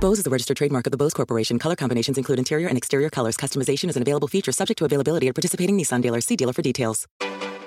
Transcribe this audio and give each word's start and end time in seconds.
Bose 0.00 0.18
is 0.18 0.26
a 0.26 0.30
registered 0.30 0.56
trademark 0.56 0.86
of 0.86 0.90
the 0.92 0.96
Bose 0.96 1.14
Corporation. 1.14 1.58
Color 1.58 1.76
combinations 1.76 2.18
include 2.18 2.38
interior 2.38 2.68
and 2.68 2.78
exterior 2.78 3.10
colors. 3.10 3.36
Customization 3.36 3.88
is 3.88 3.96
an 3.96 4.02
available 4.02 4.28
feature 4.28 4.52
subject 4.52 4.78
to 4.78 4.84
availability 4.84 5.28
at 5.28 5.34
participating 5.34 5.76
Nissan 5.76 6.02
dealers. 6.02 6.26
See 6.26 6.36
dealer 6.36 6.52
for 6.52 6.62
details. 6.62 7.06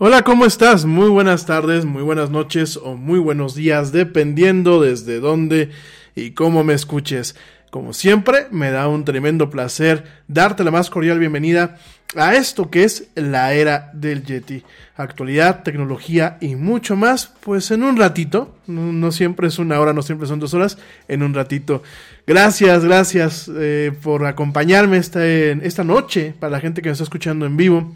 Hola, 0.00 0.22
¿cómo 0.22 0.46
estás? 0.46 0.84
Muy 0.84 1.08
buenas 1.08 1.44
tardes, 1.44 1.84
muy 1.84 2.04
buenas 2.04 2.30
noches 2.30 2.76
o 2.76 2.94
muy 2.94 3.18
buenos 3.18 3.56
días, 3.56 3.90
dependiendo 3.90 4.80
desde 4.80 5.18
dónde 5.18 5.70
y 6.14 6.30
cómo 6.30 6.62
me 6.62 6.74
escuches. 6.74 7.34
Como 7.72 7.92
siempre, 7.92 8.46
me 8.52 8.70
da 8.70 8.86
un 8.86 9.04
tremendo 9.04 9.50
placer 9.50 10.04
darte 10.28 10.62
la 10.62 10.70
más 10.70 10.88
cordial 10.88 11.18
bienvenida 11.18 11.78
a 12.14 12.36
esto 12.36 12.70
que 12.70 12.84
es 12.84 13.08
la 13.16 13.52
era 13.54 13.90
del 13.92 14.22
Yeti. 14.22 14.62
Actualidad, 14.96 15.64
tecnología 15.64 16.38
y 16.40 16.54
mucho 16.54 16.94
más, 16.94 17.34
pues 17.40 17.72
en 17.72 17.82
un 17.82 17.96
ratito, 17.96 18.54
no, 18.68 19.10
siempre 19.10 19.48
es 19.48 19.58
una 19.58 19.80
hora, 19.80 19.92
no 19.92 20.02
siempre 20.02 20.28
son 20.28 20.38
dos 20.38 20.54
horas, 20.54 20.78
en 21.08 21.24
un 21.24 21.34
ratito. 21.34 21.82
Gracias, 22.24 22.84
gracias 22.84 23.50
eh, 23.52 23.90
por 24.00 24.26
acompañarme 24.26 24.98
esta, 24.98 25.26
esta 25.26 25.82
noche, 25.82 26.34
para 26.38 26.52
la 26.52 26.60
gente 26.60 26.82
que 26.82 26.88
me 26.88 26.92
está 26.92 27.02
escuchando 27.02 27.46
en 27.46 27.56
vivo. 27.56 27.92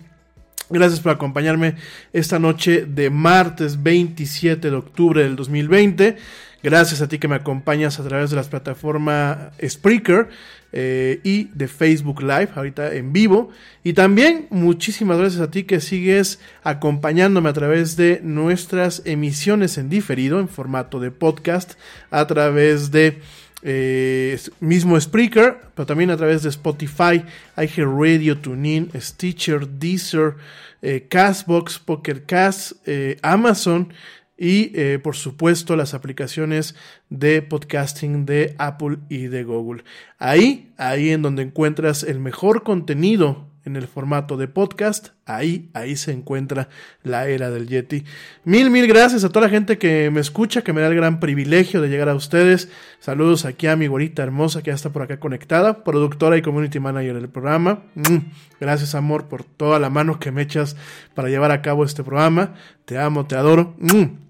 Gracias 0.70 1.00
por 1.00 1.12
acompañarme 1.12 1.74
esta 2.12 2.38
noche 2.38 2.86
de 2.86 3.10
martes 3.10 3.82
27 3.82 4.70
de 4.70 4.76
octubre 4.76 5.22
del 5.22 5.36
2020. 5.36 6.16
Gracias 6.62 7.02
a 7.02 7.08
ti 7.08 7.18
que 7.18 7.28
me 7.28 7.34
acompañas 7.34 7.98
a 7.98 8.04
través 8.04 8.30
de 8.30 8.36
las 8.36 8.48
plataformas 8.48 9.50
Spreaker 9.62 10.28
eh, 10.72 11.20
y 11.24 11.50
de 11.52 11.66
Facebook 11.68 12.22
Live, 12.22 12.50
ahorita 12.54 12.94
en 12.94 13.12
vivo. 13.12 13.50
Y 13.82 13.94
también 13.94 14.46
muchísimas 14.50 15.18
gracias 15.18 15.42
a 15.42 15.50
ti 15.50 15.64
que 15.64 15.80
sigues 15.80 16.38
acompañándome 16.62 17.48
a 17.48 17.52
través 17.52 17.96
de 17.96 18.20
nuestras 18.22 19.02
emisiones 19.04 19.76
en 19.76 19.90
diferido, 19.90 20.38
en 20.38 20.48
formato 20.48 21.00
de 21.00 21.10
podcast, 21.10 21.72
a 22.10 22.26
través 22.28 22.92
de 22.92 23.20
eh, 23.62 24.38
mismo 24.60 25.00
Spreaker, 25.00 25.60
pero 25.74 25.86
también 25.86 26.10
a 26.10 26.16
través 26.16 26.42
de 26.42 26.48
Spotify, 26.48 27.24
iHeartRadio, 27.56 28.38
TuneIn, 28.38 28.90
Stitcher, 29.00 29.68
Deezer, 29.68 30.34
eh, 30.82 31.06
Castbox, 31.08 31.78
PokerCast, 31.78 32.72
eh, 32.86 33.16
Amazon 33.22 33.92
y 34.36 34.72
eh, 34.74 34.98
por 34.98 35.14
supuesto 35.14 35.76
las 35.76 35.94
aplicaciones 35.94 36.74
de 37.08 37.42
podcasting 37.42 38.26
de 38.26 38.56
Apple 38.58 38.98
y 39.08 39.28
de 39.28 39.44
Google. 39.44 39.84
Ahí, 40.18 40.72
ahí 40.78 41.10
en 41.10 41.22
donde 41.22 41.42
encuentras 41.42 42.02
el 42.02 42.18
mejor 42.18 42.64
contenido 42.64 43.51
en 43.64 43.76
el 43.76 43.86
formato 43.86 44.36
de 44.36 44.48
podcast. 44.48 45.08
Ahí, 45.24 45.70
ahí 45.72 45.96
se 45.96 46.12
encuentra 46.12 46.68
la 47.02 47.28
era 47.28 47.50
del 47.50 47.68
Yeti. 47.68 48.04
Mil, 48.44 48.70
mil 48.70 48.86
gracias 48.86 49.24
a 49.24 49.28
toda 49.28 49.46
la 49.46 49.50
gente 49.50 49.78
que 49.78 50.10
me 50.10 50.20
escucha, 50.20 50.62
que 50.62 50.72
me 50.72 50.80
da 50.80 50.88
el 50.88 50.96
gran 50.96 51.20
privilegio 51.20 51.80
de 51.80 51.88
llegar 51.88 52.08
a 52.08 52.14
ustedes. 52.14 52.68
Saludos 53.00 53.44
aquí 53.44 53.66
a 53.66 53.76
mi 53.76 53.86
gorita 53.86 54.22
hermosa 54.22 54.62
que 54.62 54.70
ya 54.70 54.74
está 54.74 54.90
por 54.90 55.02
acá 55.02 55.20
conectada, 55.20 55.84
productora 55.84 56.36
y 56.36 56.42
community 56.42 56.80
manager 56.80 57.14
del 57.14 57.28
programa. 57.28 57.84
Mm, 57.94 58.18
gracias, 58.60 58.94
amor, 58.94 59.28
por 59.28 59.44
toda 59.44 59.78
la 59.78 59.90
mano 59.90 60.18
que 60.18 60.32
me 60.32 60.42
echas 60.42 60.76
para 61.14 61.28
llevar 61.28 61.50
a 61.50 61.62
cabo 61.62 61.84
este 61.84 62.02
programa. 62.02 62.54
Te 62.84 62.98
amo, 62.98 63.26
te 63.26 63.36
adoro. 63.36 63.74
Mm. 63.78 64.22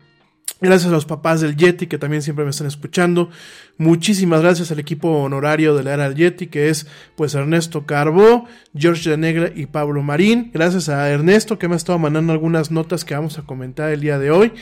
Gracias 0.62 0.90
a 0.90 0.94
los 0.94 1.06
papás 1.06 1.40
del 1.40 1.56
Yeti 1.56 1.88
que 1.88 1.98
también 1.98 2.22
siempre 2.22 2.44
me 2.44 2.52
están 2.52 2.68
escuchando. 2.68 3.30
Muchísimas 3.78 4.42
gracias 4.42 4.70
al 4.70 4.78
equipo 4.78 5.08
honorario 5.08 5.74
de 5.74 5.82
la 5.82 5.94
era 5.94 6.08
del 6.08 6.16
Yeti 6.16 6.46
que 6.46 6.68
es 6.68 6.86
pues 7.16 7.34
Ernesto 7.34 7.86
Carbó, 7.86 8.46
George 8.76 9.10
de 9.10 9.16
Negra 9.16 9.50
y 9.54 9.66
Pablo 9.66 10.02
Marín. 10.02 10.50
Gracias 10.52 10.88
a 10.88 11.08
Ernesto 11.10 11.58
que 11.58 11.68
me 11.68 11.74
ha 11.74 11.78
estado 11.78 11.98
mandando 11.98 12.32
algunas 12.32 12.70
notas 12.70 13.04
que 13.04 13.14
vamos 13.14 13.38
a 13.38 13.42
comentar 13.42 13.90
el 13.90 14.00
día 14.00 14.18
de 14.18 14.30
hoy. 14.30 14.52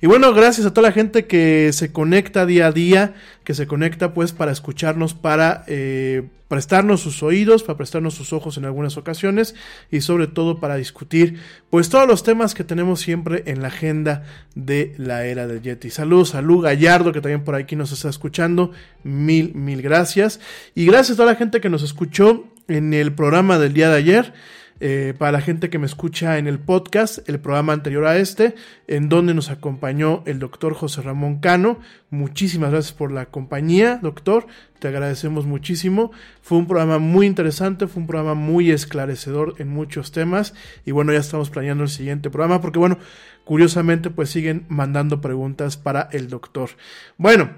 Y 0.00 0.06
bueno, 0.06 0.32
gracias 0.32 0.66
a 0.66 0.72
toda 0.72 0.88
la 0.88 0.92
gente 0.92 1.26
que 1.26 1.72
se 1.72 1.92
conecta 1.92 2.46
día 2.46 2.68
a 2.68 2.72
día, 2.72 3.14
que 3.42 3.54
se 3.54 3.66
conecta 3.66 4.14
pues 4.14 4.32
para 4.32 4.52
escucharnos, 4.52 5.14
para 5.14 5.64
eh, 5.66 6.28
prestarnos 6.48 7.00
sus 7.00 7.22
oídos, 7.22 7.62
para 7.62 7.76
prestarnos 7.76 8.14
sus 8.14 8.32
ojos 8.32 8.56
en 8.56 8.64
algunas 8.64 8.96
ocasiones 8.96 9.54
y 9.90 10.00
sobre 10.00 10.26
todo 10.26 10.60
para 10.60 10.76
discutir 10.76 11.38
pues 11.70 11.90
todos 11.90 12.08
los 12.08 12.22
temas 12.22 12.54
que 12.54 12.64
tenemos 12.64 13.00
siempre 13.00 13.44
en 13.46 13.60
la 13.60 13.68
agenda 13.68 14.24
de 14.54 14.94
la 14.98 15.26
era 15.26 15.46
del 15.46 15.62
Yeti. 15.62 15.90
Saludos 15.90 16.34
a 16.34 16.42
Lu 16.42 16.60
Gallardo 16.60 17.12
que 17.12 17.20
también 17.20 17.44
por 17.44 17.54
aquí 17.54 17.76
nos 17.76 17.92
está 17.92 18.08
escuchando. 18.08 18.57
Mil, 19.02 19.54
mil 19.54 19.82
gracias. 19.82 20.40
Y 20.74 20.86
gracias 20.86 21.12
a 21.12 21.22
toda 21.22 21.32
la 21.32 21.38
gente 21.38 21.60
que 21.60 21.70
nos 21.70 21.82
escuchó 21.82 22.44
en 22.66 22.92
el 22.92 23.12
programa 23.12 23.58
del 23.58 23.72
día 23.72 23.88
de 23.88 23.96
ayer. 23.96 24.32
Eh, 24.80 25.12
para 25.18 25.32
la 25.32 25.40
gente 25.40 25.70
que 25.70 25.78
me 25.80 25.86
escucha 25.86 26.38
en 26.38 26.46
el 26.46 26.60
podcast, 26.60 27.28
el 27.28 27.40
programa 27.40 27.72
anterior 27.72 28.06
a 28.06 28.16
este, 28.16 28.54
en 28.86 29.08
donde 29.08 29.34
nos 29.34 29.50
acompañó 29.50 30.22
el 30.24 30.38
doctor 30.38 30.74
José 30.74 31.02
Ramón 31.02 31.40
Cano. 31.40 31.80
Muchísimas 32.10 32.70
gracias 32.70 32.92
por 32.92 33.10
la 33.10 33.26
compañía, 33.26 33.98
doctor. 34.00 34.46
Te 34.78 34.86
agradecemos 34.86 35.46
muchísimo. 35.46 36.12
Fue 36.42 36.58
un 36.58 36.68
programa 36.68 36.98
muy 36.98 37.26
interesante, 37.26 37.88
fue 37.88 38.02
un 38.02 38.06
programa 38.06 38.34
muy 38.34 38.70
esclarecedor 38.70 39.56
en 39.58 39.68
muchos 39.68 40.12
temas. 40.12 40.54
Y 40.84 40.92
bueno, 40.92 41.12
ya 41.12 41.18
estamos 41.18 41.50
planeando 41.50 41.82
el 41.82 41.90
siguiente 41.90 42.30
programa 42.30 42.60
porque 42.60 42.78
bueno, 42.78 42.98
curiosamente 43.44 44.10
pues 44.10 44.30
siguen 44.30 44.64
mandando 44.68 45.20
preguntas 45.20 45.76
para 45.76 46.08
el 46.12 46.28
doctor. 46.28 46.70
Bueno, 47.16 47.50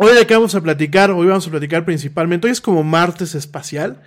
hoy 0.00 0.14
de 0.14 0.26
qué 0.26 0.34
vamos 0.34 0.54
a 0.54 0.62
platicar, 0.62 1.10
hoy 1.10 1.26
vamos 1.26 1.46
a 1.48 1.50
platicar 1.50 1.84
principalmente, 1.84 2.46
hoy 2.46 2.52
es 2.52 2.60
como 2.60 2.84
martes 2.84 3.34
espacial. 3.34 4.00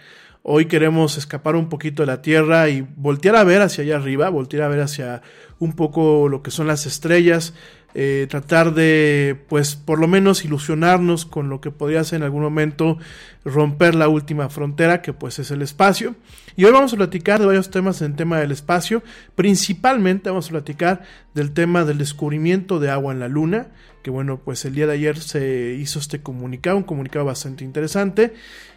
Hoy 0.43 0.65
queremos 0.65 1.17
escapar 1.17 1.55
un 1.55 1.69
poquito 1.69 2.01
de 2.01 2.07
la 2.07 2.23
Tierra 2.23 2.67
y 2.67 2.81
voltear 2.95 3.35
a 3.35 3.43
ver 3.43 3.61
hacia 3.61 3.83
allá 3.83 3.97
arriba, 3.97 4.27
voltear 4.29 4.63
a 4.63 4.69
ver 4.69 4.79
hacia 4.79 5.21
un 5.59 5.73
poco 5.73 6.29
lo 6.29 6.41
que 6.41 6.49
son 6.49 6.65
las 6.65 6.87
estrellas, 6.87 7.53
eh, 7.93 8.27
tratar 8.29 8.73
de, 8.73 9.37
pues, 9.49 9.75
por 9.75 9.99
lo 9.99 10.07
menos 10.07 10.45
ilusionarnos 10.45 11.25
con 11.25 11.49
lo 11.49 11.59
que 11.61 11.71
podría 11.71 12.03
ser 12.03 12.17
en 12.17 12.23
algún 12.23 12.41
momento 12.41 12.97
romper 13.43 13.95
la 13.95 14.07
última 14.07 14.49
frontera, 14.49 15.01
que 15.01 15.13
pues 15.13 15.39
es 15.39 15.51
el 15.51 15.61
espacio. 15.61 16.15
Y 16.55 16.65
hoy 16.65 16.71
vamos 16.71 16.93
a 16.93 16.97
platicar 16.97 17.39
de 17.39 17.45
varios 17.45 17.69
temas 17.69 18.01
en 18.01 18.11
el 18.11 18.17
tema 18.17 18.39
del 18.39 18.51
espacio, 18.51 19.03
principalmente 19.35 20.29
vamos 20.29 20.47
a 20.47 20.51
platicar 20.51 21.01
del 21.33 21.51
tema 21.53 21.85
del 21.85 21.97
descubrimiento 21.97 22.79
de 22.79 22.89
agua 22.89 23.13
en 23.13 23.19
la 23.19 23.27
Luna, 23.27 23.67
que 24.03 24.09
bueno, 24.09 24.39
pues 24.43 24.65
el 24.65 24.75
día 24.75 24.87
de 24.87 24.93
ayer 24.93 25.19
se 25.19 25.77
hizo 25.79 25.99
este 25.99 26.21
comunicado, 26.21 26.77
un 26.77 26.83
comunicado 26.83 27.25
bastante 27.25 27.63
interesante. 27.63 28.33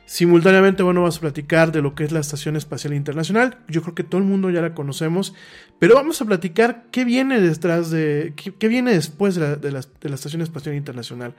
Simultáneamente, 0.06 0.82
bueno, 0.82 1.00
vamos 1.00 1.16
a 1.16 1.20
platicar 1.20 1.72
de 1.72 1.80
lo 1.80 1.94
que 1.94 2.04
es 2.04 2.12
la 2.12 2.20
Estación 2.20 2.56
Espacial 2.56 2.92
Internacional. 2.92 3.58
Yo 3.68 3.80
creo 3.82 3.94
que 3.94 4.04
todo 4.04 4.20
el 4.20 4.26
mundo 4.26 4.50
ya 4.50 4.60
la 4.60 4.74
conocemos, 4.74 5.34
pero 5.78 5.94
vamos 5.94 6.20
a 6.20 6.26
platicar 6.26 6.84
qué 6.90 7.04
viene 7.04 7.40
detrás 7.40 7.90
de, 7.90 8.34
qué, 8.36 8.68
viene 8.68 8.92
después 8.92 9.34
de 9.34 9.72
la, 9.72 9.80
Estación 10.14 10.42
Espacial 10.42 10.74
Internacional. 10.74 11.34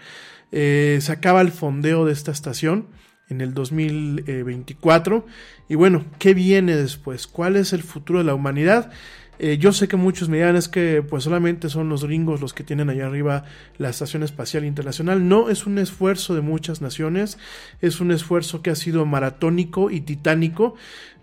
Eh, 0.51 0.97
se 0.99 1.11
acaba 1.11 1.41
el 1.41 1.51
fondeo 1.51 2.05
de 2.05 2.13
esta 2.13 2.31
estación 2.31 2.87
en 3.29 3.41
el 3.41 3.53
2024 3.53 5.25
y 5.69 5.75
bueno, 5.75 6.05
¿qué 6.19 6.33
viene 6.33 6.75
después? 6.75 7.27
¿Cuál 7.27 7.55
es 7.55 7.73
el 7.73 7.83
futuro 7.83 8.19
de 8.19 8.25
la 8.25 8.35
humanidad? 8.35 8.91
Eh, 9.37 9.57
yo 9.57 9.73
sé 9.73 9.87
que 9.87 9.97
muchos 9.97 10.29
me 10.29 10.37
dirán 10.37 10.55
es 10.55 10.69
que 10.69 11.03
pues 11.07 11.23
solamente 11.23 11.69
son 11.69 11.89
los 11.89 12.05
gringos 12.05 12.39
los 12.39 12.53
que 12.53 12.63
tienen 12.63 12.89
allá 12.89 13.07
arriba 13.07 13.43
la 13.77 13.89
Estación 13.89 14.23
Espacial 14.23 14.65
Internacional. 14.65 15.27
No, 15.27 15.49
es 15.49 15.65
un 15.65 15.77
esfuerzo 15.77 16.35
de 16.35 16.41
muchas 16.41 16.81
naciones, 16.81 17.37
es 17.81 17.99
un 17.99 18.11
esfuerzo 18.11 18.61
que 18.61 18.69
ha 18.69 18.75
sido 18.75 19.05
maratónico 19.05 19.91
y 19.91 20.01
titánico. 20.01 20.75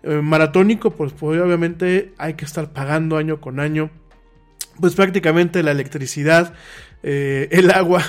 Eh, 0.03 0.21
maratónico, 0.21 0.91
pues, 0.91 1.13
pues, 1.13 1.41
obviamente 1.41 2.13
hay 2.17 2.35
que 2.35 2.45
estar 2.45 2.71
pagando 2.73 3.17
año 3.17 3.41
con 3.41 3.59
año, 3.59 3.89
pues 4.79 4.95
prácticamente 4.95 5.63
la 5.63 5.71
electricidad, 5.71 6.53
eh, 7.03 7.47
el 7.51 7.71
agua 7.71 8.03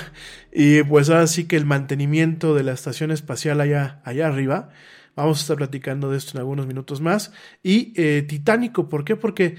y 0.51 0.83
pues 0.83 1.09
ahora 1.09 1.27
sí 1.27 1.45
que 1.45 1.57
el 1.57 1.65
mantenimiento 1.65 2.55
de 2.55 2.63
la 2.63 2.73
Estación 2.73 3.11
Espacial 3.11 3.59
allá, 3.61 4.01
allá 4.03 4.27
arriba. 4.27 4.69
Vamos 5.15 5.39
a 5.39 5.41
estar 5.41 5.55
platicando 5.55 6.11
de 6.11 6.17
esto 6.17 6.31
en 6.33 6.39
algunos 6.39 6.67
minutos 6.67 6.99
más. 6.99 7.31
Y 7.63 7.93
titánico, 8.23 8.89
¿por 8.89 9.05
qué? 9.05 9.15
Porque 9.15 9.55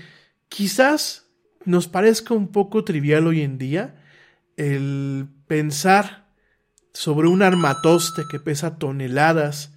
Quizás 0.48 1.28
nos 1.64 1.88
parezca 1.88 2.34
un 2.34 2.48
poco 2.48 2.84
trivial 2.84 3.26
hoy 3.26 3.42
en 3.42 3.58
día 3.58 4.02
el 4.56 5.28
pensar 5.46 6.26
sobre 6.92 7.28
un 7.28 7.42
armatoste 7.42 8.22
que 8.30 8.40
pesa 8.40 8.78
toneladas 8.78 9.76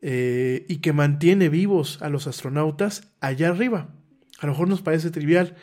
eh, 0.00 0.64
y 0.68 0.78
que 0.78 0.92
mantiene 0.92 1.48
vivos 1.48 1.98
a 2.00 2.08
los 2.08 2.26
astronautas 2.26 3.12
allá 3.20 3.48
arriba. 3.48 3.94
A 4.38 4.46
lo 4.46 4.52
mejor 4.52 4.68
nos 4.68 4.82
parece 4.82 5.10
trivial, 5.10 5.56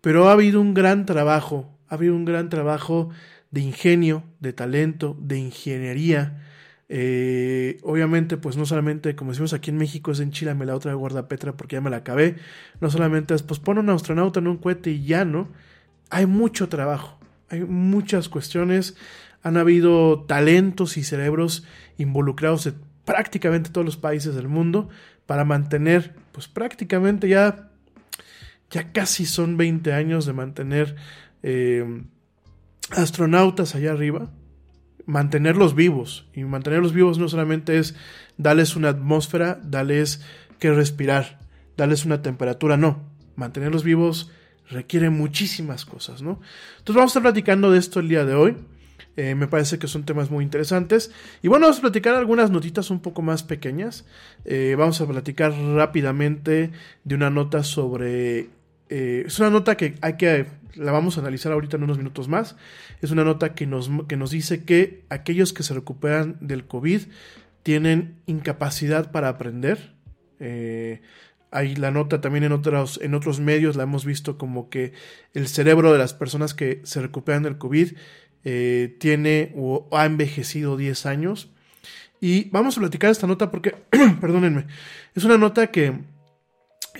pero 0.00 0.28
ha 0.28 0.32
habido 0.32 0.60
un 0.60 0.74
gran 0.74 1.06
trabajo, 1.06 1.78
ha 1.88 1.94
habido 1.94 2.14
un 2.14 2.24
gran 2.24 2.48
trabajo 2.48 3.10
de 3.50 3.60
ingenio, 3.60 4.24
de 4.40 4.52
talento, 4.52 5.16
de 5.20 5.38
ingeniería, 5.38 6.49
eh, 6.92 7.78
obviamente, 7.84 8.36
pues 8.36 8.56
no 8.56 8.66
solamente, 8.66 9.14
como 9.14 9.30
decimos 9.30 9.52
aquí 9.52 9.70
en 9.70 9.76
México, 9.76 10.10
es 10.10 10.18
en 10.18 10.32
Chile, 10.32 10.54
me 10.54 10.66
la 10.66 10.74
otra 10.74 10.92
guardapetra 10.92 11.56
porque 11.56 11.76
ya 11.76 11.80
me 11.80 11.88
la 11.88 11.98
acabé. 11.98 12.34
No 12.80 12.90
solamente 12.90 13.32
es, 13.32 13.44
pues 13.44 13.60
pone 13.60 13.78
un 13.78 13.90
astronauta 13.90 14.40
en 14.40 14.48
un 14.48 14.56
cohete 14.56 14.90
y 14.90 15.04
ya, 15.04 15.24
¿no? 15.24 15.48
Hay 16.10 16.26
mucho 16.26 16.68
trabajo, 16.68 17.20
hay 17.48 17.60
muchas 17.60 18.28
cuestiones. 18.28 18.96
Han 19.44 19.56
habido 19.56 20.24
talentos 20.24 20.96
y 20.96 21.04
cerebros 21.04 21.64
involucrados 21.96 22.66
en 22.66 22.74
prácticamente 23.04 23.70
todos 23.70 23.84
los 23.84 23.96
países 23.96 24.34
del 24.34 24.48
mundo 24.48 24.88
para 25.26 25.44
mantener, 25.44 26.16
pues 26.32 26.48
prácticamente 26.48 27.28
ya, 27.28 27.70
ya 28.68 28.90
casi 28.90 29.26
son 29.26 29.56
20 29.56 29.92
años 29.92 30.26
de 30.26 30.32
mantener 30.32 30.96
eh, 31.44 32.02
astronautas 32.90 33.76
allá 33.76 33.92
arriba 33.92 34.28
mantenerlos 35.06 35.74
vivos. 35.74 36.26
Y 36.34 36.44
mantenerlos 36.44 36.92
vivos 36.92 37.18
no 37.18 37.28
solamente 37.28 37.78
es 37.78 37.94
darles 38.36 38.76
una 38.76 38.90
atmósfera, 38.90 39.60
darles 39.62 40.22
que 40.58 40.72
respirar, 40.72 41.38
darles 41.76 42.04
una 42.04 42.22
temperatura, 42.22 42.76
no. 42.76 43.02
Mantenerlos 43.36 43.84
vivos 43.84 44.30
requiere 44.68 45.10
muchísimas 45.10 45.84
cosas, 45.84 46.22
¿no? 46.22 46.40
Entonces 46.78 46.96
vamos 46.96 47.10
a 47.10 47.12
estar 47.12 47.22
platicando 47.22 47.70
de 47.70 47.78
esto 47.78 48.00
el 48.00 48.08
día 48.08 48.24
de 48.24 48.34
hoy. 48.34 48.56
Eh, 49.16 49.34
me 49.34 49.48
parece 49.48 49.78
que 49.78 49.88
son 49.88 50.04
temas 50.04 50.30
muy 50.30 50.44
interesantes. 50.44 51.10
Y 51.42 51.48
bueno, 51.48 51.66
vamos 51.66 51.78
a 51.78 51.82
platicar 51.82 52.14
algunas 52.14 52.50
notitas 52.50 52.90
un 52.90 53.00
poco 53.00 53.22
más 53.22 53.42
pequeñas. 53.42 54.06
Eh, 54.44 54.76
vamos 54.78 55.00
a 55.00 55.06
platicar 55.06 55.52
rápidamente 55.52 56.70
de 57.04 57.14
una 57.14 57.30
nota 57.30 57.62
sobre... 57.62 58.48
Eh, 58.90 59.24
es 59.26 59.38
una 59.38 59.48
nota 59.48 59.76
que 59.76 59.94
hay 60.02 60.18
que... 60.18 60.46
La 60.74 60.92
vamos 60.92 61.16
a 61.16 61.20
analizar 61.20 61.52
ahorita 61.52 61.78
en 61.78 61.84
unos 61.84 61.96
minutos 61.96 62.28
más. 62.28 62.56
Es 63.00 63.10
una 63.10 63.24
nota 63.24 63.54
que 63.54 63.66
nos, 63.66 63.90
que 64.06 64.16
nos 64.16 64.30
dice 64.30 64.64
que 64.64 65.04
aquellos 65.08 65.52
que 65.52 65.62
se 65.62 65.72
recuperan 65.74 66.36
del 66.40 66.66
COVID 66.66 67.02
tienen 67.62 68.16
incapacidad 68.26 69.10
para 69.10 69.28
aprender. 69.28 69.94
Hay 71.50 71.74
la 71.74 71.90
nota 71.90 72.20
también 72.20 72.44
en 72.44 72.52
otros, 72.52 73.00
en 73.02 73.14
otros 73.14 73.40
medios, 73.40 73.74
la 73.76 73.82
hemos 73.82 74.04
visto 74.04 74.38
como 74.38 74.70
que 74.70 74.92
el 75.34 75.48
cerebro 75.48 75.92
de 75.92 75.98
las 75.98 76.14
personas 76.14 76.54
que 76.54 76.80
se 76.84 77.00
recuperan 77.00 77.42
del 77.42 77.58
COVID 77.58 77.92
eh, 78.44 78.96
tiene 79.00 79.52
o 79.56 79.88
ha 79.92 80.06
envejecido 80.06 80.76
10 80.76 81.06
años. 81.06 81.50
Y 82.20 82.50
vamos 82.50 82.76
a 82.76 82.80
platicar 82.80 83.10
esta 83.10 83.26
nota 83.26 83.50
porque, 83.50 83.74
perdónenme, 84.20 84.66
es 85.14 85.24
una 85.24 85.38
nota 85.38 85.68
que 85.68 85.94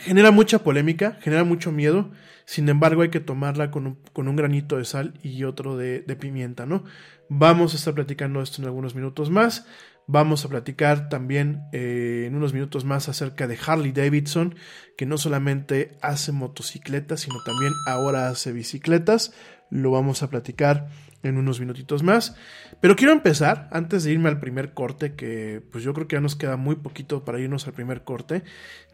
genera 0.00 0.30
mucha 0.30 0.60
polémica, 0.60 1.18
genera 1.20 1.44
mucho 1.44 1.72
miedo, 1.72 2.10
sin 2.44 2.68
embargo 2.68 3.02
hay 3.02 3.10
que 3.10 3.20
tomarla 3.20 3.70
con 3.70 3.98
un, 4.14 4.36
granito 4.36 4.76
de 4.76 4.84
sal 4.84 5.14
y 5.22 5.44
otro 5.44 5.76
de, 5.76 6.00
pimienta, 6.18 6.66
¿no? 6.66 6.84
Vamos 7.28 7.74
a 7.74 7.76
estar 7.76 7.94
platicando 7.94 8.42
esto 8.42 8.60
en 8.60 8.66
algunos 8.66 8.94
minutos 8.94 9.30
más. 9.30 9.66
Vamos 10.06 10.44
a 10.44 10.48
platicar 10.48 11.08
también 11.08 11.62
eh, 11.72 12.24
en 12.26 12.34
unos 12.34 12.52
minutos 12.52 12.84
más 12.84 13.08
acerca 13.08 13.46
de 13.46 13.56
Harley 13.64 13.92
Davidson, 13.92 14.56
que 14.96 15.06
no 15.06 15.16
solamente 15.16 15.96
hace 16.02 16.32
motocicletas, 16.32 17.20
sino 17.20 17.36
también 17.44 17.72
ahora 17.86 18.28
hace 18.28 18.50
bicicletas. 18.50 19.32
Lo 19.70 19.92
vamos 19.92 20.24
a 20.24 20.30
platicar 20.30 20.88
en 21.22 21.38
unos 21.38 21.60
minutitos 21.60 22.02
más. 22.02 22.36
Pero 22.80 22.96
quiero 22.96 23.12
empezar, 23.12 23.68
antes 23.72 24.04
de 24.04 24.12
irme 24.12 24.28
al 24.28 24.40
primer 24.40 24.72
corte, 24.72 25.14
que 25.14 25.62
pues 25.70 25.84
yo 25.84 25.92
creo 25.94 26.08
que 26.08 26.16
ya 26.16 26.20
nos 26.20 26.36
queda 26.36 26.56
muy 26.56 26.76
poquito 26.76 27.24
para 27.24 27.40
irnos 27.40 27.66
al 27.66 27.74
primer 27.74 28.04
corte, 28.04 28.42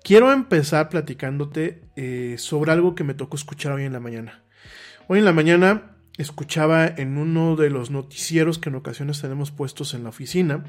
quiero 0.02 0.32
empezar 0.32 0.88
platicándote 0.88 1.82
eh, 1.96 2.36
sobre 2.38 2.72
algo 2.72 2.94
que 2.94 3.04
me 3.04 3.14
tocó 3.14 3.36
escuchar 3.36 3.72
hoy 3.72 3.84
en 3.84 3.92
la 3.92 4.00
mañana. 4.00 4.42
Hoy 5.08 5.20
en 5.20 5.24
la 5.24 5.32
mañana 5.32 5.96
escuchaba 6.18 6.86
en 6.86 7.18
uno 7.18 7.56
de 7.56 7.70
los 7.70 7.90
noticieros 7.90 8.58
que 8.58 8.70
en 8.70 8.76
ocasiones 8.76 9.20
tenemos 9.20 9.50
puestos 9.50 9.94
en 9.94 10.02
la 10.02 10.08
oficina, 10.08 10.64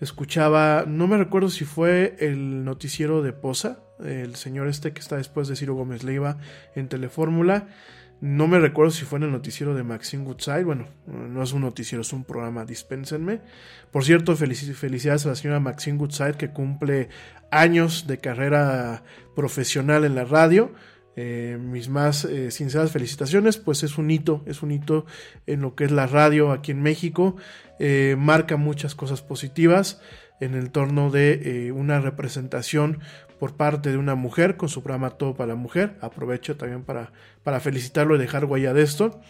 escuchaba, 0.00 0.84
no 0.86 1.06
me 1.06 1.16
recuerdo 1.16 1.48
si 1.48 1.64
fue 1.64 2.16
el 2.20 2.64
noticiero 2.64 3.22
de 3.22 3.32
Poza, 3.32 3.78
el 4.04 4.34
señor 4.34 4.68
este 4.68 4.92
que 4.92 5.00
está 5.00 5.16
después 5.16 5.48
de 5.48 5.56
Ciro 5.56 5.74
Gómez 5.74 6.02
Leiva 6.02 6.38
en 6.74 6.88
Telefórmula, 6.88 7.68
no 8.22 8.46
me 8.46 8.60
recuerdo 8.60 8.92
si 8.92 9.04
fue 9.04 9.18
en 9.18 9.24
el 9.24 9.32
noticiero 9.32 9.74
de 9.74 9.82
Maxine 9.82 10.22
Woodside. 10.22 10.62
Bueno, 10.62 10.86
no 11.08 11.42
es 11.42 11.52
un 11.52 11.62
noticiero, 11.62 12.02
es 12.02 12.12
un 12.12 12.22
programa, 12.22 12.64
dispénsenme. 12.64 13.40
Por 13.90 14.04
cierto, 14.04 14.36
felicidades 14.36 15.26
a 15.26 15.30
la 15.30 15.34
señora 15.34 15.58
Maxine 15.58 15.98
Woodside 15.98 16.34
que 16.34 16.50
cumple 16.50 17.08
años 17.50 18.06
de 18.06 18.18
carrera 18.18 19.02
profesional 19.34 20.04
en 20.04 20.14
la 20.14 20.24
radio. 20.24 20.72
Eh, 21.16 21.58
mis 21.60 21.88
más 21.88 22.24
eh, 22.24 22.52
sinceras 22.52 22.92
felicitaciones, 22.92 23.56
pues 23.56 23.82
es 23.82 23.98
un 23.98 24.08
hito, 24.08 24.44
es 24.46 24.62
un 24.62 24.70
hito 24.70 25.04
en 25.48 25.60
lo 25.60 25.74
que 25.74 25.82
es 25.82 25.90
la 25.90 26.06
radio 26.06 26.52
aquí 26.52 26.70
en 26.70 26.80
México, 26.80 27.34
eh, 27.80 28.14
marca 28.16 28.56
muchas 28.56 28.94
cosas 28.94 29.20
positivas 29.20 30.00
en 30.40 30.54
el 30.54 30.70
torno 30.70 31.10
de 31.10 31.72
una 31.74 32.00
representación 32.00 33.00
por 33.42 33.56
parte 33.56 33.90
de 33.90 33.96
una 33.96 34.14
mujer 34.14 34.56
con 34.56 34.68
su 34.68 34.84
programa 34.84 35.10
Todo 35.10 35.34
para 35.34 35.48
la 35.48 35.54
Mujer. 35.56 35.98
Aprovecho 36.00 36.56
también 36.56 36.84
para, 36.84 37.10
para 37.42 37.58
felicitarlo 37.58 38.14
y 38.14 38.18
dejar 38.20 38.44
huella 38.44 38.72
de 38.72 38.82
esto. 38.82 39.20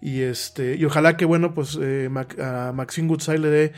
Y 0.00 0.22
este, 0.22 0.76
y 0.76 0.86
ojalá 0.86 1.18
que 1.18 1.26
bueno, 1.26 1.52
pues 1.52 1.78
a 2.40 2.72
Maxine 2.74 3.08
Goodside 3.08 3.36
le 3.36 3.48
dé, 3.50 3.72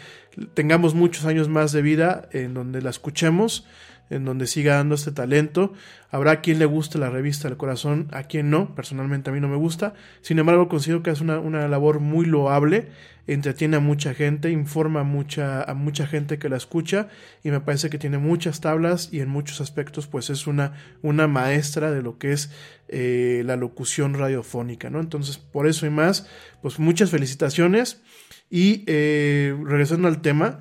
tengamos 0.54 0.94
muchos 0.94 1.24
años 1.24 1.48
más 1.48 1.72
de 1.72 1.82
vida 1.82 2.28
en 2.30 2.54
donde 2.54 2.82
la 2.82 2.90
escuchemos 2.90 3.66
en 4.10 4.24
donde 4.24 4.46
siga 4.46 4.74
dando 4.74 4.96
este 4.96 5.12
talento. 5.12 5.72
Habrá 6.10 6.40
quien 6.40 6.58
le 6.58 6.66
guste 6.66 6.98
la 6.98 7.08
revista 7.08 7.48
del 7.48 7.56
corazón, 7.56 8.08
a 8.10 8.24
quien 8.24 8.50
no, 8.50 8.74
personalmente 8.74 9.30
a 9.30 9.32
mí 9.32 9.40
no 9.40 9.48
me 9.48 9.56
gusta. 9.56 9.94
Sin 10.20 10.38
embargo, 10.40 10.68
considero 10.68 11.02
que 11.02 11.10
es 11.10 11.20
una, 11.20 11.68
labor 11.68 12.00
muy 12.00 12.26
loable, 12.26 12.88
entretiene 13.28 13.76
a 13.76 13.80
mucha 13.80 14.12
gente, 14.12 14.50
informa 14.50 15.00
a 15.00 15.04
mucha, 15.04 15.62
a 15.62 15.74
mucha 15.74 16.08
gente 16.08 16.40
que 16.40 16.48
la 16.48 16.56
escucha 16.56 17.08
y 17.44 17.52
me 17.52 17.60
parece 17.60 17.88
que 17.88 17.98
tiene 17.98 18.18
muchas 18.18 18.60
tablas 18.60 19.08
y 19.12 19.20
en 19.20 19.28
muchos 19.28 19.60
aspectos 19.60 20.08
pues 20.08 20.30
es 20.30 20.48
una, 20.48 20.72
una 21.02 21.28
maestra 21.28 21.92
de 21.92 22.02
lo 22.02 22.18
que 22.18 22.32
es 22.32 22.50
eh, 22.88 23.42
la 23.46 23.54
locución 23.54 24.14
radiofónica, 24.14 24.90
¿no? 24.90 24.98
Entonces, 24.98 25.38
por 25.38 25.68
eso 25.68 25.86
y 25.86 25.90
más, 25.90 26.26
pues 26.60 26.80
muchas 26.80 27.10
felicitaciones 27.10 28.02
y 28.50 28.82
eh, 28.88 29.56
regresando 29.64 30.08
al 30.08 30.20
tema, 30.20 30.58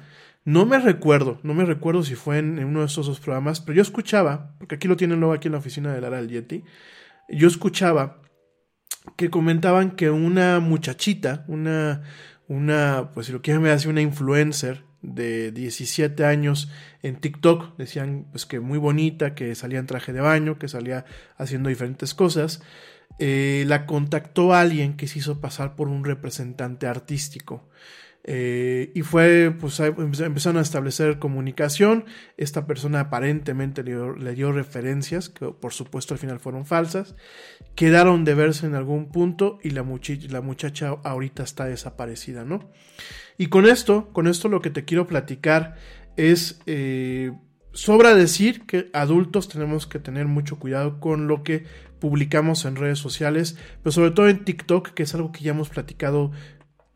no 0.49 0.65
me 0.65 0.79
recuerdo, 0.79 1.39
no 1.43 1.53
me 1.53 1.63
recuerdo 1.63 2.01
si 2.01 2.15
fue 2.15 2.39
en, 2.39 2.63
uno 2.63 2.79
de 2.79 2.87
esos 2.87 3.05
dos 3.05 3.19
programas, 3.19 3.61
pero 3.61 3.75
yo 3.75 3.83
escuchaba, 3.83 4.55
porque 4.57 4.75
aquí 4.75 4.87
lo 4.87 4.97
tienen 4.97 5.19
luego 5.19 5.35
aquí 5.35 5.47
en 5.47 5.51
la 5.51 5.59
oficina 5.59 5.93
de 5.93 6.01
Lara 6.01 6.17
del 6.17 6.27
Yeti, 6.27 6.63
yo 7.29 7.47
escuchaba 7.47 8.19
que 9.15 9.29
comentaban 9.29 9.91
que 9.91 10.09
una 10.09 10.59
muchachita, 10.59 11.45
una, 11.47 12.01
una, 12.47 13.11
pues 13.13 13.27
si 13.27 13.31
lo 13.31 13.43
quieren 13.43 13.61
me 13.61 13.69
hace 13.69 13.89
una 13.89 14.01
influencer 14.01 14.85
de 15.03 15.51
17 15.51 16.25
años 16.25 16.71
en 17.03 17.17
TikTok, 17.17 17.77
decían 17.77 18.25
pues 18.31 18.47
que 18.47 18.59
muy 18.59 18.79
bonita, 18.79 19.35
que 19.35 19.53
salía 19.53 19.77
en 19.77 19.85
traje 19.85 20.13
de 20.13 20.21
baño, 20.21 20.57
que 20.57 20.67
salía 20.67 21.05
haciendo 21.37 21.69
diferentes 21.69 22.15
cosas, 22.15 22.63
eh, 23.19 23.65
la 23.67 23.85
contactó 23.85 24.55
alguien 24.55 24.97
que 24.97 25.07
se 25.07 25.19
hizo 25.19 25.41
pasar 25.41 25.75
por 25.75 25.89
un 25.89 26.03
representante 26.03 26.87
artístico. 26.87 27.69
Eh, 28.25 28.91
y 28.93 29.01
fue, 29.01 29.55
pues 29.59 29.79
empezaron 29.79 30.57
a 30.57 30.61
establecer 30.61 31.19
comunicación. 31.19 32.05
Esta 32.37 32.67
persona 32.67 32.99
aparentemente 32.99 33.83
le 33.83 34.35
dio, 34.35 34.51
referencias, 34.51 35.29
que 35.29 35.47
por 35.47 35.73
supuesto 35.73 36.13
al 36.13 36.19
final 36.19 36.39
fueron 36.39 36.65
falsas. 36.65 37.15
Quedaron 37.75 38.25
de 38.25 38.35
verse 38.35 38.65
en 38.65 38.75
algún 38.75 39.11
punto 39.11 39.59
y 39.63 39.71
la, 39.71 39.85
la 40.29 40.41
muchacha 40.41 40.89
ahorita 41.03 41.43
está 41.43 41.65
desaparecida, 41.65 42.43
¿no? 42.43 42.69
Y 43.37 43.47
con 43.47 43.65
esto, 43.65 44.09
con 44.11 44.27
esto 44.27 44.49
lo 44.49 44.61
que 44.61 44.69
te 44.69 44.85
quiero 44.85 45.07
platicar 45.07 45.77
es, 46.17 46.61
eh, 46.65 47.31
sobra 47.71 48.13
decir 48.13 48.65
que 48.65 48.89
adultos 48.93 49.47
tenemos 49.47 49.87
que 49.87 49.99
tener 49.99 50.25
mucho 50.25 50.59
cuidado 50.59 50.99
con 50.99 51.27
lo 51.27 51.43
que 51.43 51.63
publicamos 51.99 52.65
en 52.65 52.75
redes 52.75 52.99
sociales, 52.99 53.57
pero 53.83 53.91
sobre 53.91 54.11
todo 54.11 54.29
en 54.29 54.43
TikTok, 54.43 54.89
que 54.89 55.03
es 55.03 55.13
algo 55.15 55.31
que 55.31 55.43
ya 55.43 55.51
hemos 55.51 55.69
platicado 55.69 56.31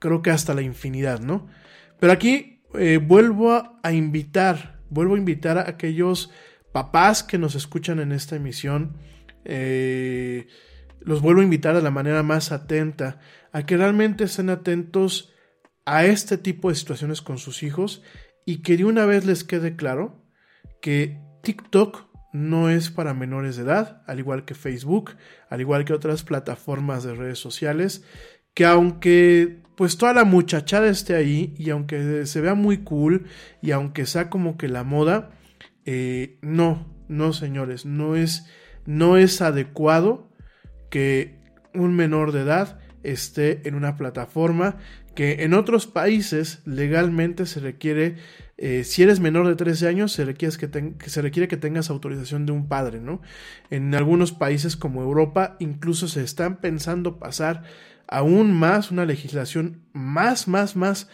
creo 0.04 0.22
que 0.22 0.32
hasta 0.32 0.54
la 0.54 0.62
infinidad, 0.62 1.22
¿no? 1.22 1.48
Pero 1.98 2.12
aquí 2.12 2.62
eh, 2.74 2.98
vuelvo 2.98 3.80
a, 3.82 3.94
invitar, 3.94 4.82
vuelvo 4.90 5.16
a 5.16 5.18
invitar 5.18 5.58
a 5.58 5.70
aquellos 5.70 6.30
papás 6.74 7.24
que 7.24 7.38
nos 7.38 7.56
escuchan 7.56 8.02
en 8.02 8.12
esta 8.12 8.36
emisión, 8.36 8.98
eh, 9.46 10.48
los 11.00 11.22
vuelvo 11.22 11.40
a 11.40 11.46
invitar 11.46 11.74
de 11.74 11.82
la 11.82 11.90
manera 11.90 12.22
más 12.22 12.52
atenta, 12.52 13.22
a 13.54 13.66
que 13.66 13.78
realmente 13.78 14.26
estén 14.26 14.50
atentos 14.50 15.34
a 15.86 16.04
este 16.04 16.38
tipo 16.38 16.68
de 16.68 16.76
situaciones 16.76 17.22
con 17.22 17.38
sus 17.38 17.64
hijos 17.64 18.04
y 18.46 18.62
que 18.62 18.76
de 18.76 18.84
una 18.84 19.06
vez 19.06 19.26
les 19.26 19.46
quede 19.46 19.78
claro 19.78 20.22
que 20.82 21.22
TikTok 21.44 22.08
no 22.34 22.70
es 22.70 22.90
para 22.90 23.14
menores 23.14 23.56
de 23.56 23.64
edad, 23.64 24.04
al 24.06 24.20
igual 24.20 24.44
que 24.44 24.54
Facebook, 24.54 25.12
al 25.48 25.62
igual 25.62 25.86
que 25.86 25.94
otras 25.94 26.24
plataformas 26.24 27.06
de 27.06 27.16
redes 27.16 27.40
sociales, 27.40 28.04
que 28.54 28.66
aunque 28.66 29.63
pues 29.76 29.98
toda 29.98 30.14
la 30.14 30.24
muchachada 30.24 30.88
esté 30.88 31.16
ahí 31.16 31.54
y 31.58 31.70
aunque 31.70 32.26
se 32.26 32.42
vea 32.42 32.56
muy 32.56 32.80
cool 32.80 33.26
y 33.62 33.72
aunque 33.72 34.06
sea 34.06 34.30
como 34.30 34.58
que 34.58 34.68
la 34.68 34.84
moda, 34.84 35.32
eh, 35.86 36.38
no, 36.42 36.88
no 37.08 37.34
señores, 37.34 37.86
no 37.86 38.16
es, 38.16 38.46
no 38.86 39.18
es 39.18 39.42
adecuado 39.42 40.30
que 40.90 41.40
un 41.74 41.96
menor 41.96 42.32
de 42.32 42.42
edad 42.42 42.80
esté 43.04 43.68
en 43.68 43.76
una 43.76 43.98
plataforma 43.98 44.78
que 45.16 45.44
en 45.44 45.54
otros 45.54 45.86
países 45.86 46.62
legalmente 46.66 47.46
se 47.46 47.60
requiere, 47.60 48.16
eh, 48.58 48.84
si 48.84 49.04
eres 49.04 49.20
menor 49.20 49.48
de 49.48 49.56
13 49.56 49.88
años, 49.88 50.12
se 50.12 50.26
requiere 50.26 50.56
que, 50.58 51.10
se 51.10 51.22
requiere 51.22 51.48
que 51.48 51.58
tengas 51.58 51.90
autorización 51.90 52.46
de 52.46 52.52
un 52.52 52.68
padre, 52.68 53.00
¿no? 53.00 53.22
En 53.70 53.94
algunos 53.94 54.32
países 54.32 54.76
como 54.76 55.04
Europa 55.04 55.56
incluso 55.60 56.08
se 56.08 56.24
están 56.24 56.60
pensando 56.62 57.20
pasar 57.20 57.64
aún 58.14 58.54
más 58.54 58.92
una 58.92 59.06
legislación 59.06 59.82
más, 59.92 60.48
más, 60.48 60.76
más 60.76 61.10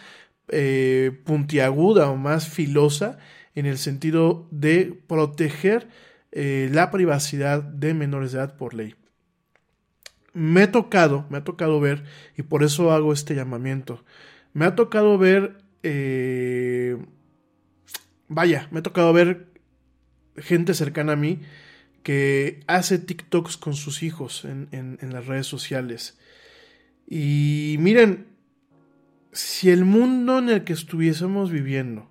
eh, 0.48 1.18
puntiaguda 1.24 2.10
o 2.10 2.16
más 2.16 2.46
filosa 2.46 3.18
en 3.54 3.64
el 3.64 3.78
sentido 3.78 4.46
de 4.50 5.00
proteger 5.06 5.88
eh, 6.30 6.68
la 6.70 6.90
privacidad 6.90 7.62
de 7.62 7.94
menores 7.94 8.32
de 8.32 8.38
edad 8.38 8.54
por 8.54 8.74
ley. 8.74 8.96
Me 10.34 10.64
ha 10.64 10.72
tocado, 10.72 11.24
me 11.30 11.38
ha 11.38 11.44
tocado 11.44 11.80
ver, 11.80 12.04
y 12.36 12.42
por 12.42 12.62
eso 12.62 12.92
hago 12.92 13.14
este 13.14 13.34
llamamiento, 13.34 14.04
me 14.52 14.66
ha 14.66 14.74
tocado 14.74 15.16
ver, 15.16 15.56
eh, 15.82 16.98
vaya, 18.28 18.68
me 18.70 18.80
ha 18.80 18.82
tocado 18.82 19.14
ver 19.14 19.46
gente 20.36 20.74
cercana 20.74 21.14
a 21.14 21.16
mí 21.16 21.40
que 22.02 22.60
hace 22.66 22.98
TikToks 22.98 23.56
con 23.56 23.72
sus 23.74 24.02
hijos 24.02 24.44
en, 24.44 24.68
en 24.70 25.12
las 25.14 25.26
redes 25.26 25.46
sociales. 25.46 26.19
Y 27.10 27.76
miren, 27.80 28.28
si 29.32 29.68
el 29.70 29.84
mundo 29.84 30.38
en 30.38 30.48
el 30.48 30.64
que 30.64 30.72
estuviésemos 30.72 31.50
viviendo 31.50 32.08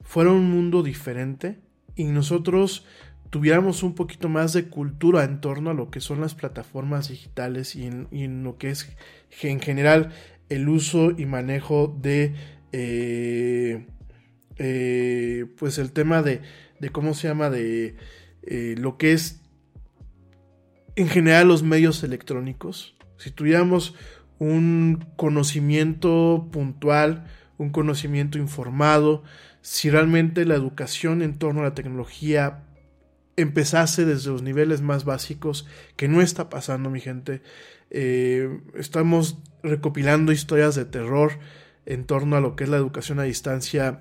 fuera 0.00 0.32
un 0.32 0.50
mundo 0.50 0.82
diferente 0.82 1.60
y 1.94 2.04
nosotros 2.04 2.86
tuviéramos 3.28 3.82
un 3.82 3.94
poquito 3.94 4.30
más 4.30 4.54
de 4.54 4.68
cultura 4.68 5.24
en 5.24 5.42
torno 5.42 5.70
a 5.70 5.74
lo 5.74 5.90
que 5.90 6.00
son 6.00 6.22
las 6.22 6.34
plataformas 6.34 7.10
digitales 7.10 7.76
y 7.76 7.84
en, 7.84 8.42
lo 8.42 8.56
que 8.56 8.70
es 8.70 8.96
en 9.42 9.60
general 9.60 10.10
el 10.48 10.70
uso 10.70 11.10
y 11.10 11.26
manejo 11.26 11.94
de 12.00 12.34
eh, 12.72 13.86
eh, 14.56 15.46
pues 15.58 15.78
el 15.78 15.92
tema 15.92 16.22
de, 16.22 16.40
de, 16.80 16.88
cómo 16.88 17.12
se 17.12 17.28
llama 17.28 17.50
de 17.50 17.96
eh, 18.42 18.74
lo 18.78 18.96
que 18.96 19.12
es 19.12 19.42
en 20.96 21.08
general 21.08 21.48
los 21.48 21.62
medios 21.62 22.02
electrónicos. 22.02 22.96
Si 23.18 23.30
tuviéramos 23.30 23.94
un 24.40 25.06
conocimiento 25.16 26.48
puntual 26.50 27.26
un 27.60 27.70
conocimiento 27.70 28.38
informado 28.38 29.22
si 29.60 29.90
realmente 29.90 30.46
la 30.46 30.54
educación 30.54 31.20
en 31.20 31.38
torno 31.38 31.60
a 31.60 31.64
la 31.64 31.74
tecnología 31.74 32.64
empezase 33.36 34.06
desde 34.06 34.30
los 34.30 34.42
niveles 34.42 34.80
más 34.80 35.04
básicos, 35.04 35.66
que 35.96 36.08
no 36.08 36.22
está 36.22 36.48
pasando, 36.48 36.88
mi 36.88 37.00
gente. 37.00 37.42
Eh, 37.90 38.60
estamos 38.74 39.38
recopilando 39.62 40.32
historias 40.32 40.74
de 40.74 40.86
terror 40.86 41.38
en 41.84 42.04
torno 42.04 42.36
a 42.36 42.40
lo 42.40 42.56
que 42.56 42.64
es 42.64 42.70
la 42.70 42.78
educación 42.78 43.20
a 43.20 43.24
distancia 43.24 44.00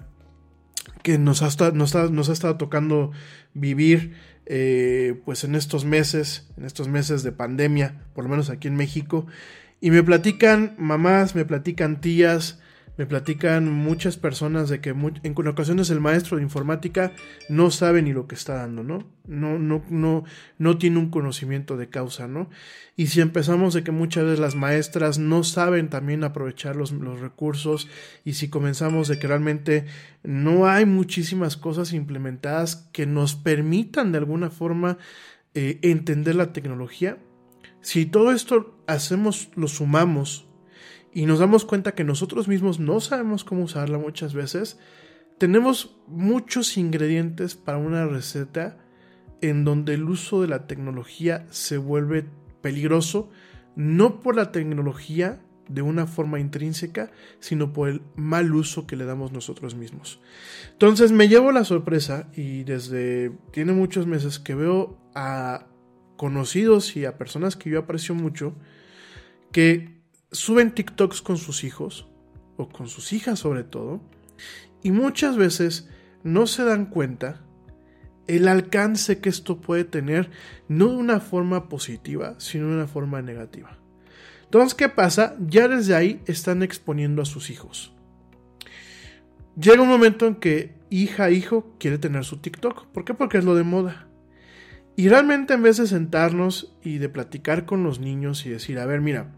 que 1.03 1.17
nos 1.17 1.41
ha, 1.41 1.71
nos 1.71 1.95
nos 1.95 2.29
ha 2.29 2.33
estado 2.33 2.57
tocando 2.57 3.11
vivir 3.53 4.13
eh, 4.45 5.21
pues 5.25 5.43
en 5.43 5.55
estos 5.55 5.83
meses, 5.83 6.49
en 6.57 6.65
estos 6.65 6.87
meses 6.87 7.23
de 7.23 7.33
pandemia, 7.33 8.05
por 8.13 8.23
lo 8.23 8.29
menos 8.29 8.49
aquí 8.49 8.69
en 8.69 8.75
México. 8.75 9.27
Y 9.81 9.91
me 9.91 10.03
platican 10.03 10.75
mamás, 10.77 11.35
me 11.35 11.45
platican 11.45 12.01
tías, 12.01 12.59
me 12.99 13.05
platican 13.05 13.71
muchas 13.71 14.17
personas 14.17 14.67
de 14.67 14.81
que 14.81 14.89
en 14.89 15.47
ocasiones 15.47 15.89
el 15.89 16.01
maestro 16.01 16.35
de 16.35 16.43
informática 16.43 17.13
no 17.47 17.71
sabe 17.71 18.01
ni 18.01 18.11
lo 18.11 18.27
que 18.27 18.35
está 18.35 18.55
dando, 18.55 18.83
¿no? 18.83 19.07
No, 19.25 19.57
no, 19.57 19.85
no, 19.89 20.25
no 20.57 20.77
tiene 20.77 20.97
un 20.97 21.09
conocimiento 21.09 21.77
de 21.77 21.87
causa, 21.87 22.27
¿no? 22.27 22.49
Y 22.97 23.07
si 23.07 23.21
empezamos 23.21 23.73
de 23.73 23.85
que 23.85 23.91
muchas 23.91 24.25
veces 24.25 24.39
las 24.39 24.55
maestras 24.55 25.17
no 25.17 25.45
saben 25.45 25.89
también 25.89 26.25
aprovechar 26.25 26.75
los, 26.75 26.91
recursos 27.21 27.87
y 28.25 28.33
si 28.33 28.49
comenzamos 28.49 29.07
de 29.07 29.17
que 29.17 29.27
realmente 29.27 29.85
no 30.21 30.67
hay 30.67 30.85
muchísimas 30.85 31.55
cosas 31.55 31.93
implementadas 31.93 32.89
que 32.91 33.05
nos 33.05 33.33
permitan 33.33 34.11
de 34.11 34.17
alguna 34.17 34.49
forma 34.49 34.97
eh, 35.53 35.79
entender 35.83 36.35
la 36.35 36.51
tecnología, 36.51 37.17
si 37.79 38.05
todo 38.05 38.33
esto 38.33 38.78
hacemos, 38.93 39.49
lo 39.55 39.67
sumamos 39.67 40.47
y 41.13 41.25
nos 41.25 41.39
damos 41.39 41.65
cuenta 41.65 41.93
que 41.93 42.03
nosotros 42.03 42.47
mismos 42.47 42.79
no 42.79 42.99
sabemos 42.99 43.43
cómo 43.43 43.63
usarla 43.63 43.97
muchas 43.97 44.33
veces, 44.33 44.79
tenemos 45.37 45.97
muchos 46.07 46.77
ingredientes 46.77 47.55
para 47.55 47.77
una 47.77 48.05
receta 48.05 48.77
en 49.41 49.63
donde 49.63 49.93
el 49.93 50.03
uso 50.03 50.41
de 50.41 50.49
la 50.49 50.67
tecnología 50.67 51.47
se 51.49 51.77
vuelve 51.77 52.25
peligroso, 52.61 53.29
no 53.75 54.19
por 54.19 54.35
la 54.35 54.51
tecnología 54.51 55.41
de 55.69 55.81
una 55.81 56.07
forma 56.07 56.39
intrínseca, 56.39 57.11
sino 57.39 57.71
por 57.71 57.89
el 57.89 58.01
mal 58.15 58.53
uso 58.53 58.87
que 58.87 58.95
le 58.95 59.05
damos 59.05 59.31
nosotros 59.31 59.75
mismos. 59.75 60.19
Entonces 60.71 61.11
me 61.11 61.27
llevo 61.27 61.51
la 61.51 61.63
sorpresa 61.63 62.27
y 62.35 62.63
desde 62.63 63.31
tiene 63.51 63.71
muchos 63.71 64.07
meses 64.07 64.39
que 64.39 64.55
veo 64.55 64.97
a 65.13 65.67
conocidos 66.17 66.97
y 66.97 67.05
a 67.05 67.17
personas 67.17 67.55
que 67.55 67.69
yo 67.69 67.79
aprecio 67.79 68.13
mucho 68.13 68.55
que 69.51 70.01
suben 70.31 70.73
TikToks 70.73 71.21
con 71.21 71.37
sus 71.37 71.63
hijos, 71.63 72.07
o 72.57 72.69
con 72.69 72.87
sus 72.87 73.13
hijas 73.13 73.39
sobre 73.39 73.63
todo, 73.63 74.01
y 74.83 74.91
muchas 74.91 75.37
veces 75.37 75.89
no 76.23 76.47
se 76.47 76.63
dan 76.63 76.85
cuenta 76.85 77.41
el 78.27 78.47
alcance 78.47 79.19
que 79.19 79.29
esto 79.29 79.59
puede 79.59 79.85
tener, 79.85 80.29
no 80.67 80.89
de 80.89 80.95
una 80.95 81.19
forma 81.19 81.67
positiva, 81.67 82.35
sino 82.37 82.67
de 82.67 82.75
una 82.75 82.87
forma 82.87 83.21
negativa. 83.21 83.79
Entonces, 84.43 84.75
¿qué 84.75 84.89
pasa? 84.89 85.35
Ya 85.47 85.67
desde 85.67 85.95
ahí 85.95 86.21
están 86.25 86.63
exponiendo 86.63 87.21
a 87.21 87.25
sus 87.25 87.49
hijos. 87.49 87.93
Llega 89.59 89.81
un 89.81 89.89
momento 89.89 90.27
en 90.27 90.35
que 90.35 90.75
hija, 90.89 91.31
hijo 91.31 91.75
quiere 91.79 91.97
tener 91.97 92.23
su 92.23 92.37
TikTok. 92.37 92.87
¿Por 92.87 93.03
qué? 93.03 93.13
Porque 93.13 93.39
es 93.39 93.45
lo 93.45 93.55
de 93.55 93.63
moda. 93.63 94.08
Y 94.99 95.07
realmente 95.07 95.53
en 95.53 95.63
vez 95.63 95.77
de 95.77 95.87
sentarnos 95.87 96.75
y 96.83 96.97
de 96.97 97.07
platicar 97.07 97.65
con 97.65 97.85
los 97.85 98.01
niños 98.01 98.45
y 98.45 98.49
decir, 98.49 98.79
a 98.79 98.85
ver, 98.85 98.99
mira, 98.99 99.31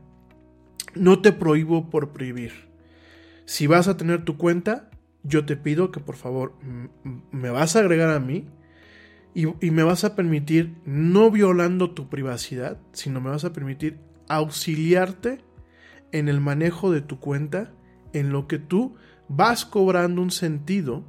no 0.95 1.21
te 1.21 1.33
prohíbo 1.33 1.91
por 1.91 2.13
prohibir. 2.13 2.51
Si 3.45 3.67
vas 3.67 3.87
a 3.87 3.95
tener 3.95 4.25
tu 4.25 4.37
cuenta, 4.37 4.89
yo 5.21 5.45
te 5.45 5.57
pido 5.57 5.91
que 5.91 5.99
por 5.99 6.15
favor 6.15 6.55
me 7.31 7.51
vas 7.51 7.75
a 7.75 7.81
agregar 7.81 8.09
a 8.09 8.19
mí 8.19 8.47
y, 9.35 9.45
me 9.69 9.83
vas 9.83 10.03
a 10.03 10.15
permitir, 10.15 10.77
no 10.83 11.29
violando 11.29 11.91
tu 11.91 12.09
privacidad, 12.09 12.79
sino 12.91 13.21
me 13.21 13.29
vas 13.29 13.45
a 13.45 13.53
permitir 13.53 13.99
auxiliarte 14.29 15.43
en 16.11 16.27
el 16.27 16.41
manejo 16.41 16.91
de 16.91 17.01
tu 17.01 17.19
cuenta, 17.19 17.71
en 18.13 18.31
lo 18.31 18.47
que 18.47 18.57
tú 18.57 18.95
vas 19.27 19.65
cobrando 19.65 20.23
un 20.23 20.31
sentido 20.31 21.05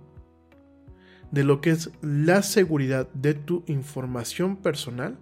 de 1.32 1.44
lo 1.44 1.60
que 1.60 1.70
es 1.70 1.90
la 2.02 2.42
seguridad 2.42 3.10
de 3.14 3.34
tu 3.34 3.64
información 3.66 4.56
personal 4.58 5.18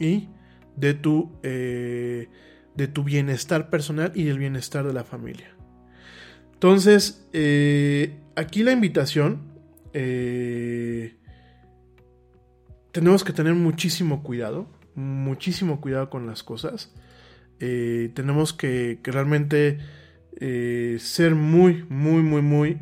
y 0.00 0.30
de 0.74 0.94
tu 0.94 1.30
eh, 1.42 2.28
de 2.74 2.88
tu 2.88 3.04
bienestar 3.04 3.68
personal 3.68 4.10
y 4.14 4.24
del 4.24 4.38
bienestar 4.38 4.86
de 4.86 4.94
la 4.94 5.04
familia. 5.04 5.54
Entonces, 6.54 7.28
eh, 7.34 8.18
aquí 8.34 8.62
la 8.62 8.72
invitación, 8.72 9.52
eh, 9.92 11.16
tenemos 12.92 13.24
que 13.24 13.34
tener 13.34 13.52
muchísimo 13.54 14.22
cuidado, 14.22 14.66
muchísimo 14.94 15.82
cuidado 15.82 16.08
con 16.08 16.26
las 16.26 16.42
cosas. 16.42 16.94
Tenemos 17.58 18.52
que, 18.52 18.98
realmente 19.04 19.78
ser 20.98 21.34
muy, 21.36 21.84
muy, 21.88 22.22
muy, 22.22 22.42
muy 22.42 22.80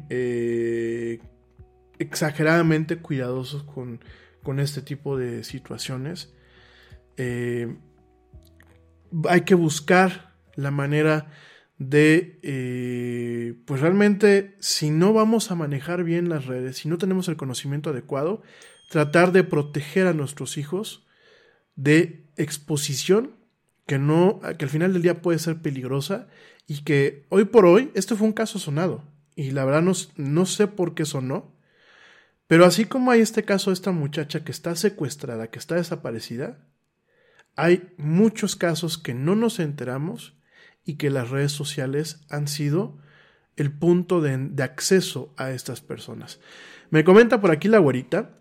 exageradamente 2.01 2.97
cuidadosos 2.97 3.63
con, 3.63 4.01
con, 4.43 4.59
este 4.59 4.83
tipo 4.83 5.17
de 5.17 5.45
situaciones. 5.45 6.33
Hay 9.29 9.41
que 9.43 9.55
buscar 9.55 10.35
la 10.55 10.71
manera 10.71 11.29
de, 11.81 12.39
eh, 12.43 13.55
pues 13.65 13.81
realmente, 13.81 14.55
si 14.61 14.91
no 14.91 15.15
vamos 15.15 15.51
a 15.51 15.55
manejar 15.55 16.05
bien 16.05 16.29
las 16.29 16.45
redes, 16.45 16.77
si 16.77 16.89
no 16.89 16.99
tenemos 16.99 17.27
el 17.29 17.39
conocimiento 17.39 17.91
adecuado, 17.91 18.43
tratar 18.91 19.33
de 19.33 19.45
proteger 19.45 20.07
a 20.07 20.13
nuestros 20.13 20.59
hijos 20.59 21.07
de 21.77 22.27
exposición 22.37 23.37
que 23.87 23.99
no, 23.99 24.41
que 24.59 24.67
al 24.67 24.71
final 24.71 24.93
del 24.93 25.03
día 25.03 25.23
puede 25.23 25.39
ser 25.39 25.63
peligrosa 25.63 26.29
y 26.67 26.83
que 26.83 27.25
hoy 27.31 27.47
por 27.47 27.65
hoy, 27.65 27.91
esto 27.95 28.15
fue 28.15 28.27
un 28.27 28.35
caso 28.35 28.59
sonado 28.59 29.03
y 29.35 29.53
la 29.53 29.65
verdad 29.65 29.81
no, 29.81 29.93
no 30.17 30.45
sé 30.45 30.67
por 30.67 30.95
qué 30.95 31.07
sonó, 31.07 31.57
pero 32.51 32.65
así 32.65 32.85
como 32.85 33.13
hay 33.13 33.21
este 33.21 33.45
caso 33.45 33.71
de 33.71 33.75
esta 33.75 33.93
muchacha 33.93 34.43
que 34.43 34.51
está 34.51 34.75
secuestrada, 34.75 35.53
que 35.53 35.61
está 35.61 35.77
desaparecida, 35.77 36.67
hay 37.55 37.95
muchos 37.97 38.57
casos 38.57 38.99
que 38.99 39.15
no 39.15 39.37
nos 39.37 39.61
enteramos 39.61 40.37
y 40.85 40.97
que 40.97 41.11
las 41.11 41.31
redes 41.31 41.53
sociales 41.53 42.27
han 42.29 42.49
sido 42.49 42.99
el 43.55 43.71
punto 43.71 44.21
de, 44.21 44.51
acceso 44.65 45.33
a 45.37 45.53
estas 45.53 45.81
personas. 45.81 46.41
Me 46.91 47.05
comenta 47.05 47.41
por 47.41 47.53
aquí 47.53 47.69
la 47.69 47.79
güerita 47.79 48.40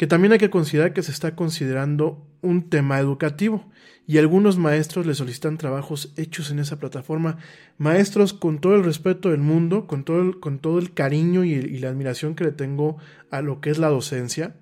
que 0.00 0.06
también 0.06 0.32
hay 0.32 0.38
que 0.38 0.48
considerar 0.48 0.94
que 0.94 1.02
se 1.02 1.12
está 1.12 1.36
considerando 1.36 2.26
un 2.40 2.70
tema 2.70 2.98
educativo 3.00 3.70
y 4.06 4.16
algunos 4.16 4.56
maestros 4.56 5.04
le 5.04 5.14
solicitan 5.14 5.58
trabajos 5.58 6.14
hechos 6.16 6.50
en 6.50 6.58
esa 6.58 6.78
plataforma. 6.78 7.36
Maestros 7.76 8.32
con 8.32 8.62
todo 8.62 8.76
el 8.76 8.82
respeto 8.82 9.28
del 9.28 9.42
mundo, 9.42 9.86
con 9.86 10.04
todo 10.04 10.22
el, 10.22 10.40
con 10.40 10.58
todo 10.58 10.78
el 10.78 10.94
cariño 10.94 11.44
y, 11.44 11.78
la 11.80 11.90
admiración 11.90 12.34
que 12.34 12.44
le 12.44 12.52
tengo 12.52 12.96
a 13.30 13.42
lo 13.42 13.60
que 13.60 13.68
es 13.68 13.76
la 13.76 13.90
docencia, 13.90 14.56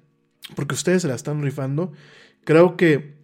porque 0.57 0.74
ustedes 0.74 1.03
se 1.03 1.09
la 1.09 1.14
están 1.14 1.40
rifando. 1.40 1.92
Creo 2.42 2.77
que 2.77 3.14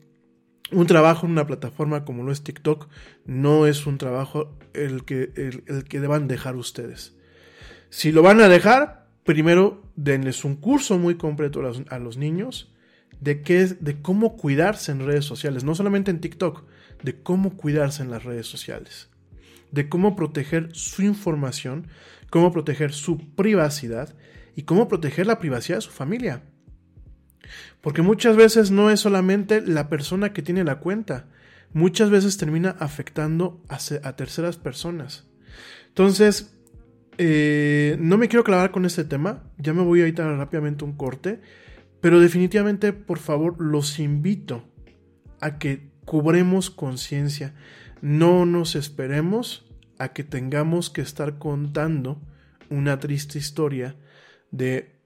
un 0.71 0.87
trabajo 0.87 1.27
en 1.27 1.33
una 1.33 1.49
plataforma 1.49 2.05
como 2.05 2.23
lo 2.23 2.31
es 2.31 2.45
TikTok 2.45 2.87
no 3.27 3.67
es 3.67 3.89
un 3.89 3.99
trabajo 3.99 4.57
el 4.73 5.05
que, 5.05 5.33
el, 5.35 5.83
que 5.83 5.99
deban 5.99 6.29
dejar 6.29 6.55
ustedes. 6.55 7.17
Si 7.91 8.13
lo 8.13 8.23
van 8.23 8.41
a 8.41 8.49
dejar, 8.49 9.04
primero 9.25 9.83
denles 9.97 10.45
un 10.45 10.57
curso 10.57 10.99
muy 10.99 11.17
completo 11.17 11.61
a 11.89 11.99
los, 11.99 12.17
niños 12.17 12.73
de, 13.21 13.43
qué, 13.43 13.67
de 13.67 14.01
cómo 14.01 14.37
cuidarse 14.37 14.93
en 14.93 15.05
redes 15.05 15.25
sociales, 15.25 15.65
no 15.65 15.75
solamente 15.75 16.11
en 16.11 16.21
TikTok, 16.21 16.65
de 17.03 17.23
cómo 17.23 17.57
cuidarse 17.57 18.03
en 18.03 18.11
las 18.11 18.25
redes 18.25 18.47
sociales, 18.47 19.09
de 19.73 19.89
cómo 19.89 20.15
proteger 20.15 20.69
su 20.73 21.03
información, 21.03 21.89
cómo 22.31 22.53
proteger 22.53 22.93
su 22.93 23.19
privacidad 23.35 24.15
y 24.55 24.63
cómo 24.63 24.89
proteger 24.89 25.27
la 25.27 25.39
privacidad 25.39 25.79
de 25.79 25.83
su 25.83 25.91
familia. 25.91 26.43
Porque 27.81 28.03
muchas 28.03 28.37
veces 28.37 28.71
no 28.71 28.91
es 28.91 29.01
solamente 29.01 29.61
la 29.61 29.89
persona 29.89 30.33
que 30.33 30.43
tiene 30.43 30.65
la 30.65 30.81
cuenta, 30.81 31.27
muchas 31.73 32.11
veces 32.11 32.37
termina 32.37 32.77
afectando 32.79 33.63
a, 33.69 33.77
a 33.77 34.17
terceras 34.17 34.57
personas. 34.57 35.27
Entonces, 35.89 36.54
eh, 37.19 37.97
no 38.01 38.19
me 38.19 38.29
quiero 38.29 38.45
clavar 38.45 38.71
con 38.71 38.85
este 38.85 39.05
tema, 39.05 39.51
ya 39.59 39.73
me 39.73 39.83
voy 39.83 40.03
a 40.03 40.09
ir 40.09 40.17
rápidamente 40.17 40.85
un 40.85 40.97
corte, 40.97 41.41
pero 42.01 42.21
definitivamente, 42.21 42.93
por 42.93 43.19
favor, 43.19 43.61
los 43.61 43.99
invito 43.99 44.65
a 45.41 45.59
que 45.59 45.91
cubremos 46.05 46.71
conciencia, 46.71 47.55
no 48.03 48.47
nos 48.47 48.75
esperemos 48.75 49.71
a 49.99 50.13
que 50.13 50.25
tengamos 50.25 50.91
que 50.91 51.01
estar 51.01 51.39
contando 51.39 52.21
una 52.69 52.99
triste 52.99 53.39
historia 53.39 53.97
de 54.51 55.01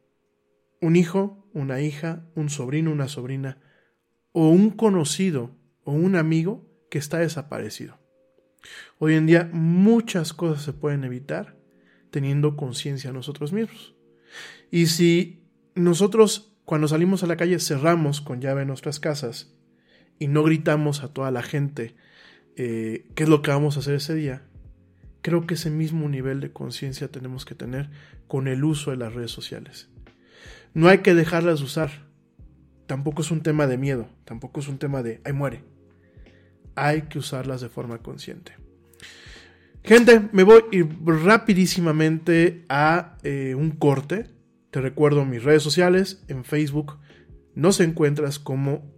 un 0.81 0.97
hijo, 0.97 1.49
una 1.53 1.81
hija, 1.81 2.27
un 2.35 2.49
sobrino, 2.51 2.91
una 2.91 3.09
sobrina, 3.09 3.59
o 4.33 4.49
un 4.49 4.71
conocido 4.71 5.57
o 5.85 5.93
un 5.93 6.17
amigo 6.17 6.69
que 6.91 6.99
está 6.99 7.19
desaparecido. 7.19 7.99
Hoy 8.99 9.15
en 9.15 9.27
día 9.27 9.49
muchas 9.53 10.33
cosas 10.33 10.63
se 10.63 10.73
pueden 10.73 11.05
evitar 11.05 11.58
teniendo 12.11 12.57
conciencia 12.57 13.13
nosotros 13.13 13.53
mismos. 13.53 13.95
Y 14.71 14.87
si 14.87 15.45
nosotros 15.75 16.57
cuando 16.65 16.87
salimos 16.87 17.23
a 17.23 17.27
la 17.27 17.37
calle 17.37 17.59
cerramos 17.61 18.21
con 18.21 18.43
llave 18.43 18.67
nuestras 18.67 19.01
casas 19.01 19.55
y 20.19 20.29
no 20.29 20.43
gritamos 20.43 21.03
a 21.03 21.13
toda 21.13 21.31
la 21.31 21.43
gente 21.43 21.97
eh, 22.57 23.07
qué 23.15 23.23
es 23.23 23.29
lo 23.29 23.41
que 23.41 23.51
vamos 23.51 23.77
a 23.77 23.81
hacer 23.81 23.95
ese 23.95 24.15
día, 24.15 24.43
creo 25.23 25.47
que 25.47 25.55
ese 25.55 25.71
mismo 25.71 26.09
nivel 26.09 26.41
de 26.41 26.53
conciencia 26.53 27.09
tenemos 27.09 27.45
que 27.45 27.55
tener 27.55 27.89
con 28.27 28.49
el 28.49 28.65
uso 28.65 28.91
de 28.91 28.97
las 28.97 29.15
redes 29.15 29.31
sociales. 29.31 29.89
No 30.75 30.89
hay 30.89 30.99
que 30.99 31.15
dejarlas 31.15 31.61
de 31.61 31.65
usar. 31.65 31.91
Tampoco 32.87 33.23
es 33.23 33.31
un 33.31 33.43
tema 33.43 33.67
de 33.67 33.79
miedo, 33.79 34.09
tampoco 34.25 34.61
es 34.61 34.69
un 34.69 34.79
tema 34.79 35.03
de, 35.03 35.21
ay 35.25 35.33
muere. 35.33 35.65
Hay 36.75 37.03
que 37.03 37.19
usarlas 37.19 37.61
de 37.61 37.69
forma 37.69 37.99
consciente. 37.99 38.53
Gente, 39.89 40.29
me 40.33 40.43
voy 40.43 40.61
rapidísimamente 41.03 42.67
a 42.69 43.17
eh, 43.23 43.55
un 43.55 43.71
corte. 43.71 44.27
Te 44.71 44.83
recuerdo 44.83 45.25
mis 45.25 45.43
redes 45.43 45.63
sociales. 45.63 46.23
En 46.29 46.45
Facebook 46.45 46.99
nos 47.55 47.81
encuentras 47.81 48.39
como 48.39 48.93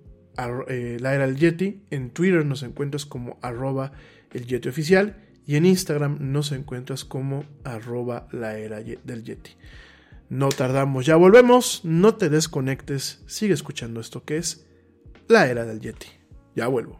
eh, 0.66 0.96
la 0.98 1.14
era 1.14 1.28
del 1.28 1.36
Yeti. 1.36 1.84
En 1.90 2.10
Twitter 2.10 2.44
nos 2.44 2.64
encuentras 2.64 3.06
como 3.06 3.38
arroba 3.40 3.92
el 4.32 4.46
Yeti 4.46 4.68
oficial. 4.68 5.28
Y 5.46 5.54
en 5.54 5.64
Instagram 5.64 6.18
nos 6.32 6.50
encuentras 6.50 7.04
como 7.04 7.44
arroba 7.62 8.26
la 8.32 8.58
era 8.58 8.80
del 8.80 9.22
Yeti. 9.22 9.52
No 10.28 10.48
tardamos, 10.48 11.06
ya 11.06 11.14
volvemos. 11.14 11.82
No 11.84 12.16
te 12.16 12.28
desconectes. 12.30 13.22
Sigue 13.26 13.54
escuchando 13.54 14.00
esto 14.00 14.24
que 14.24 14.38
es 14.38 14.66
la 15.28 15.46
era 15.46 15.64
del 15.64 15.78
Yeti. 15.78 16.08
Ya 16.56 16.66
vuelvo. 16.66 16.99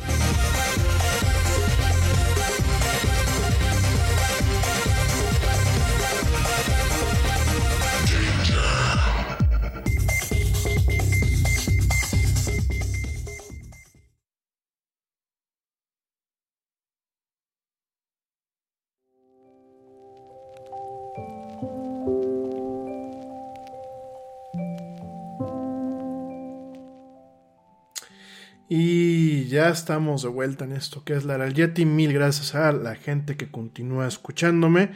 Ya 29.51 29.67
estamos 29.67 30.21
de 30.21 30.29
vuelta 30.29 30.63
en 30.63 30.71
esto 30.71 31.03
que 31.03 31.13
es 31.13 31.25
la 31.25 31.49
Yeti. 31.49 31.85
Mil 31.85 32.13
gracias 32.13 32.55
a 32.55 32.71
la 32.71 32.95
gente 32.95 33.35
que 33.35 33.51
continúa 33.51 34.07
escuchándome. 34.07 34.91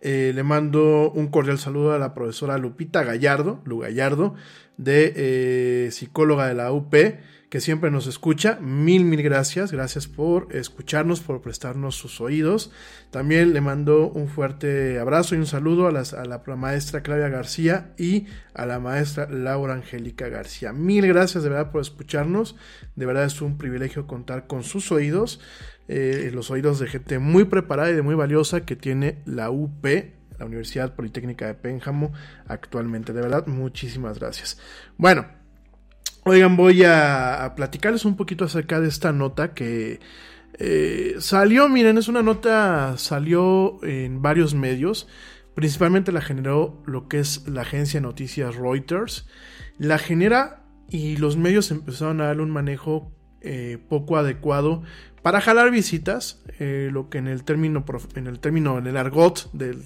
Eh, 0.00 0.32
le 0.34 0.42
mando 0.42 1.12
un 1.12 1.28
cordial 1.28 1.60
saludo 1.60 1.92
a 1.92 1.98
la 2.00 2.12
profesora 2.12 2.58
Lupita 2.58 3.04
Gallardo, 3.04 3.60
Lu 3.64 3.78
Gallardo, 3.78 4.34
de 4.78 5.12
eh, 5.14 5.90
psicóloga 5.92 6.48
de 6.48 6.54
la 6.54 6.72
UP, 6.72 6.92
que 7.50 7.60
siempre 7.60 7.90
nos 7.90 8.06
escucha. 8.06 8.58
Mil, 8.60 9.04
mil 9.04 9.22
gracias. 9.22 9.72
Gracias 9.72 10.06
por 10.06 10.54
escucharnos, 10.54 11.20
por 11.20 11.42
prestarnos 11.42 11.96
sus 11.96 12.20
oídos. 12.20 12.70
También 13.10 13.52
le 13.52 13.60
mando 13.60 14.08
un 14.08 14.28
fuerte 14.28 15.00
abrazo 15.00 15.34
y 15.34 15.38
un 15.38 15.46
saludo 15.46 15.88
a, 15.88 15.92
la 15.92 16.56
maestra 16.56 17.02
Claudia 17.02 17.28
García 17.28 17.92
y 17.98 18.26
a 18.54 18.66
la 18.66 18.78
maestra 18.78 19.28
Laura 19.28 19.74
Angélica 19.74 20.28
García. 20.28 20.72
Mil 20.72 21.06
gracias 21.08 21.42
de 21.42 21.50
verdad 21.50 21.72
por 21.72 21.80
escucharnos. 21.80 22.54
De 22.94 23.04
verdad 23.04 23.24
es 23.24 23.42
un 23.42 23.58
privilegio 23.58 24.06
contar 24.06 24.46
con 24.46 24.62
sus 24.62 24.92
oídos. 24.92 25.40
Eh, 25.88 26.30
los 26.32 26.52
oídos 26.52 26.78
de 26.78 26.86
gente 26.86 27.18
muy 27.18 27.44
preparada 27.46 27.90
y 27.90 27.94
de 27.94 28.02
muy 28.02 28.14
valiosa 28.14 28.64
que 28.64 28.76
tiene 28.76 29.22
la 29.26 29.50
UP, 29.50 29.84
la 30.38 30.46
Universidad 30.46 30.94
Politécnica 30.94 31.48
de 31.48 31.54
Pénjamo, 31.54 32.12
actualmente. 32.46 33.12
De 33.12 33.20
verdad, 33.20 33.48
muchísimas 33.48 34.20
gracias. 34.20 34.56
Bueno, 34.96 35.39
oigan, 36.24 36.56
voy 36.56 36.84
a, 36.84 37.52
platicarles 37.56 38.04
un 38.04 38.16
poquito 38.16 38.44
acerca 38.44 38.80
de 38.80 38.88
esta 38.88 39.12
nota 39.12 39.54
que 39.54 40.00
eh, 40.58 41.16
salió, 41.18 41.68
miren, 41.68 41.98
es 41.98 42.08
una 42.08 42.22
nota, 42.22 42.96
salió 42.98 43.82
en 43.84 44.22
varios 44.22 44.54
medios. 44.54 45.08
Principalmente 45.54 46.12
la 46.12 46.20
generó 46.20 46.82
lo 46.86 47.08
que 47.08 47.20
es 47.20 47.46
la 47.48 47.62
agencia 47.62 48.00
de 48.00 48.06
noticias 48.06 48.56
Reuters. 48.56 49.28
La 49.78 49.98
genera 49.98 50.62
y 50.88 51.16
los 51.16 51.36
medios 51.36 51.70
empezaron 51.70 52.20
a 52.20 52.26
darle 52.26 52.42
un 52.42 52.50
manejo 52.50 53.12
eh, 53.42 53.78
poco 53.88 54.16
adecuado 54.16 54.82
para 55.22 55.40
jalar 55.40 55.70
visitas, 55.70 56.42
eh, 56.58 56.88
lo 56.92 57.08
que 57.08 57.18
en 57.18 57.26
el 57.26 57.44
término, 57.44 57.84
en 58.14 58.26
el 58.26 58.40
término, 58.40 58.78
en 58.78 58.86
el 58.86 58.96
argot 58.96 59.50
del, 59.52 59.84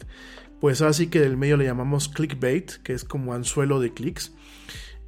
pues 0.60 0.80
así 0.80 1.08
que 1.08 1.20
del 1.20 1.36
medio 1.36 1.56
le 1.56 1.64
llamamos 1.64 2.08
clickbait, 2.08 2.82
que 2.82 2.92
es 2.92 3.04
como 3.04 3.34
anzuelo 3.34 3.80
de 3.80 3.92
clics. 3.92 4.34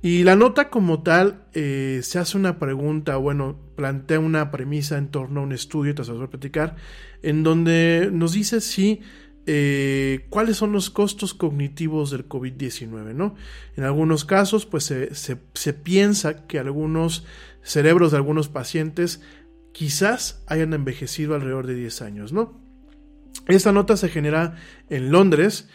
Y 0.03 0.23
la 0.25 0.37
nota 0.37 0.71
como 0.71 1.03
tal 1.03 1.47
eh, 1.53 2.01
se 2.03 2.19
hace 2.19 2.37
una 2.37 2.59
pregunta, 2.59 3.17
bueno, 3.17 3.59
plantea 3.77 4.21
una 4.21 4.51
premisa 4.51 4.99
en 4.99 5.09
torno 5.09 5.41
a 5.41 5.43
un 5.43 5.53
estudio, 5.53 5.95
te 5.95 6.03
voy 6.03 6.25
a 6.25 6.31
platicar, 6.31 6.77
en 7.23 7.43
donde 7.43 8.11
nos 8.13 8.33
dice 8.33 8.61
si 8.61 9.01
eh, 9.47 10.27
cuáles 10.29 10.57
son 10.57 10.73
los 10.73 10.91
costos 10.91 11.33
cognitivos 11.33 12.11
del 12.11 12.29
COVID-19, 12.29 13.15
¿no? 13.15 13.37
En 13.77 13.85
algunos 13.85 14.25
casos, 14.25 14.67
pues 14.67 14.85
se, 14.85 15.15
se, 15.15 15.73
piensa 15.73 16.47
que 16.47 16.59
algunos 16.59 17.25
cerebros 17.63 18.11
de 18.11 18.17
algunos 18.17 18.49
pacientes 18.49 19.23
quizás 19.73 20.43
hayan 20.49 20.73
envejecido 20.73 21.35
alrededor 21.35 21.69
de 21.69 21.77
10 21.77 22.03
años, 22.03 22.33
¿no? 22.33 22.61
Esta 23.47 23.71
nota 23.71 23.97
se 23.97 24.09
genera 24.09 24.57
en 24.91 25.13
Londres 25.13 25.69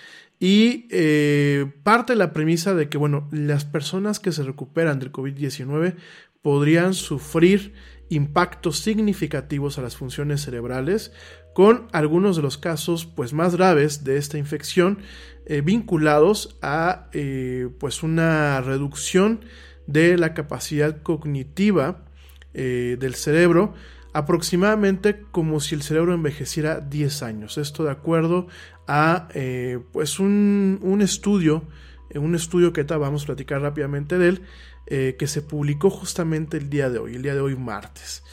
y 0.43 0.88
eh, 0.89 1.71
parte 1.84 2.13
de 2.13 2.17
la 2.17 2.34
premisa 2.34 2.73
de 2.73 2.89
que, 2.89 2.97
bueno, 2.97 3.30
las 3.32 3.63
personas 3.63 4.19
que 4.19 4.32
se 4.32 4.41
recuperan 4.41 4.97
del 4.97 5.12
COVID-19 5.12 5.97
podrían 6.41 6.95
sufrir 6.95 7.73
impactos 8.10 8.80
significativos 8.80 9.77
a 9.77 9.84
las 9.84 9.95
funciones 9.95 10.41
cerebrales, 10.41 11.13
con 11.54 11.88
algunos 11.91 12.38
de 12.38 12.41
los 12.41 12.58
casos 12.58 13.06
pues, 13.06 13.34
más 13.34 13.56
graves 13.56 14.04
de 14.04 14.17
esta 14.17 14.39
infección 14.39 14.97
eh, 15.45 15.62
vinculados 15.62 16.58
a 16.63 17.08
eh, 17.13 17.69
pues 17.80 18.01
una 18.01 18.62
reducción 18.62 19.41
de 19.86 20.17
la 20.17 20.34
capacidad 20.34 21.04
cognitiva 21.04 22.06
del 22.54 23.15
cerebro 23.15 23.75
aproximadamente 24.13 25.24
como 25.32 25.60
si 25.60 25.76
el 25.76 25.82
cerebro 25.82 26.13
envejeciera 26.13 26.80
10 26.80 27.24
años. 27.24 27.58
Esto 27.58 27.84
de 27.84 27.91
acuerdo 27.91 28.47
a 28.88 29.28
eh, 29.34 29.80
pues 29.91 30.19
un, 30.19 30.80
un, 30.82 31.02
estudio, 31.02 31.63
eh, 32.10 32.19
un 32.19 32.36
estudio 32.36 32.74
que 32.74 32.84
vamos 32.84 33.24
a 33.24 33.28
platicar 33.28 33.62
rápidamente 33.62 34.17
de 34.17 34.30
él, 34.30 34.41
que 34.88 35.28
se 35.28 35.41
publicó 35.41 35.89
justamente 35.89 36.58
el 36.58 36.69
día 36.69 36.89
de 36.89 37.00
hoy, 37.00 37.15
el 37.15 37.21
día 37.21 37.34
de 37.34 37.39
hoy 37.39 37.56
martes. 37.56 38.26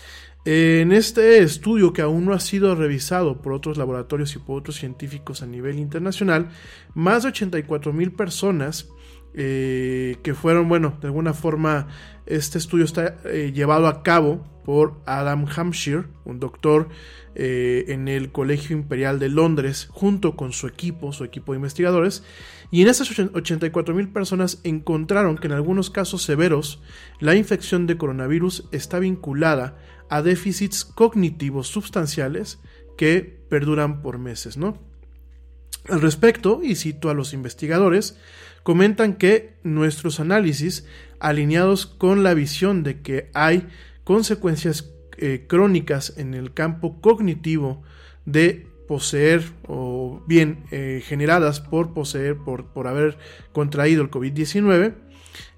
En 0.45 0.91
este 0.91 1.39
estudio 1.39 1.93
que 1.93 2.03
aún 2.03 2.25
no 2.25 2.33
ha 2.33 2.41
sido 2.41 2.75
revisado 2.75 3.41
por 3.41 3.53
otros 3.53 3.79
laboratorios 3.79 4.35
y 4.35 4.41
por 4.41 4.59
otros 4.59 4.75
científicos 4.75 5.43
a 5.43 5.47
nivel 5.47 5.79
internacional, 5.79 6.49
más 6.95 7.23
de 7.23 7.29
84 7.29 7.93
mil 7.93 8.11
personas 8.11 8.89
que 9.35 10.35
fueron, 10.35 10.69
bueno, 10.69 10.99
de 11.01 11.07
alguna 11.07 11.33
forma 11.33 11.87
este 12.29 12.59
estudio 12.59 12.85
está 12.85 13.17
eh, 13.25 13.53
llevado 13.55 13.87
a 13.87 14.03
cabo 14.03 14.45
por 14.69 15.01
Adam 15.07 15.47
Hampshire, 15.57 16.05
un 16.27 16.41
doctor 16.41 16.91
eh, 17.35 17.87
en 17.89 18.07
el 18.07 18.33
Colegio 18.33 18.77
Imperial 18.77 19.19
de 19.19 19.31
Londres, 19.31 19.89
junto 19.91 20.37
con 20.37 20.53
su 20.53 20.67
equipo, 20.67 21.15
su 21.15 21.25
equipo 21.25 21.53
de 21.53 21.57
investigadores. 21.57 22.23
Y 22.71 22.83
en 22.83 22.89
esas 22.89 23.11
84 23.19 23.95
mil 23.95 24.11
personas 24.11 24.61
encontraron 24.65 25.39
que 25.39 25.47
en 25.47 25.55
algunos 25.55 25.89
casos 25.89 26.21
severos 26.21 26.83
la 27.19 27.35
infección 27.35 27.87
de 27.87 27.97
coronavirus 27.97 28.69
está 28.71 28.99
vinculada 28.99 29.79
a 30.11 30.21
déficits 30.21 30.85
cognitivos 30.85 31.69
sustanciales 31.69 32.59
que 32.99 33.23
perduran 33.49 34.03
por 34.03 34.19
meses. 34.19 34.59
Al 34.59 36.03
respecto, 36.03 36.61
y 36.63 36.75
cito 36.75 37.09
a 37.09 37.15
los 37.15 37.33
investigadores, 37.33 38.19
comentan 38.65 39.15
que 39.15 39.57
nuestros 39.63 40.21
análisis 40.21 40.85
alineados 41.21 41.87
con 41.87 42.23
la 42.23 42.35
visión 42.35 42.83
de 42.83 43.01
que 43.01 43.31
hay 43.33 43.67
consecuencias 44.09 44.91
eh, 45.19 45.45
crónicas 45.47 46.15
en 46.17 46.33
el 46.33 46.55
campo 46.55 46.99
cognitivo 47.03 47.83
de 48.25 48.67
poseer 48.89 49.43
o 49.67 50.23
bien 50.27 50.65
eh, 50.71 51.03
generadas 51.05 51.61
por 51.61 51.93
poseer, 51.93 52.39
por, 52.39 52.73
por 52.73 52.87
haber 52.87 53.19
contraído 53.53 54.01
el 54.01 54.11
COVID-19. 54.11 54.95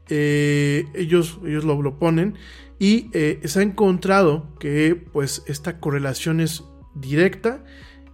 Eh, 0.09 0.85
ellos, 0.95 1.39
ellos 1.47 1.63
lo, 1.63 1.81
lo, 1.81 2.01
ponen 2.01 2.35
y 2.81 3.11
se 3.13 3.61
ha 3.61 3.63
encontrado 3.63 4.49
que 4.59 4.97
pues 4.97 5.45
esta 5.47 5.79
correlación 5.79 6.41
es 6.41 6.65
directa 6.97 7.63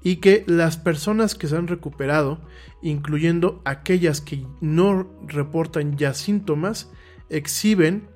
y 0.03 0.17
que 0.17 0.45
las 0.47 0.77
personas 0.77 1.35
que 1.35 1.47
se 1.47 1.57
han 1.57 1.67
recuperado, 1.67 2.43
incluyendo 2.83 3.63
aquellas 3.65 4.21
que 4.21 4.45
no 4.61 5.11
reportan 5.27 5.97
ya 5.97 6.13
síntomas, 6.13 6.91
exhiben 7.31 8.11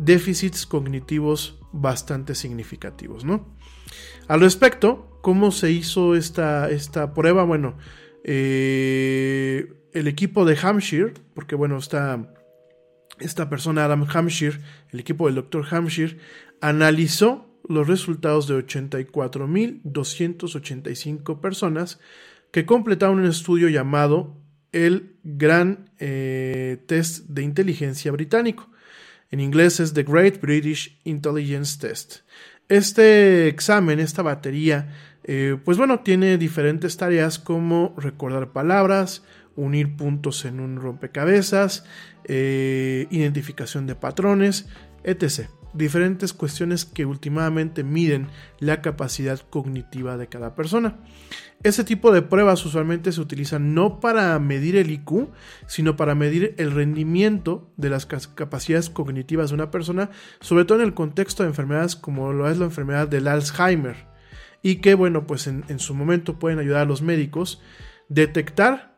déficits 0.00 0.66
cognitivos 0.66 1.60
bastante 1.72 2.34
significativos, 2.34 3.24
¿no? 3.24 3.46
Al 4.28 4.40
respecto, 4.40 5.18
¿cómo 5.20 5.52
se 5.52 5.70
hizo 5.70 6.14
esta, 6.14 6.70
esta 6.70 7.12
prueba? 7.12 7.44
Bueno, 7.44 7.76
eh, 8.24 9.74
el 9.92 10.08
equipo 10.08 10.46
de 10.46 10.58
Hampshire, 10.60 11.12
porque 11.34 11.54
bueno, 11.54 11.76
esta, 11.76 12.32
esta 13.18 13.50
persona, 13.50 13.84
Adam 13.84 14.06
Hampshire, 14.12 14.58
el 14.90 15.00
equipo 15.00 15.26
del 15.26 15.34
doctor 15.34 15.66
Hampshire, 15.70 16.16
analizó 16.60 17.46
los 17.68 17.86
resultados 17.86 18.48
de 18.48 18.54
84.285 18.66 21.40
personas 21.40 22.00
que 22.52 22.64
completaron 22.64 23.18
un 23.20 23.26
estudio 23.26 23.68
llamado 23.68 24.38
el 24.72 25.16
Gran 25.24 25.90
eh, 25.98 26.82
Test 26.86 27.26
de 27.26 27.42
Inteligencia 27.42 28.12
Británico. 28.12 28.69
En 29.30 29.40
inglés 29.40 29.80
es 29.80 29.94
The 29.94 30.02
Great 30.02 30.40
British 30.40 30.98
Intelligence 31.04 31.78
Test. 31.78 32.20
Este 32.68 33.48
examen, 33.48 34.00
esta 34.00 34.22
batería, 34.22 34.92
eh, 35.24 35.56
pues 35.64 35.78
bueno, 35.78 36.00
tiene 36.00 36.38
diferentes 36.38 36.96
tareas 36.96 37.38
como 37.38 37.94
recordar 37.96 38.52
palabras, 38.52 39.24
unir 39.56 39.96
puntos 39.96 40.44
en 40.44 40.60
un 40.60 40.76
rompecabezas, 40.76 41.84
eh, 42.24 43.06
identificación 43.10 43.86
de 43.86 43.94
patrones, 43.94 44.68
etc. 45.04 45.48
diferentes 45.72 46.32
cuestiones 46.32 46.84
que 46.84 47.06
últimamente 47.06 47.84
miden 47.84 48.28
la 48.58 48.82
capacidad 48.82 49.40
cognitiva 49.50 50.16
de 50.16 50.28
cada 50.28 50.54
persona. 50.54 50.98
Este 51.62 51.84
tipo 51.84 52.10
de 52.10 52.22
pruebas 52.22 52.64
usualmente 52.64 53.12
se 53.12 53.20
utilizan 53.20 53.74
no 53.74 54.00
para 54.00 54.38
medir 54.38 54.76
el 54.76 54.90
IQ, 54.90 55.28
sino 55.66 55.96
para 55.96 56.14
medir 56.14 56.54
el 56.56 56.70
rendimiento 56.70 57.70
de 57.76 57.90
las 57.90 58.06
capacidades 58.06 58.88
cognitivas 58.88 59.50
de 59.50 59.56
una 59.56 59.70
persona, 59.70 60.10
sobre 60.40 60.64
todo 60.64 60.78
en 60.78 60.84
el 60.84 60.94
contexto 60.94 61.42
de 61.42 61.50
enfermedades 61.50 61.96
como 61.96 62.32
lo 62.32 62.48
es 62.48 62.58
la 62.58 62.64
enfermedad 62.64 63.08
del 63.08 63.28
Alzheimer, 63.28 64.08
y 64.62 64.76
que, 64.76 64.94
bueno, 64.94 65.26
pues 65.26 65.46
en, 65.46 65.64
en 65.68 65.78
su 65.78 65.94
momento 65.94 66.38
pueden 66.38 66.58
ayudar 66.58 66.82
a 66.82 66.86
los 66.86 67.02
médicos 67.02 67.60
detectar 68.08 68.89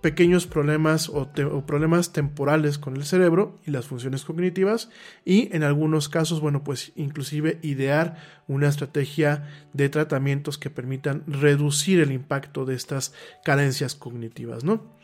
pequeños 0.00 0.46
problemas 0.46 1.08
o, 1.08 1.30
problemas 1.66 2.12
temporales 2.12 2.78
con 2.78 2.96
el 2.96 3.04
cerebro 3.04 3.58
y 3.66 3.70
las 3.70 3.86
funciones 3.86 4.24
cognitivas 4.24 4.90
y 5.24 5.54
en 5.54 5.62
algunos 5.62 6.08
casos, 6.08 6.40
bueno, 6.40 6.64
pues 6.64 6.92
inclusive 6.96 7.58
idear 7.62 8.16
una 8.48 8.68
estrategia 8.68 9.48
de 9.72 9.88
tratamientos 9.88 10.58
que 10.58 10.70
permitan 10.70 11.22
reducir 11.26 12.00
el 12.00 12.12
impacto 12.12 12.64
de 12.64 12.74
estas 12.74 13.12
carencias 13.44 13.94
cognitivas, 13.94 14.64
¿no? 14.64 14.98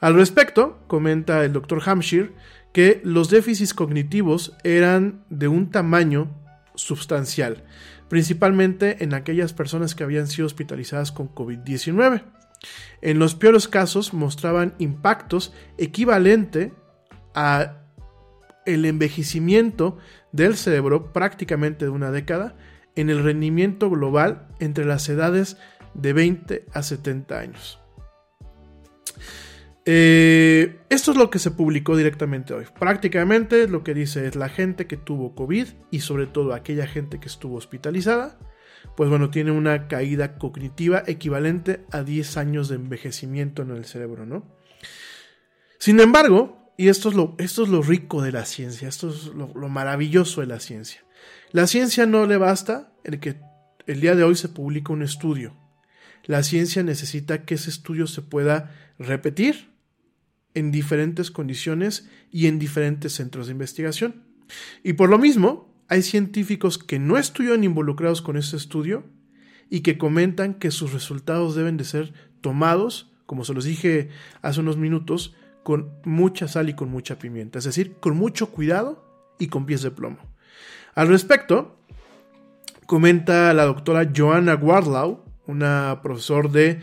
Al 0.00 0.14
respecto, 0.14 0.78
comenta 0.86 1.44
el 1.44 1.52
doctor 1.52 1.82
Hampshire 1.84 2.32
que 2.72 3.00
los 3.04 3.30
déficits 3.30 3.72
cognitivos 3.72 4.54
eran 4.62 5.24
de 5.30 5.48
un 5.48 5.70
tamaño 5.70 6.30
sustancial, 6.74 7.64
principalmente 8.08 9.02
en 9.02 9.14
aquellas 9.14 9.54
personas 9.54 9.94
que 9.94 10.04
habían 10.04 10.26
sido 10.26 10.46
hospitalizadas 10.46 11.10
con 11.10 11.34
COVID-19. 11.34 12.22
En 13.02 13.18
los 13.18 13.34
peores 13.34 13.68
casos 13.68 14.14
mostraban 14.14 14.74
impactos 14.78 15.52
equivalente 15.78 16.72
a 17.34 17.82
el 18.64 18.84
envejecimiento 18.84 19.96
del 20.32 20.56
cerebro 20.56 21.12
prácticamente 21.12 21.84
de 21.84 21.90
una 21.90 22.10
década 22.10 22.56
en 22.96 23.10
el 23.10 23.22
rendimiento 23.22 23.90
global 23.90 24.48
entre 24.58 24.84
las 24.84 25.08
edades 25.08 25.56
de 25.94 26.12
20 26.12 26.66
a 26.72 26.82
70 26.82 27.38
años. 27.38 27.78
Eh, 29.88 30.80
esto 30.88 31.12
es 31.12 31.16
lo 31.16 31.30
que 31.30 31.38
se 31.38 31.52
publicó 31.52 31.96
directamente 31.96 32.52
hoy. 32.52 32.64
Prácticamente 32.78 33.68
lo 33.68 33.84
que 33.84 33.94
dice 33.94 34.26
es 34.26 34.34
la 34.34 34.48
gente 34.48 34.88
que 34.88 34.96
tuvo 34.96 35.36
COVID 35.36 35.68
y 35.92 36.00
sobre 36.00 36.26
todo 36.26 36.54
aquella 36.54 36.88
gente 36.88 37.20
que 37.20 37.28
estuvo 37.28 37.56
hospitalizada 37.56 38.36
pues 38.96 39.10
bueno, 39.10 39.30
tiene 39.30 39.50
una 39.50 39.88
caída 39.88 40.38
cognitiva 40.38 41.02
equivalente 41.06 41.84
a 41.90 42.02
10 42.02 42.36
años 42.36 42.68
de 42.68 42.76
envejecimiento 42.76 43.62
en 43.62 43.70
el 43.70 43.84
cerebro, 43.84 44.26
¿no? 44.26 44.56
Sin 45.78 46.00
embargo, 46.00 46.72
y 46.76 46.88
esto 46.88 47.08
es 47.08 47.14
lo, 47.14 47.34
esto 47.38 47.62
es 47.62 47.68
lo 47.68 47.82
rico 47.82 48.22
de 48.22 48.32
la 48.32 48.44
ciencia, 48.44 48.88
esto 48.88 49.10
es 49.10 49.26
lo, 49.26 49.52
lo 49.54 49.68
maravilloso 49.68 50.40
de 50.40 50.46
la 50.46 50.60
ciencia. 50.60 51.04
La 51.52 51.66
ciencia 51.66 52.06
no 52.06 52.26
le 52.26 52.36
basta 52.36 52.92
el 53.04 53.20
que 53.20 53.36
el 53.86 54.00
día 54.00 54.14
de 54.14 54.24
hoy 54.24 54.34
se 54.34 54.48
publica 54.48 54.92
un 54.92 55.02
estudio. 55.02 55.56
La 56.24 56.42
ciencia 56.42 56.82
necesita 56.82 57.44
que 57.44 57.54
ese 57.54 57.70
estudio 57.70 58.06
se 58.06 58.20
pueda 58.20 58.74
repetir 58.98 59.70
en 60.54 60.72
diferentes 60.72 61.30
condiciones 61.30 62.08
y 62.30 62.46
en 62.46 62.58
diferentes 62.58 63.12
centros 63.12 63.46
de 63.46 63.52
investigación. 63.52 64.24
Y 64.82 64.94
por 64.94 65.08
lo 65.08 65.18
mismo, 65.18 65.75
hay 65.88 66.02
científicos 66.02 66.78
que 66.78 66.98
no 66.98 67.16
estuvieron 67.16 67.64
involucrados 67.64 68.22
con 68.22 68.36
este 68.36 68.56
estudio 68.56 69.04
y 69.70 69.80
que 69.80 69.98
comentan 69.98 70.54
que 70.54 70.70
sus 70.70 70.92
resultados 70.92 71.54
deben 71.54 71.76
de 71.76 71.84
ser 71.84 72.12
tomados, 72.40 73.12
como 73.26 73.44
se 73.44 73.54
los 73.54 73.64
dije 73.64 74.08
hace 74.42 74.60
unos 74.60 74.76
minutos, 74.76 75.34
con 75.62 75.90
mucha 76.04 76.46
sal 76.48 76.68
y 76.68 76.74
con 76.74 76.90
mucha 76.90 77.18
pimienta, 77.18 77.58
es 77.58 77.64
decir, 77.64 77.96
con 78.00 78.16
mucho 78.16 78.50
cuidado 78.50 79.04
y 79.38 79.48
con 79.48 79.66
pies 79.66 79.82
de 79.82 79.90
plomo. 79.90 80.18
Al 80.94 81.08
respecto, 81.08 81.76
comenta 82.86 83.52
la 83.52 83.64
doctora 83.64 84.10
Joanna 84.14 84.54
Wardlow, 84.54 85.24
una 85.46 86.00
profesor 86.02 86.50
de 86.50 86.80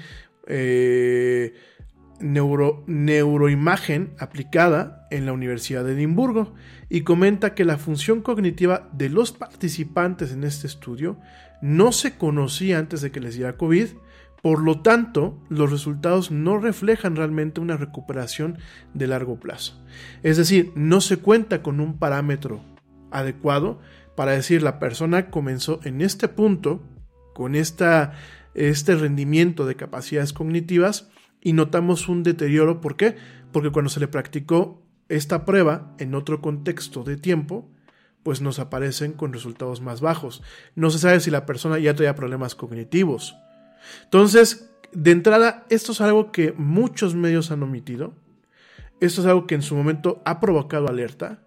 eh, 0.48 1.54
neuro, 2.20 2.84
neuroimagen 2.88 4.14
aplicada 4.20 5.08
en 5.12 5.26
la 5.26 5.34
Universidad 5.34 5.84
de 5.86 5.94
Edimburgo 5.94 6.54
y 6.94 7.02
comenta 7.02 7.56
que 7.56 7.66
la 7.66 7.80
función 7.80 8.22
cognitiva 8.22 8.88
de 8.94 9.10
los 9.10 9.32
participantes 9.32 10.32
en 10.32 10.44
este 10.44 10.68
estudio 10.68 11.18
no 11.60 11.92
se 11.92 12.18
conocía 12.20 12.78
antes 12.78 13.02
de 13.02 13.12
que 13.12 13.20
les 13.20 13.34
diera 13.34 13.58
COVID, 13.58 13.88
por 14.44 14.62
lo 14.62 14.82
tanto, 14.82 15.42
los 15.50 15.72
resultados 15.72 16.30
no 16.30 16.60
reflejan 16.60 17.16
realmente 17.16 17.62
una 17.62 17.78
recuperación 17.78 18.60
de 18.94 19.08
largo 19.08 19.40
plazo. 19.40 19.84
Es 20.22 20.38
decir, 20.38 20.72
no 20.76 21.02
se 21.02 21.18
cuenta 21.18 21.64
con 21.64 21.80
un 21.80 21.98
parámetro 21.98 22.64
adecuado 23.10 23.80
para 24.16 24.34
decir 24.34 24.62
la 24.62 24.78
persona 24.78 25.32
comenzó 25.32 25.80
en 25.86 26.00
este 26.00 26.28
punto, 26.28 26.84
con 27.34 27.56
esta, 27.56 28.14
este 28.54 28.94
rendimiento 28.94 29.66
de 29.66 29.76
capacidades 29.76 30.32
cognitivas, 30.32 31.10
y 31.42 31.54
notamos 31.54 32.08
un 32.08 32.22
deterioro. 32.22 32.82
¿Por 32.82 32.98
qué? 32.98 33.16
Porque 33.52 33.72
cuando 33.72 33.90
se 33.90 34.00
le 34.00 34.08
practicó 34.08 34.83
esta 35.16 35.46
prueba 35.46 35.94
en 36.00 36.16
otro 36.16 36.42
contexto 36.42 37.04
de 37.04 37.18
tiempo, 37.18 37.70
pues 38.24 38.42
nos 38.42 38.58
aparecen 38.60 39.14
con 39.14 39.34
resultados 39.34 39.82
más 39.82 40.02
bajos. 40.02 40.42
No 40.76 40.90
se 40.90 41.00
sabe 41.00 41.20
si 41.20 41.30
la 41.30 41.46
persona 41.46 41.78
ya 41.78 41.94
traía 41.94 42.16
problemas 42.16 42.56
cognitivos. 42.56 43.36
Entonces, 44.06 44.72
de 44.92 45.12
entrada, 45.12 45.66
esto 45.70 45.92
es 45.92 46.02
algo 46.02 46.32
que 46.32 46.54
muchos 46.54 47.16
medios 47.16 47.52
han 47.52 47.62
omitido. 47.62 48.16
Esto 49.02 49.22
es 49.22 49.28
algo 49.28 49.46
que 49.46 49.56
en 49.56 49.62
su 49.62 49.76
momento 49.76 50.22
ha 50.26 50.40
provocado 50.40 50.88
alerta 50.88 51.44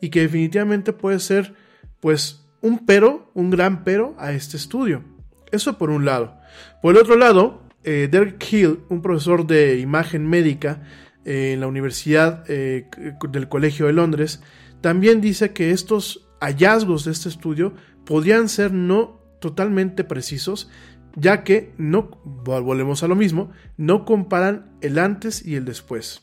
y 0.00 0.08
que 0.08 0.22
definitivamente 0.22 0.92
puede 0.92 1.20
ser, 1.20 1.54
pues, 2.00 2.46
un 2.62 2.84
pero, 2.86 3.30
un 3.34 3.50
gran 3.50 3.84
pero 3.84 4.14
a 4.18 4.32
este 4.32 4.56
estudio. 4.56 5.04
Eso 5.52 5.78
por 5.78 5.90
un 5.90 6.04
lado. 6.04 6.38
Por 6.82 6.96
el 6.96 7.02
otro 7.02 7.16
lado, 7.16 7.62
eh, 7.84 8.08
Derek 8.10 8.44
Hill, 8.50 8.80
un 8.88 9.02
profesor 9.02 9.46
de 9.46 9.78
imagen 9.78 10.26
médica 10.26 10.82
en 11.24 11.60
la 11.60 11.66
Universidad 11.66 12.44
eh, 12.48 12.88
del 13.30 13.48
Colegio 13.48 13.86
de 13.86 13.92
Londres, 13.92 14.42
también 14.80 15.20
dice 15.20 15.52
que 15.52 15.70
estos 15.70 16.28
hallazgos 16.40 17.04
de 17.04 17.12
este 17.12 17.28
estudio 17.28 17.74
podrían 18.04 18.48
ser 18.48 18.72
no 18.72 19.20
totalmente 19.40 20.04
precisos, 20.04 20.70
ya 21.16 21.44
que 21.44 21.72
no, 21.78 22.10
volvemos 22.24 23.02
a 23.02 23.08
lo 23.08 23.14
mismo, 23.14 23.50
no 23.76 24.04
comparan 24.04 24.72
el 24.80 24.98
antes 24.98 25.44
y 25.44 25.54
el 25.54 25.64
después. 25.64 26.22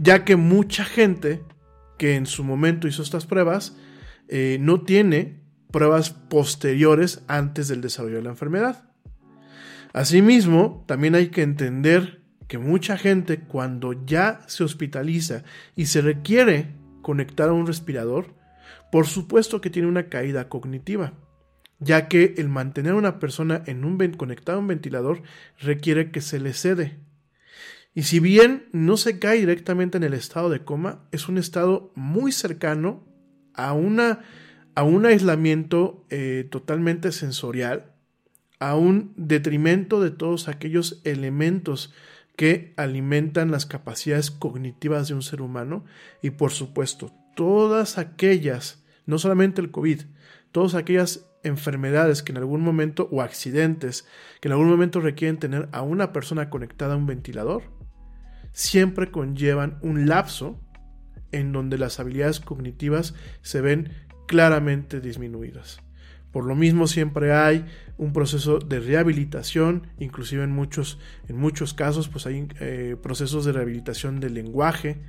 Ya 0.00 0.24
que 0.24 0.36
mucha 0.36 0.84
gente 0.84 1.42
que 1.98 2.16
en 2.16 2.26
su 2.26 2.42
momento 2.42 2.88
hizo 2.88 3.02
estas 3.02 3.26
pruebas 3.26 3.76
no 4.60 4.80
tiene 4.80 5.42
pruebas 5.72 6.10
posteriores 6.10 7.22
antes 7.26 7.68
del 7.68 7.80
desarrollo 7.80 8.16
de 8.16 8.22
la 8.22 8.30
enfermedad. 8.30 8.84
Asimismo, 9.92 10.84
también 10.86 11.14
hay 11.14 11.28
que 11.28 11.42
entender 11.42 12.21
que 12.52 12.58
mucha 12.58 12.98
gente 12.98 13.40
cuando 13.40 13.94
ya 14.04 14.42
se 14.46 14.62
hospitaliza 14.62 15.42
y 15.74 15.86
se 15.86 16.02
requiere 16.02 16.74
conectar 17.00 17.48
a 17.48 17.54
un 17.54 17.66
respirador, 17.66 18.34
por 18.90 19.06
supuesto 19.06 19.62
que 19.62 19.70
tiene 19.70 19.88
una 19.88 20.10
caída 20.10 20.50
cognitiva, 20.50 21.14
ya 21.78 22.08
que 22.08 22.34
el 22.36 22.50
mantener 22.50 22.92
a 22.92 22.96
una 22.96 23.18
persona 23.18 23.62
en 23.64 23.86
un 23.86 23.96
conectada 24.18 24.58
a 24.58 24.60
un 24.60 24.66
ventilador 24.66 25.22
requiere 25.60 26.10
que 26.10 26.20
se 26.20 26.40
le 26.40 26.52
cede. 26.52 26.98
Y 27.94 28.02
si 28.02 28.20
bien 28.20 28.68
no 28.72 28.98
se 28.98 29.18
cae 29.18 29.38
directamente 29.38 29.96
en 29.96 30.04
el 30.04 30.12
estado 30.12 30.50
de 30.50 30.62
coma, 30.62 31.08
es 31.10 31.30
un 31.30 31.38
estado 31.38 31.90
muy 31.94 32.32
cercano 32.32 33.02
a, 33.54 33.72
una, 33.72 34.24
a 34.74 34.82
un 34.82 35.06
aislamiento 35.06 36.04
eh, 36.10 36.46
totalmente 36.50 37.12
sensorial 37.12 37.94
a 38.58 38.76
un 38.76 39.14
detrimento 39.16 40.02
de 40.02 40.10
todos 40.10 40.48
aquellos 40.48 41.00
elementos 41.02 41.94
que 42.42 42.74
alimentan 42.76 43.52
las 43.52 43.66
capacidades 43.66 44.32
cognitivas 44.32 45.06
de 45.06 45.14
un 45.14 45.22
ser 45.22 45.42
humano 45.42 45.84
y 46.22 46.30
por 46.30 46.50
supuesto 46.50 47.12
todas 47.36 47.98
aquellas, 47.98 48.82
no 49.06 49.20
solamente 49.20 49.60
el 49.60 49.70
COVID, 49.70 50.00
todas 50.50 50.74
aquellas 50.74 51.30
enfermedades 51.44 52.20
que 52.24 52.32
en 52.32 52.38
algún 52.38 52.60
momento 52.60 53.08
o 53.12 53.22
accidentes 53.22 54.08
que 54.40 54.48
en 54.48 54.54
algún 54.54 54.68
momento 54.70 54.98
requieren 54.98 55.38
tener 55.38 55.68
a 55.70 55.82
una 55.82 56.12
persona 56.12 56.50
conectada 56.50 56.94
a 56.94 56.96
un 56.96 57.06
ventilador, 57.06 57.62
siempre 58.50 59.12
conllevan 59.12 59.78
un 59.80 60.08
lapso 60.08 60.58
en 61.30 61.52
donde 61.52 61.78
las 61.78 62.00
habilidades 62.00 62.40
cognitivas 62.40 63.14
se 63.42 63.60
ven 63.60 63.92
claramente 64.26 65.00
disminuidas. 65.00 65.80
Por 66.32 66.44
lo 66.46 66.56
mismo 66.56 66.88
siempre 66.88 67.32
hay 67.32 67.66
un 68.02 68.12
proceso 68.12 68.58
de 68.58 68.80
rehabilitación, 68.80 69.86
inclusive 69.98 70.42
en 70.42 70.50
muchos, 70.50 70.98
en 71.28 71.36
muchos 71.36 71.72
casos 71.72 72.08
pues 72.08 72.26
hay 72.26 72.48
eh, 72.58 72.96
procesos 73.00 73.44
de 73.44 73.52
rehabilitación 73.52 74.18
del 74.18 74.34
lenguaje, 74.34 75.00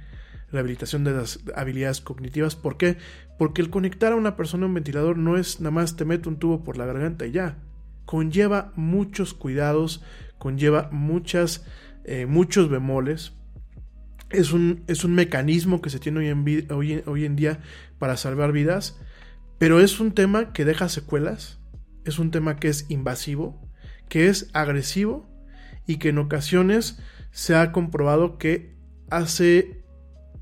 rehabilitación 0.52 1.04
de 1.04 1.12
las 1.12 1.40
habilidades 1.56 2.02
cognitivas. 2.02 2.56
¿Por 2.56 2.78
qué? 2.78 2.98
Porque 3.40 3.64
el 3.64 3.72
conectar 3.72 4.14
a 4.14 4.16
una 4.16 4.36
persona 4.36 4.66
a 4.66 4.68
un 4.68 4.76
ventilador 4.76 5.18
no 5.18 5.38
es 5.38 5.60
nada 5.60 5.72
más 5.72 5.96
te 5.96 6.06
meto 6.06 6.30
un 6.30 6.38
tubo 6.38 6.64
por 6.64 6.78
la 6.78 6.86
garganta 6.86 7.26
y 7.26 7.32
ya. 7.32 7.58
Conlleva 8.06 8.72
muchos 8.76 9.34
cuidados, 9.34 10.04
conlleva 10.38 10.90
muchas, 10.92 11.66
eh, 12.06 12.28
muchos 12.28 12.70
bemoles. 12.70 13.34
es 14.30 14.54
un, 14.54 14.84
es 14.88 15.04
un 15.04 15.16
mecanismo 15.16 15.82
que 15.82 15.90
se 15.90 16.00
tiene 16.00 16.20
hoy 16.20 16.28
en, 16.28 16.72
hoy, 16.72 17.04
hoy 17.08 17.26
en 17.26 17.36
día 17.36 17.60
para 17.98 18.18
salvar 18.18 18.52
vidas, 18.52 19.00
pero 19.58 19.80
es 19.80 20.00
un 20.00 20.12
tema 20.12 20.54
que 20.54 20.66
deja 20.66 20.90
secuelas, 20.90 21.63
es 22.06 22.20
un 22.20 22.32
tema 22.32 22.58
que 22.58 22.70
es 22.70 22.90
invasivo, 22.90 23.62
que 24.10 24.28
es 24.28 24.50
agresivo 24.54 25.30
y 25.88 25.98
que 25.98 26.10
en 26.10 26.18
ocasiones 26.18 27.00
se 27.32 27.56
ha 27.56 27.72
comprobado 27.72 28.38
que 28.38 28.76
hace, 29.10 29.84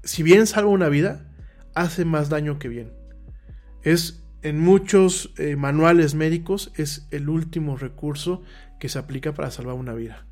si 0.03 0.23
bien 0.23 0.47
salva 0.47 0.69
una 0.69 0.89
vida, 0.89 1.31
hace 1.73 2.05
más 2.05 2.29
daño 2.29 2.59
que 2.59 2.67
bien. 2.67 2.93
Es 3.83 4.23
en 4.41 4.59
muchos 4.59 5.33
eh, 5.37 5.55
manuales 5.55 6.15
médicos 6.15 6.71
es 6.75 7.07
el 7.11 7.29
último 7.29 7.77
recurso 7.77 8.41
que 8.79 8.89
se 8.89 8.99
aplica 8.99 9.33
para 9.33 9.51
salvar 9.51 9.75
una 9.75 9.93
vida. 9.93 10.25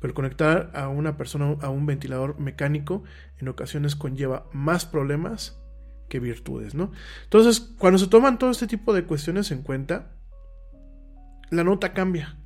Pero 0.00 0.14
conectar 0.14 0.70
a 0.74 0.88
una 0.88 1.18
persona 1.18 1.56
a 1.60 1.68
un 1.68 1.84
ventilador 1.84 2.38
mecánico 2.38 3.04
en 3.38 3.48
ocasiones 3.48 3.96
conlleva 3.96 4.48
más 4.52 4.86
problemas 4.86 5.60
que 6.08 6.20
virtudes, 6.20 6.74
¿no? 6.74 6.90
Entonces, 7.24 7.60
cuando 7.60 7.98
se 7.98 8.08
toman 8.08 8.38
todo 8.38 8.50
este 8.50 8.66
tipo 8.66 8.94
de 8.94 9.04
cuestiones 9.04 9.50
en 9.50 9.62
cuenta, 9.62 10.14
la 11.50 11.64
nota 11.64 11.92
cambia. 11.92 12.36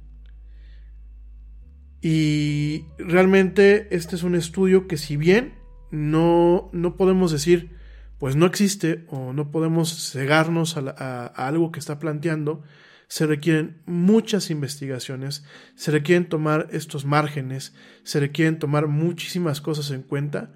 Y 2.00 2.84
realmente 2.98 3.94
este 3.94 4.16
es 4.16 4.22
un 4.22 4.34
estudio 4.34 4.86
que 4.86 4.98
si 4.98 5.16
bien 5.16 5.54
no, 5.90 6.68
no 6.72 6.96
podemos 6.96 7.32
decir, 7.32 7.70
pues 8.18 8.36
no 8.36 8.46
existe 8.46 9.06
o 9.08 9.32
no 9.32 9.50
podemos 9.50 10.12
cegarnos 10.12 10.76
a, 10.76 11.26
algo 11.26 11.72
que 11.72 11.80
está 11.80 11.98
planteando, 11.98 12.62
se 13.08 13.26
requieren 13.26 13.82
muchas 13.86 14.50
investigaciones, 14.50 15.44
se 15.76 15.90
requieren 15.90 16.28
tomar 16.28 16.68
estos 16.72 17.04
márgenes, 17.04 17.74
se 18.02 18.20
requieren 18.20 18.58
tomar 18.58 18.86
muchísimas 18.86 19.60
cosas 19.60 19.90
en 19.90 20.02
cuenta 20.02 20.52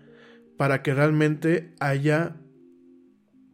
para 0.56 0.82
que 0.82 0.92
realmente 0.92 1.74
haya 1.78 2.36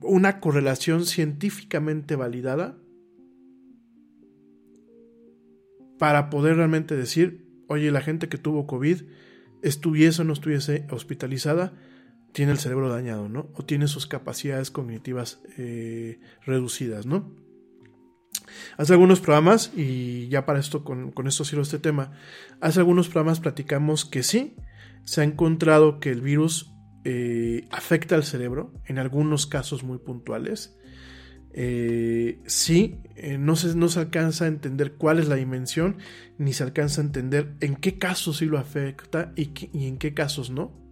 una 0.00 0.40
correlación 0.40 1.06
científicamente 1.06 2.16
validada 2.16 2.76
para 5.98 6.30
poder 6.30 6.56
realmente 6.56 6.96
decir, 6.96 7.46
oye, 7.68 7.90
la 7.90 8.00
gente 8.00 8.28
que 8.28 8.38
tuvo 8.38 8.66
COVID, 8.66 9.02
estuviese 9.62 10.22
o 10.22 10.24
no 10.24 10.32
estuviese 10.32 10.86
hospitalizada, 10.90 11.72
tiene 12.32 12.52
el 12.52 12.58
cerebro 12.58 12.88
dañado, 12.88 13.28
¿no? 13.28 13.50
O 13.54 13.64
tiene 13.64 13.86
sus 13.86 14.06
capacidades 14.06 14.70
cognitivas 14.70 15.40
eh, 15.56 16.20
reducidas, 16.44 17.06
¿no? 17.06 17.32
Hace 18.76 18.92
algunos 18.92 19.20
programas, 19.20 19.72
y 19.76 20.28
ya 20.28 20.44
para 20.44 20.58
esto, 20.58 20.84
con, 20.84 21.12
con 21.12 21.28
esto 21.28 21.44
cierro 21.44 21.62
este 21.62 21.78
tema, 21.78 22.12
hace 22.60 22.80
algunos 22.80 23.08
programas 23.08 23.40
platicamos 23.40 24.04
que 24.04 24.22
sí, 24.22 24.56
se 25.04 25.20
ha 25.20 25.24
encontrado 25.24 26.00
que 26.00 26.10
el 26.10 26.20
virus 26.20 26.74
eh, 27.04 27.68
afecta 27.70 28.14
al 28.14 28.24
cerebro, 28.24 28.72
en 28.86 28.98
algunos 28.98 29.46
casos 29.46 29.84
muy 29.84 29.98
puntuales. 29.98 30.76
Eh, 31.56 32.40
sí, 32.46 32.98
no, 33.38 33.54
se, 33.54 33.76
no 33.76 33.88
se 33.88 34.00
alcanza 34.00 34.44
a 34.44 34.48
entender 34.48 34.94
cuál 34.94 35.20
es 35.20 35.28
la 35.28 35.36
dimensión, 35.36 35.98
ni 36.36 36.52
se 36.52 36.64
alcanza 36.64 37.00
a 37.00 37.04
entender 37.04 37.54
en 37.60 37.76
qué 37.76 37.96
casos 37.96 38.38
sí 38.38 38.46
lo 38.46 38.58
afecta 38.58 39.32
y, 39.36 39.52
y 39.72 39.86
en 39.86 39.98
qué 39.98 40.14
casos 40.14 40.50
no. 40.50 40.84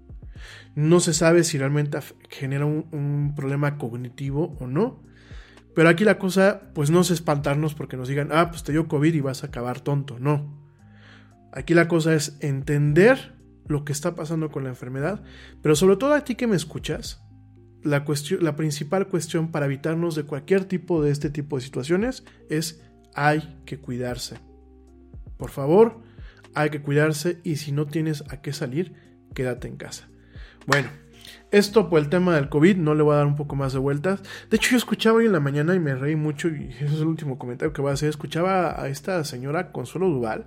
No 0.75 1.01
se 1.01 1.15
sabe 1.15 1.45
si 1.45 1.59
realmente 1.59 1.99
genera 2.31 2.65
un, 2.67 3.35
problema 3.37 3.77
cognitivo 3.79 4.57
o 4.61 4.67
no. 4.67 5.03
Pero 5.75 5.89
aquí 5.89 6.05
la 6.05 6.19
cosa, 6.19 6.71
pues 6.75 6.91
no 6.91 7.01
es 7.01 7.11
espantarnos 7.11 7.75
porque 7.75 7.97
nos 7.97 8.09
digan, 8.09 8.29
ah, 8.33 8.51
pues 8.51 8.63
te 8.63 8.73
dio 8.73 8.89
COVID 8.89 9.15
y 9.15 9.21
vas 9.21 9.43
a 9.43 9.49
acabar 9.49 9.81
tonto. 9.81 10.19
No. 10.19 10.61
Aquí 11.53 11.75
la 11.75 11.89
cosa 11.89 12.15
es 12.15 12.37
entender 12.41 13.35
lo 13.67 13.85
que 13.85 13.93
está 13.93 14.15
pasando 14.15 14.51
con 14.51 14.65
la 14.65 14.71
enfermedad, 14.71 15.23
pero 15.63 15.77
sobre 15.77 15.97
todo 15.97 16.15
a 16.15 16.25
ti 16.25 16.35
que 16.35 16.47
me 16.47 16.57
escuchas, 16.57 17.23
la, 17.83 18.05
principal 18.57 19.09
cuestión 19.09 19.51
para 19.51 19.67
evitarnos 19.67 20.15
de 20.15 20.25
cualquier 20.25 20.65
tipo 20.65 21.03
de 21.03 21.11
este 21.11 21.31
tipo 21.31 21.57
de 21.57 21.63
situaciones 21.63 22.25
es 22.49 22.83
hay 23.15 23.61
que 23.67 23.79
cuidarse. 23.79 24.39
Por 25.37 25.51
favor, 25.51 26.01
hay 26.55 26.71
que 26.71 26.83
cuidarse 26.83 27.41
y 27.43 27.57
si 27.57 27.73
no 27.73 27.87
tienes 27.87 28.25
a 28.31 28.41
qué 28.41 28.53
salir, 28.53 28.95
quédate 29.35 29.69
en 29.69 29.77
casa. 29.77 30.09
Bueno, 30.67 30.89
esto 31.51 31.91
por 31.91 32.01
el 32.01 32.09
tema 32.09 32.35
del 32.35 32.49
COVID, 32.49 32.77
no 32.77 32.95
le 32.95 33.03
voy 33.03 33.15
a 33.15 33.19
dar 33.19 33.27
un 33.27 33.37
poco 33.37 33.57
más 33.57 33.73
de 33.73 33.79
vueltas. 33.79 34.23
De 34.51 34.57
hecho, 34.57 34.71
yo 34.71 34.77
escuchaba 34.77 35.19
hoy 35.19 35.27
en 35.27 35.33
la 35.33 35.41
mañana 35.41 35.75
y 35.75 35.81
me 35.81 35.95
reí 35.95 36.17
mucho, 36.17 36.49
y 36.49 36.69
ese 36.81 36.87
es 36.87 37.01
el 37.01 37.07
último 37.07 37.39
comentario 37.39 37.73
que 37.73 37.83
voy 37.83 37.91
a 37.91 37.95
hacer. 37.95 38.09
Escuchaba 38.09 38.81
a 38.81 38.89
esta 38.89 39.23
señora 39.25 39.73
Consuelo 39.73 40.09
Duval, 40.09 40.47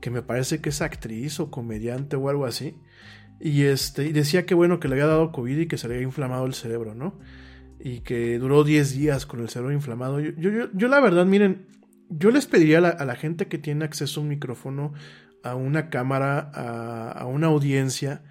que 0.00 0.10
me 0.10 0.22
parece 0.22 0.60
que 0.60 0.70
es 0.70 0.82
actriz 0.82 1.40
o 1.40 1.50
comediante 1.50 2.16
o 2.16 2.28
algo 2.28 2.44
así. 2.44 2.76
Y, 3.40 3.64
este, 3.64 4.12
decía 4.12 4.46
que 4.46 4.54
bueno, 4.54 4.80
que 4.80 4.88
le 4.88 4.94
había 4.94 5.06
dado 5.06 5.32
COVID 5.32 5.58
y 5.58 5.66
que 5.66 5.78
se 5.78 5.88
le 5.88 5.94
había 5.94 6.06
inflamado 6.06 6.46
el 6.46 6.54
cerebro, 6.54 6.94
¿no? 6.94 7.18
Y 7.78 8.00
que 8.00 8.38
duró 8.38 8.64
10 8.64 8.96
días 8.96 9.26
con 9.26 9.40
el 9.40 9.48
cerebro 9.48 9.72
inflamado. 9.72 10.20
Yo, 10.20 10.30
yo, 10.32 10.68
yo, 10.72 10.88
la 10.88 11.00
verdad, 11.00 11.26
miren, 11.26 11.66
yo 12.08 12.30
les 12.30 12.46
pediría 12.46 12.78
a 12.78 13.04
la, 13.04 13.16
gente 13.16 13.48
que 13.48 13.58
tiene 13.58 13.84
acceso 13.84 14.20
a 14.20 14.22
un 14.22 14.28
micrófono, 14.28 14.92
a 15.42 15.54
una 15.54 15.90
cámara, 15.90 16.38
a, 16.38 17.26
una 17.26 17.48
audiencia, 17.48 18.22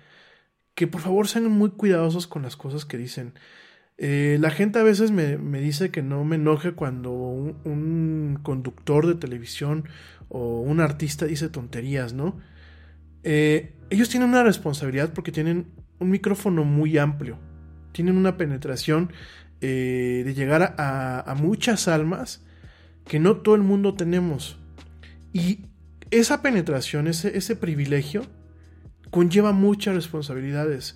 que 0.73 0.87
por 0.87 1.01
favor 1.01 1.27
sean 1.27 1.49
muy 1.51 1.71
cuidadosos 1.71 2.27
con 2.27 2.41
las 2.43 2.55
cosas 2.55 2.85
que 2.85 2.97
dicen. 2.97 3.33
Eh, 3.97 4.37
la 4.41 4.49
gente 4.49 4.79
a 4.79 4.83
veces 4.83 5.11
me, 5.11 5.37
dice 5.59 5.91
que 5.91 6.01
no 6.01 6.25
me 6.25 6.35
enoje 6.35 6.73
cuando 6.73 7.11
un, 7.11 8.39
conductor 8.43 9.07
de 9.07 9.15
televisión 9.15 9.87
o 10.29 10.61
un 10.61 10.81
artista 10.81 11.25
dice 11.25 11.49
tonterías, 11.49 12.13
¿no? 12.13 12.39
Eh, 13.25 13.73
ellos 13.89 14.07
tienen 14.07 14.29
una 14.29 14.43
responsabilidad 14.43 15.11
porque 15.11 15.31
tienen 15.31 15.65
un 15.99 16.11
micrófono 16.11 16.63
muy 16.63 16.97
amplio, 16.99 17.39
tienen 17.91 18.17
una 18.17 18.37
penetración 18.37 19.11
eh, 19.61 20.21
de 20.23 20.33
llegar 20.35 20.75
a, 20.77 21.35
muchas 21.37 21.87
almas 21.87 22.43
que 23.07 23.19
no 23.19 23.37
todo 23.37 23.55
el 23.55 23.61
mundo 23.63 23.95
tenemos. 23.95 24.59
Y 25.33 25.65
esa 26.11 26.43
penetración, 26.43 27.07
ese, 27.07 27.35
ese 27.35 27.55
privilegio, 27.55 28.27
conlleva 29.09 29.53
muchas 29.53 29.95
responsabilidades. 29.95 30.95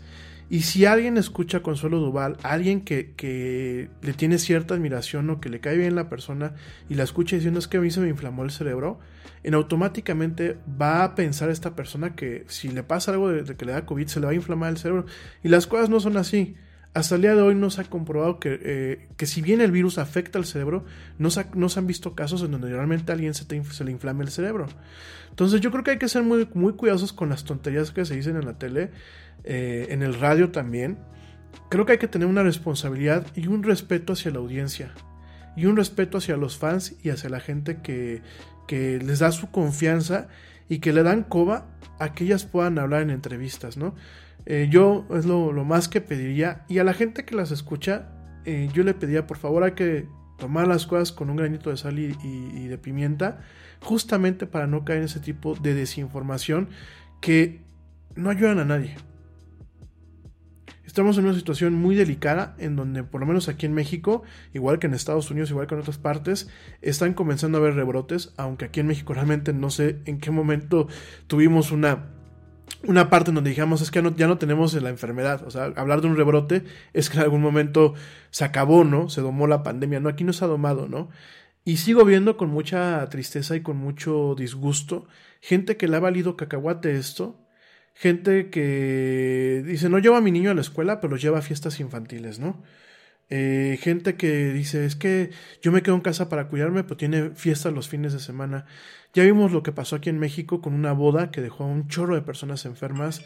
Y 0.50 0.62
si 0.62 0.86
alguien 0.86 1.18
escucha 1.18 1.58
a 1.58 1.62
Consuelo 1.62 2.00
Duval, 2.00 2.38
alguien 2.42 2.82
que, 2.82 3.90
le 4.02 4.14
tiene 4.14 4.40
cierta 4.40 4.74
admiración 4.74 5.30
o 5.30 5.40
que 5.40 5.50
le 5.50 5.60
cae 5.60 5.78
bien 5.78 5.96
la 5.96 6.10
persona 6.10 6.54
y 6.90 6.96
la 6.96 7.04
escucha 7.04 7.36
diciendo 7.36 7.60
es 7.60 7.68
que 7.68 7.78
a 7.78 7.82
mí 7.82 7.92
se 7.92 8.00
me 8.00 8.10
inflamó 8.10 8.44
el 8.44 8.50
cerebro, 8.50 9.00
en 9.44 9.54
automáticamente 9.54 10.58
va 10.82 11.04
a 11.04 11.16
pensar 11.16 11.50
esta 11.50 11.76
persona 11.76 12.16
que 12.16 12.46
si 12.48 12.70
le 12.70 12.82
pasa 12.82 13.12
algo 13.12 13.30
de, 13.30 13.56
que 13.56 13.66
le 13.66 13.74
da 13.74 13.86
COVID 13.86 14.08
se 14.08 14.20
le 14.20 14.26
va 14.26 14.32
a 14.32 14.36
inflamar 14.36 14.72
el 14.72 14.78
cerebro. 14.78 15.06
Y 15.44 15.50
las 15.50 15.68
cosas 15.68 15.90
no 15.90 16.00
son 16.00 16.18
así. 16.18 16.56
Hasta 16.96 17.16
el 17.16 17.22
día 17.22 17.36
de 17.36 17.44
hoy 17.44 17.54
no 17.54 17.70
se 17.70 17.82
ha 17.82 17.84
comprobado 17.84 18.40
que, 18.40 18.60
eh, 18.64 19.08
que 19.16 19.28
si 19.28 19.44
bien 19.44 19.62
el 19.62 19.72
virus 19.72 20.00
afecta 20.00 20.40
al 20.40 20.46
cerebro, 20.46 20.84
no 21.20 21.30
se, 21.30 21.46
no 21.54 21.70
se 21.70 21.80
han 21.80 21.86
visto 21.86 22.16
casos 22.16 22.42
en 22.42 22.52
donde 22.52 22.70
realmente 22.70 23.12
a 23.12 23.16
alguien 23.16 23.36
se, 23.36 23.46
se 23.46 23.84
le 23.84 23.92
inflame 23.92 24.24
el 24.24 24.32
cerebro. 24.32 24.66
Entonces 25.30 25.62
yo 25.62 25.70
creo 25.72 25.84
que 25.84 25.92
hay 25.92 25.98
que 26.00 26.10
ser 26.10 26.24
muy, 26.24 26.50
muy 26.56 26.74
cuidadosos 26.74 27.14
con 27.14 27.30
las 27.30 27.44
tonterías 27.44 27.92
que 27.92 28.04
se 28.06 28.16
dicen 28.16 28.36
en 28.36 28.46
la 28.46 28.58
tele, 28.58 28.90
eh, 29.44 29.88
en 29.90 30.02
el 30.02 30.14
radio 30.14 30.52
también. 30.52 30.98
Creo 31.70 31.86
que 31.86 31.94
hay 31.94 31.98
que 31.98 32.08
tener 32.08 32.28
una 32.28 32.44
responsabilidad 32.44 33.26
y 33.36 33.48
un 33.48 33.64
respeto 33.64 34.14
hacia 34.14 34.32
la 34.32 34.40
audiencia. 34.40 34.92
Y 35.56 35.66
un 35.66 35.76
respeto 35.76 36.18
hacia 36.18 36.38
los 36.38 36.58
fans 36.58 36.96
y 37.04 37.10
hacia 37.10 37.30
la 37.30 37.40
gente 37.40 37.82
que, 37.82 38.22
les 38.70 39.20
da 39.20 39.32
su 39.32 39.50
confianza 39.50 40.28
y 40.68 40.80
que 40.80 40.94
le 40.94 41.02
dan 41.04 41.24
coba 41.24 41.66
a 41.98 42.14
que 42.14 42.24
ellas 42.24 42.46
puedan 42.46 42.78
hablar 42.78 43.02
en 43.02 43.10
entrevistas, 43.10 43.78
¿no? 43.78 43.96
Eh, 44.46 44.68
yo 44.70 45.08
es 45.12 45.26
lo, 45.26 45.52
más 45.66 45.88
que 45.88 46.02
pediría. 46.02 46.66
Y 46.70 46.78
a 46.78 46.84
la 46.84 46.94
gente 46.94 47.26
que 47.26 47.36
las 47.36 47.52
escucha, 47.52 48.10
eh, 48.46 48.70
yo 48.74 48.84
le 48.84 48.94
pediría, 48.94 49.26
por 49.26 49.38
favor, 49.38 49.64
hay 49.64 49.72
que 49.72 50.08
tomar 50.38 50.68
las 50.68 50.86
cosas 50.86 51.12
con 51.12 51.30
un 51.30 51.38
granito 51.38 51.72
de 51.72 51.78
sal 51.78 52.00
y 52.00 52.68
de 52.68 52.78
pimienta 52.78 53.40
justamente 53.82 54.46
para 54.46 54.68
no 54.68 54.84
caer 54.86 55.00
en 55.00 55.06
ese 55.06 55.20
tipo 55.20 55.56
de 55.56 55.74
desinformación 55.74 56.70
que 57.22 57.62
no 58.16 58.30
ayudan 58.30 58.60
a 58.60 58.66
nadie. 58.66 58.96
Estamos 60.90 61.20
en 61.20 61.26
una 61.26 61.36
situación 61.36 61.76
muy 61.76 61.94
delicada 61.96 62.56
en 62.58 62.76
donde, 62.76 63.04
por 63.04 63.22
lo 63.22 63.28
menos 63.28 63.48
aquí 63.48 63.68
en 63.68 63.76
México, 63.76 64.24
igual 64.56 64.80
que 64.80 64.88
en 64.88 64.96
Estados 64.96 65.30
Unidos, 65.30 65.52
igual 65.52 65.68
que 65.68 65.76
en 65.76 65.82
otras 65.82 66.00
partes, 66.00 66.50
están 66.82 67.14
comenzando 67.14 67.60
a 67.60 67.62
haber 67.62 67.76
rebrotes, 67.76 68.34
aunque 68.38 68.66
aquí 68.66 68.80
en 68.80 68.88
México 68.88 69.14
realmente 69.14 69.54
no 69.54 69.70
sé 69.70 70.00
en 70.06 70.20
qué 70.20 70.32
momento 70.32 70.88
tuvimos 71.28 71.72
una, 71.72 72.08
una 72.88 73.08
parte 73.08 73.30
en 73.30 73.36
donde 73.36 73.52
dijamos 73.52 73.84
es 73.84 73.92
que 73.92 74.02
ya 74.18 74.26
no 74.26 74.40
tenemos 74.40 74.74
la 74.74 74.90
enfermedad, 74.90 75.44
o 75.46 75.52
sea, 75.52 75.66
hablar 75.76 76.02
de 76.02 76.08
un 76.08 76.18
rebrote 76.18 76.64
es 76.94 77.12
que 77.12 77.18
en 77.18 77.24
algún 77.24 77.44
momento 77.44 77.94
se 78.32 78.44
acabó, 78.44 78.84
¿no? 78.84 79.10
Se 79.10 79.22
domó 79.22 79.46
la 79.46 79.62
pandemia, 79.62 80.00
no, 80.00 80.10
aquí 80.10 80.24
no 80.24 80.34
se 80.34 80.44
ha 80.44 80.48
domado, 80.48 80.88
¿no? 80.88 81.10
Y 81.66 81.78
sigo 81.78 82.04
viendo 82.04 82.36
con 82.36 82.50
mucha 82.50 83.08
tristeza 83.10 83.56
y 83.56 83.62
con 83.62 83.78
mucho 83.78 84.34
disgusto 84.36 85.06
gente 85.40 85.78
que 85.78 85.88
le 85.88 85.98
ha 85.98 86.00
valido 86.00 86.36
cacahuate 86.36 86.98
esto, 86.98 87.40
gente 88.00 88.50
que 88.50 89.62
dice 89.66 89.90
no 89.90 90.00
lleva 90.00 90.20
a 90.20 90.22
mi 90.22 90.32
niño 90.32 90.52
a 90.52 90.54
la 90.54 90.62
escuela, 90.62 91.02
pero 91.02 91.18
lleva 91.18 91.40
a 91.40 91.42
fiestas 91.42 91.82
infantiles, 91.82 92.40
¿no? 92.40 92.64
Eh, 93.30 93.78
gente 93.82 94.16
que 94.16 94.54
dice 94.54 94.86
es 94.86 94.96
que 94.96 95.32
yo 95.62 95.74
me 95.74 95.84
quedo 95.84 95.96
en 95.96 96.02
casa 96.02 96.30
para 96.30 96.48
cuidarme, 96.48 96.84
pero 96.84 96.96
tiene 96.96 97.32
fiestas 97.32 97.74
los 97.74 97.90
fines 97.90 98.14
de 98.14 98.20
semana. 98.20 98.66
Ya 99.14 99.24
vimos 99.24 99.52
lo 99.52 99.64
que 99.64 99.74
pasó 99.74 99.98
aquí 99.98 100.10
en 100.10 100.18
México 100.18 100.62
con 100.62 100.74
una 100.74 100.94
boda 100.94 101.30
que 101.30 101.42
dejó 101.42 101.66
a 101.66 101.68
un 101.68 101.90
chorro 101.90 102.16
de 102.16 102.22
personas 102.22 102.66
enfermas. 102.66 103.22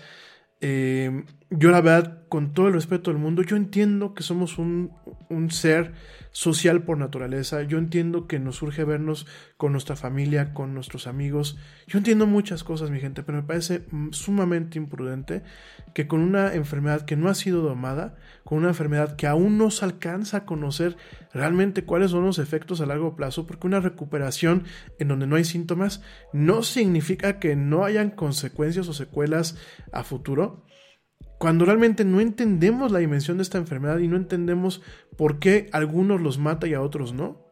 Eh, 0.60 1.24
yo 1.52 1.70
la 1.70 1.82
verdad, 1.82 2.24
con 2.28 2.54
todo 2.54 2.68
el 2.68 2.74
respeto 2.74 3.12
del 3.12 3.20
mundo, 3.20 3.44
yo 3.44 3.56
entiendo 3.56 4.16
que 4.16 4.24
somos 4.24 4.58
un, 4.58 4.92
un, 5.30 5.52
ser 5.52 5.94
social 6.34 6.84
por 6.84 6.98
naturaleza, 6.98 7.62
yo 7.62 7.78
entiendo 7.78 8.28
que 8.28 8.40
nos 8.40 8.58
surge 8.58 8.84
vernos 8.84 9.28
con 9.56 9.72
nuestra 9.72 9.96
familia, 9.96 10.54
con 10.54 10.74
nuestros 10.74 11.06
amigos, 11.08 11.58
yo 11.88 12.00
entiendo 12.00 12.26
muchas 12.26 12.64
cosas, 12.64 12.90
mi 12.90 13.00
gente, 13.00 13.22
pero 13.24 13.38
me 13.38 13.48
parece 13.48 13.86
sumamente 14.12 14.80
imprudente 14.80 15.44
que 15.94 16.08
con 16.08 16.22
una 16.22 16.54
enfermedad 16.56 17.06
que 17.06 17.16
no 17.16 17.30
ha 17.30 17.36
sido 17.36 17.62
domada, 17.62 18.16
con 18.44 18.58
una 18.58 18.70
enfermedad 18.70 19.16
que 19.16 19.28
aún 19.28 19.60
no 19.60 19.70
se 19.70 19.86
alcanza 19.86 20.38
a 20.38 20.46
conocer 20.46 20.98
realmente 21.34 21.86
cuáles 21.86 22.12
son 22.12 22.26
los 22.26 22.40
efectos 22.40 22.82
a 22.82 22.88
largo 22.88 23.16
plazo, 23.16 23.46
porque 23.46 23.68
una 23.68 23.80
recuperación 23.80 24.64
en 24.98 25.10
donde 25.10 25.28
no 25.28 25.36
hay 25.36 25.46
síntomas 25.46 26.02
no 26.34 26.64
significa 26.64 27.40
que 27.40 27.56
no 27.56 27.86
hayan 27.86 28.10
consecuencias 28.10 28.88
o 28.88 28.94
secuelas 28.94 29.56
a 29.92 30.04
futuro, 30.04 30.66
cuando 31.44 31.66
realmente 31.66 32.06
no 32.06 32.22
entendemos 32.22 32.94
la 32.94 33.00
dimensión 33.00 33.36
de 33.36 33.44
esta 33.44 33.58
enfermedad 33.58 34.00
y 34.00 34.08
no 34.08 34.16
entendemos 34.16 34.82
por 35.18 35.40
qué 35.40 35.68
algunos 35.74 36.22
los 36.22 36.38
mata 36.38 36.68
y 36.68 36.74
a 36.74 36.80
otros 36.80 37.12
no, 37.12 37.50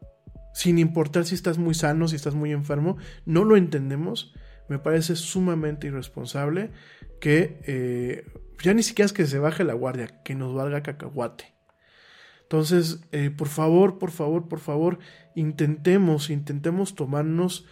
sin 0.54 0.80
importar 0.80 1.26
si 1.26 1.36
estás 1.36 1.58
muy 1.58 1.74
sano, 1.74 2.08
si 2.08 2.16
estás 2.16 2.34
muy 2.34 2.54
enfermo, 2.54 2.96
no 3.26 3.44
lo 3.44 3.58
entendemos, 3.58 4.34
me 4.70 4.80
parece 4.80 5.18
sumamente 5.18 5.88
irresponsable 5.88 6.72
que 7.20 7.60
eh, 7.68 8.32
ya 8.64 8.74
ni 8.74 8.82
siquiera 8.82 9.08
es 9.08 9.12
que 9.12 9.26
se 9.26 9.40
baje 9.40 9.66
la 9.66 9.74
guardia, 9.74 10.22
que 10.24 10.36
nos 10.36 10.54
valga 10.54 10.84
cacahuate. 10.84 11.54
Entonces, 12.44 13.02
eh, 13.12 13.30
por 13.30 13.50
favor, 13.50 13.98
por 13.98 14.12
favor, 14.12 14.48
por 14.48 14.60
favor, 14.60 15.00
intentemos, 15.36 16.30
intentemos 16.30 16.96
tomarnos 16.96 17.66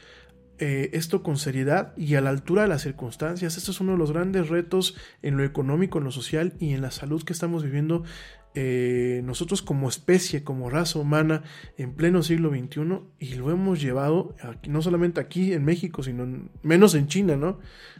eh, 0.59 0.89
esto 0.93 1.23
con 1.23 1.37
seriedad 1.37 1.93
y 1.95 2.15
a 2.15 2.21
la 2.21 2.29
altura 2.29 2.63
de 2.63 2.67
las 2.67 2.81
circunstancias. 2.81 3.57
Esto 3.57 3.71
es 3.71 3.79
uno 3.79 3.93
de 3.93 3.97
los 3.97 4.11
grandes 4.11 4.49
retos 4.49 4.95
en 5.21 5.37
lo 5.37 5.43
económico, 5.43 5.99
en 5.99 6.03
lo 6.03 6.11
social 6.11 6.53
y 6.59 6.73
en 6.73 6.81
la 6.81 6.91
salud 6.91 7.23
que 7.23 7.33
estamos 7.33 7.63
viviendo 7.63 8.03
eh, 8.55 9.21
nosotros 9.23 9.61
como 9.61 9.87
especie, 9.87 10.43
como 10.43 10.69
raza 10.69 10.97
humana 10.99 11.43
en 11.77 11.93
pleno 11.93 12.23
siglo 12.23 12.49
XXI 12.49 12.99
y 13.19 13.35
lo 13.35 13.51
hemos 13.51 13.79
llevado 13.79 14.35
no 14.67 14.81
solamente 14.81 15.21
aquí 15.21 15.53
en 15.53 15.63
México, 15.63 16.03
sino 16.03 16.49
menos 16.63 16.95
en 16.95 17.07
China, 17.07 17.35
¿no? 17.35 17.59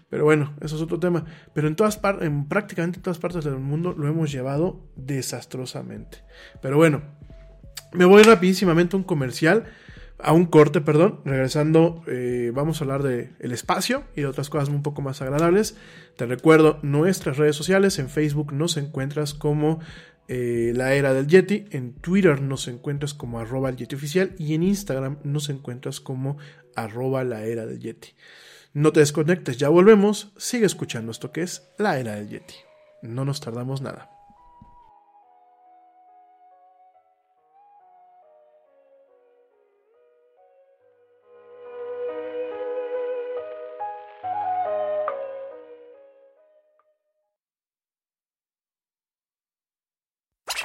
Pero 0.09 0.25
bueno, 0.25 0.53
eso 0.59 0.75
es 0.75 0.81
otro 0.81 0.99
tema. 0.99 1.25
Pero 1.53 1.67
en 1.67 1.75
todas 1.75 1.97
partes, 1.97 2.27
en 2.27 2.47
prácticamente 2.47 2.99
todas 2.99 3.19
partes 3.19 3.45
del 3.45 3.59
mundo 3.59 3.93
lo 3.93 4.07
hemos 4.07 4.31
llevado 4.31 4.81
desastrosamente. 4.95 6.23
Pero 6.61 6.77
bueno, 6.77 7.03
me 7.93 8.05
voy 8.05 8.23
rapidísimamente 8.23 8.95
a 8.95 8.99
un 8.99 9.03
comercial 9.03 9.65
a 10.21 10.33
un 10.33 10.45
corte, 10.45 10.81
perdón. 10.81 11.21
Regresando, 11.25 12.03
eh, 12.07 12.51
vamos 12.53 12.79
a 12.79 12.83
hablar 12.83 13.03
de 13.03 13.31
el 13.39 13.51
espacio 13.51 14.03
y 14.15 14.21
de 14.21 14.27
otras 14.27 14.49
cosas 14.49 14.69
un 14.69 14.83
poco 14.83 15.01
más 15.01 15.21
agradables. 15.21 15.77
Te 16.17 16.25
recuerdo 16.25 16.79
nuestras 16.81 17.37
redes 17.37 17.55
sociales. 17.55 17.99
En 17.99 18.09
Facebook 18.09 18.53
nos 18.53 18.77
encuentras 18.77 19.33
como 19.33 19.79
eh, 20.27 20.73
la 20.75 20.93
era 20.93 21.13
del 21.13 21.27
Yeti. 21.27 21.65
En 21.71 21.93
Twitter 21.93 22.41
nos 22.41 22.67
encuentras 22.67 23.13
como 23.13 23.39
arroba 23.39 23.69
el 23.69 23.77
Yeti 23.77 23.95
oficial. 23.95 24.35
Y 24.37 24.53
en 24.53 24.63
Instagram 24.63 25.19
nos 25.23 25.49
encuentras 25.49 25.99
como 25.99 26.37
arroba 26.75 27.23
la 27.23 27.45
era 27.45 27.65
del 27.65 27.79
Yeti. 27.79 28.09
No 28.73 28.91
te 28.91 28.99
desconectes, 28.99 29.57
ya 29.57 29.69
volvemos. 29.69 30.33
Sigue 30.37 30.65
escuchando 30.65 31.11
esto 31.11 31.31
que 31.31 31.41
es 31.41 31.69
la 31.77 31.99
era 31.99 32.15
del 32.15 32.29
Yeti. 32.29 32.55
No 33.01 33.25
nos 33.25 33.39
tardamos 33.39 33.81
nada. 33.81 34.18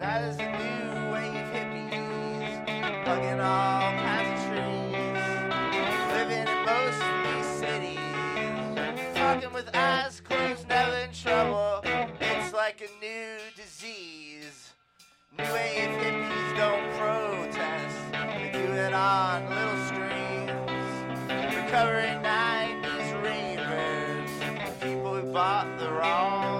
That 0.00 0.22
is 0.24 0.36
the 0.38 0.44
new 0.44 1.12
wave 1.12 1.46
hippies, 1.52 3.04
hugging 3.04 3.38
all 3.38 3.92
kinds 4.00 4.32
of 4.32 4.46
trees, 4.48 5.20
living 6.16 6.48
in 6.48 6.60
most 6.64 7.02
of 7.04 7.16
these 7.28 7.50
cities, 7.60 9.14
talking 9.14 9.52
with 9.52 9.68
eyes 9.76 10.22
closed, 10.22 10.66
never 10.70 10.96
in 10.96 11.12
trouble. 11.12 11.82
It's 12.18 12.54
like 12.54 12.80
a 12.80 12.88
new 13.04 13.36
disease. 13.54 14.72
New 15.36 15.44
wave 15.44 15.90
hippies 16.00 16.56
don't 16.56 16.90
protest, 16.96 17.96
they 18.12 18.50
do 18.54 18.72
it 18.72 18.94
on 18.94 19.50
little 19.50 19.80
screens. 19.84 20.50
Recovering 21.54 22.22
90s 22.22 23.22
ravers, 23.22 24.30
people 24.80 25.14
who 25.16 25.30
bought 25.30 25.68
the 25.78 25.92
wrong 25.92 26.59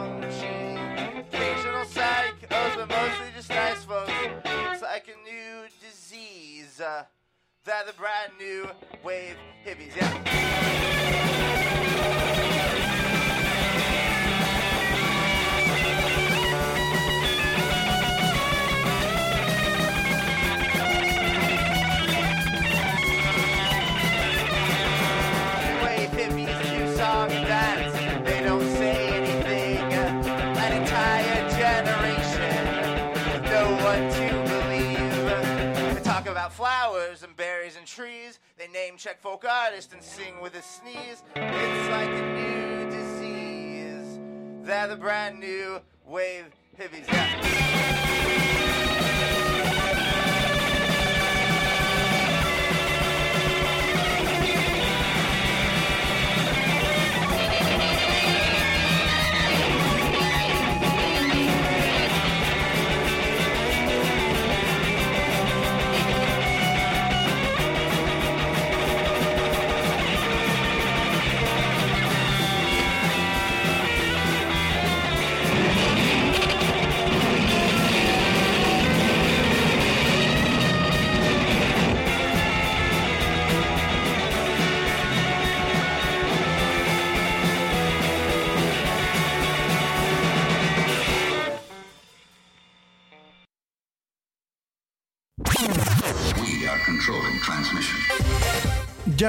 but 2.87 2.89
mostly 2.89 3.27
just 3.37 3.51
nice 3.51 3.85
folks. 3.85 4.11
It's 4.45 4.83
like 4.83 5.09
a 5.09 5.31
new 5.31 5.67
disease. 5.81 6.81
Uh, 6.81 7.05
that 7.65 7.87
the 7.87 7.93
brand 7.93 8.33
new 8.39 8.69
wave 9.05 9.37
hippies, 9.67 9.95
yeah. 9.97 11.60
Trees. 37.91 38.39
They 38.57 38.69
name 38.69 38.97
check 38.97 39.21
folk 39.21 39.45
artists 39.45 39.93
and 39.93 40.03
sing 40.03 40.41
with 40.41 40.55
a 40.55 40.63
sneeze. 40.63 41.23
It's 41.35 41.91
like 41.91 42.09
a 42.09 42.35
new 42.35 42.91
disease. 42.91 44.19
They're 44.63 44.89
the 44.89 44.97
brand 44.97 45.41
new 45.41 45.81
wave 46.07 46.47
hippies. 46.79 47.07
Yeah. 47.09 48.10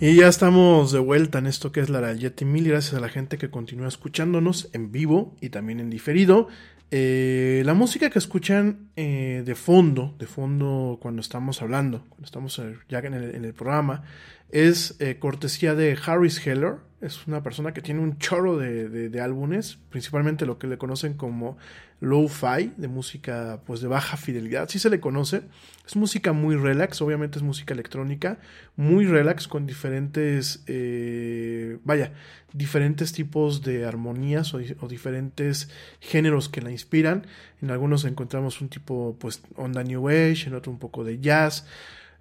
Y 0.00 0.14
ya 0.14 0.28
estamos 0.28 0.92
de 0.92 1.00
vuelta 1.00 1.40
en 1.40 1.48
esto 1.48 1.72
que 1.72 1.80
es 1.80 1.90
la 1.90 2.12
Yeti. 2.12 2.44
Mil 2.44 2.68
gracias 2.68 2.94
a 2.94 3.00
la 3.00 3.08
gente 3.08 3.36
que 3.36 3.50
continúa 3.50 3.88
escuchándonos 3.88 4.70
en 4.72 4.92
vivo 4.92 5.34
y 5.40 5.48
también 5.48 5.80
en 5.80 5.90
diferido. 5.90 6.46
Eh, 6.92 7.62
la 7.66 7.74
música 7.74 8.08
que 8.08 8.20
escuchan 8.20 8.90
eh, 8.94 9.42
de 9.44 9.54
fondo, 9.56 10.14
de 10.20 10.28
fondo 10.28 10.98
cuando 11.02 11.20
estamos 11.20 11.62
hablando, 11.62 12.04
cuando 12.10 12.26
estamos 12.26 12.60
eh, 12.60 12.76
ya 12.88 13.00
en 13.00 13.14
el, 13.14 13.34
en 13.34 13.44
el 13.44 13.54
programa, 13.54 14.04
es 14.50 14.94
eh, 15.00 15.18
cortesía 15.18 15.74
de 15.74 15.98
Harris 16.06 16.46
Heller. 16.46 16.76
Es 17.00 17.28
una 17.28 17.44
persona 17.44 17.72
que 17.72 17.80
tiene 17.80 18.00
un 18.00 18.18
chorro 18.18 18.56
de, 18.56 18.88
de, 18.88 19.20
álbumes, 19.20 19.78
principalmente 19.88 20.46
lo 20.46 20.58
que 20.58 20.66
le 20.66 20.78
conocen 20.78 21.14
como 21.14 21.56
low-fi, 22.00 22.72
de 22.76 22.88
música 22.88 23.60
pues 23.66 23.80
de 23.80 23.86
baja 23.86 24.16
fidelidad. 24.16 24.68
Sí 24.68 24.80
se 24.80 24.90
le 24.90 24.98
conoce. 24.98 25.42
Es 25.86 25.94
música 25.94 26.32
muy 26.32 26.56
relax, 26.56 27.00
obviamente 27.00 27.38
es 27.38 27.44
música 27.44 27.72
electrónica, 27.72 28.38
muy 28.74 29.06
relax 29.06 29.46
con 29.46 29.64
diferentes, 29.64 30.64
eh, 30.66 31.78
vaya, 31.84 32.12
diferentes 32.52 33.12
tipos 33.12 33.62
de 33.62 33.86
armonías 33.86 34.52
o, 34.54 34.58
o, 34.80 34.88
diferentes 34.88 35.70
géneros 36.00 36.48
que 36.48 36.62
la 36.62 36.72
inspiran. 36.72 37.28
En 37.62 37.70
algunos 37.70 38.04
encontramos 38.06 38.60
un 38.60 38.70
tipo 38.70 39.16
pues 39.20 39.40
onda 39.54 39.84
New 39.84 40.08
Age, 40.08 40.48
en 40.48 40.54
otro 40.54 40.72
un 40.72 40.80
poco 40.80 41.04
de 41.04 41.20
jazz. 41.20 41.64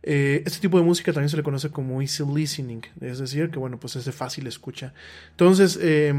Eh, 0.10 0.42
este 0.46 0.62
tipo 0.62 0.78
de 0.78 0.86
música 0.86 1.12
también 1.12 1.28
se 1.28 1.36
le 1.36 1.44
conoce 1.44 1.70
como 1.70 2.02
easy 2.02 2.24
listening, 2.34 2.80
es 3.02 3.20
decir, 3.20 3.50
que 3.52 3.60
bueno, 3.60 3.78
pues 3.78 3.98
es 3.98 4.06
de 4.06 4.14
fácil 4.14 4.48
escucha. 4.48 4.94
Entonces, 5.32 5.78
eh, 5.82 6.14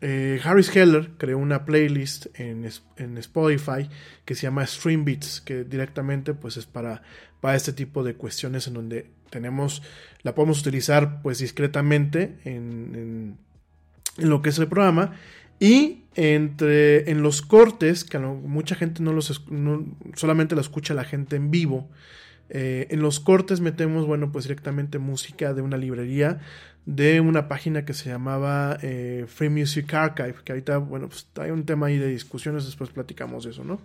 eh, 0.00 0.40
Harris 0.44 0.68
Heller 0.76 1.10
creó 1.18 1.38
una 1.38 1.64
playlist 1.64 2.26
en, 2.38 2.64
en, 2.96 3.18
Spotify 3.18 3.90
que 4.24 4.36
se 4.36 4.42
llama 4.42 4.64
Stream 4.64 5.04
Beats, 5.04 5.40
que 5.40 5.64
directamente 5.64 6.32
pues 6.32 6.56
es 6.56 6.66
para, 6.66 7.02
para 7.40 7.56
este 7.56 7.72
tipo 7.72 8.04
de 8.04 8.14
cuestiones 8.14 8.68
en 8.68 8.74
donde 8.74 9.10
tenemos, 9.30 9.82
la 10.22 10.36
podemos 10.36 10.60
utilizar 10.60 11.20
pues 11.20 11.40
discretamente 11.40 12.36
en, 12.44 13.36
en, 14.16 14.28
lo 14.28 14.42
que 14.42 14.50
es 14.50 14.58
el 14.60 14.68
programa 14.68 15.14
y 15.58 16.04
entre 16.14 17.10
en 17.10 17.24
los 17.24 17.42
cortes, 17.42 18.04
que 18.04 18.16
mucha 18.20 18.76
gente 18.76 19.02
no 19.02 19.12
los 19.12 19.44
no, 19.50 19.84
solamente 20.14 20.54
lo 20.54 20.60
escucha 20.60 20.94
la 20.94 21.02
gente 21.02 21.34
en 21.34 21.50
vivo. 21.50 21.90
Eh, 22.50 22.86
en 22.90 23.00
los 23.00 23.20
cortes 23.20 23.60
metemos, 23.60 24.06
bueno, 24.06 24.30
pues 24.30 24.44
directamente 24.44 24.98
música 24.98 25.54
de 25.54 25.62
una 25.62 25.76
librería 25.76 26.40
de 26.86 27.20
una 27.20 27.48
página 27.48 27.84
que 27.84 27.94
se 27.94 28.10
llamaba 28.10 28.78
eh, 28.82 29.24
Free 29.26 29.48
Music 29.48 29.92
Archive, 29.94 30.36
que 30.44 30.52
ahorita, 30.52 30.78
bueno, 30.78 31.08
pues 31.08 31.26
hay 31.36 31.50
un 31.50 31.64
tema 31.64 31.86
ahí 31.86 31.98
de 31.98 32.08
discusiones, 32.08 32.66
después 32.66 32.90
platicamos 32.90 33.44
de 33.44 33.50
eso, 33.52 33.64
¿no? 33.64 33.80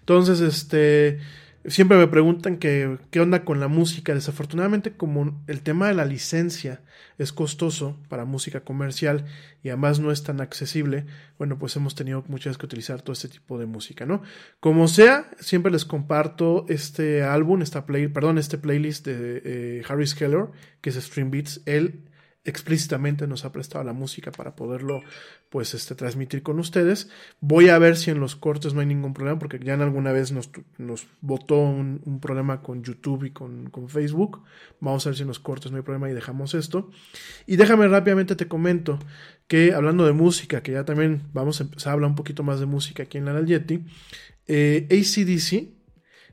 Entonces, 0.00 0.40
este, 0.40 1.20
siempre 1.66 1.96
me 1.96 2.08
preguntan 2.08 2.56
que, 2.56 2.98
qué 3.10 3.20
onda 3.20 3.44
con 3.44 3.60
la 3.60 3.68
música. 3.68 4.14
Desafortunadamente, 4.14 4.92
como 4.92 5.42
el 5.46 5.62
tema 5.62 5.88
de 5.88 5.94
la 5.94 6.04
licencia 6.04 6.80
es 7.18 7.32
costoso 7.32 7.98
para 8.08 8.24
música 8.24 8.60
comercial 8.60 9.26
y 9.62 9.68
además 9.68 10.00
no 10.00 10.10
es 10.10 10.22
tan 10.22 10.40
accesible, 10.40 11.06
bueno, 11.38 11.58
pues 11.58 11.76
hemos 11.76 11.94
tenido 11.94 12.24
muchas 12.28 12.58
que 12.58 12.66
utilizar 12.66 13.02
todo 13.02 13.12
este 13.12 13.28
tipo 13.28 13.58
de 13.58 13.66
música, 13.66 14.06
¿no? 14.06 14.22
Como 14.60 14.88
sea, 14.88 15.30
siempre 15.38 15.70
les 15.70 15.84
comparto 15.84 16.66
este 16.68 17.22
álbum, 17.22 17.62
esta 17.62 17.86
play, 17.86 18.08
perdón, 18.08 18.38
este 18.38 18.58
playlist 18.58 19.06
de 19.06 19.42
eh, 19.44 19.82
Harris 19.88 20.14
Keller, 20.14 20.46
que 20.80 20.90
es 20.90 20.96
Stream 20.96 21.30
Beats. 21.30 21.62
Él 21.66 22.02
explícitamente 22.44 23.26
nos 23.26 23.44
ha 23.44 23.52
prestado 23.52 23.84
la 23.84 23.92
música 23.92 24.32
para 24.32 24.56
poderlo 24.56 25.00
pues 25.48 25.74
este 25.74 25.94
transmitir 25.94 26.42
con 26.42 26.58
ustedes. 26.58 27.08
Voy 27.40 27.68
a 27.68 27.78
ver 27.78 27.96
si 27.96 28.10
en 28.10 28.18
los 28.18 28.34
cortes 28.34 28.74
no 28.74 28.80
hay 28.80 28.86
ningún 28.86 29.14
problema 29.14 29.38
porque 29.38 29.60
ya 29.60 29.74
en 29.74 29.82
alguna 29.82 30.12
vez 30.12 30.32
nos, 30.32 30.50
nos 30.78 31.06
votó 31.20 31.58
un, 31.58 32.00
un, 32.04 32.20
problema 32.20 32.62
con 32.62 32.82
YouTube 32.82 33.24
y 33.24 33.30
con, 33.30 33.70
con, 33.70 33.88
Facebook. 33.88 34.42
Vamos 34.80 35.06
a 35.06 35.10
ver 35.10 35.16
si 35.16 35.22
en 35.22 35.28
los 35.28 35.38
cortes 35.38 35.70
no 35.70 35.76
hay 35.76 35.84
problema 35.84 36.10
y 36.10 36.14
dejamos 36.14 36.54
esto. 36.54 36.90
Y 37.46 37.56
déjame 37.56 37.86
rápidamente 37.86 38.34
te 38.34 38.48
comento 38.48 38.98
que 39.46 39.74
hablando 39.74 40.06
de 40.06 40.12
música 40.12 40.62
que 40.62 40.72
ya 40.72 40.84
también 40.84 41.22
vamos 41.34 41.60
a 41.60 41.64
empezar 41.64 41.90
a 41.90 41.92
hablar 41.94 42.10
un 42.10 42.16
poquito 42.16 42.42
más 42.42 42.58
de 42.58 42.66
música 42.66 43.02
aquí 43.02 43.18
en 43.18 43.26
la 43.26 43.42
Yeti 43.42 43.84
eh, 44.46 44.88
ACDC 44.90 45.68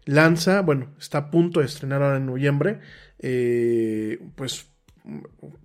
lanza 0.05 0.61
bueno 0.61 0.95
está 0.97 1.17
a 1.17 1.29
punto 1.29 1.59
de 1.59 1.65
estrenar 1.65 2.01
ahora 2.01 2.17
en 2.17 2.25
noviembre 2.25 2.79
eh, 3.19 4.19
pues 4.35 4.67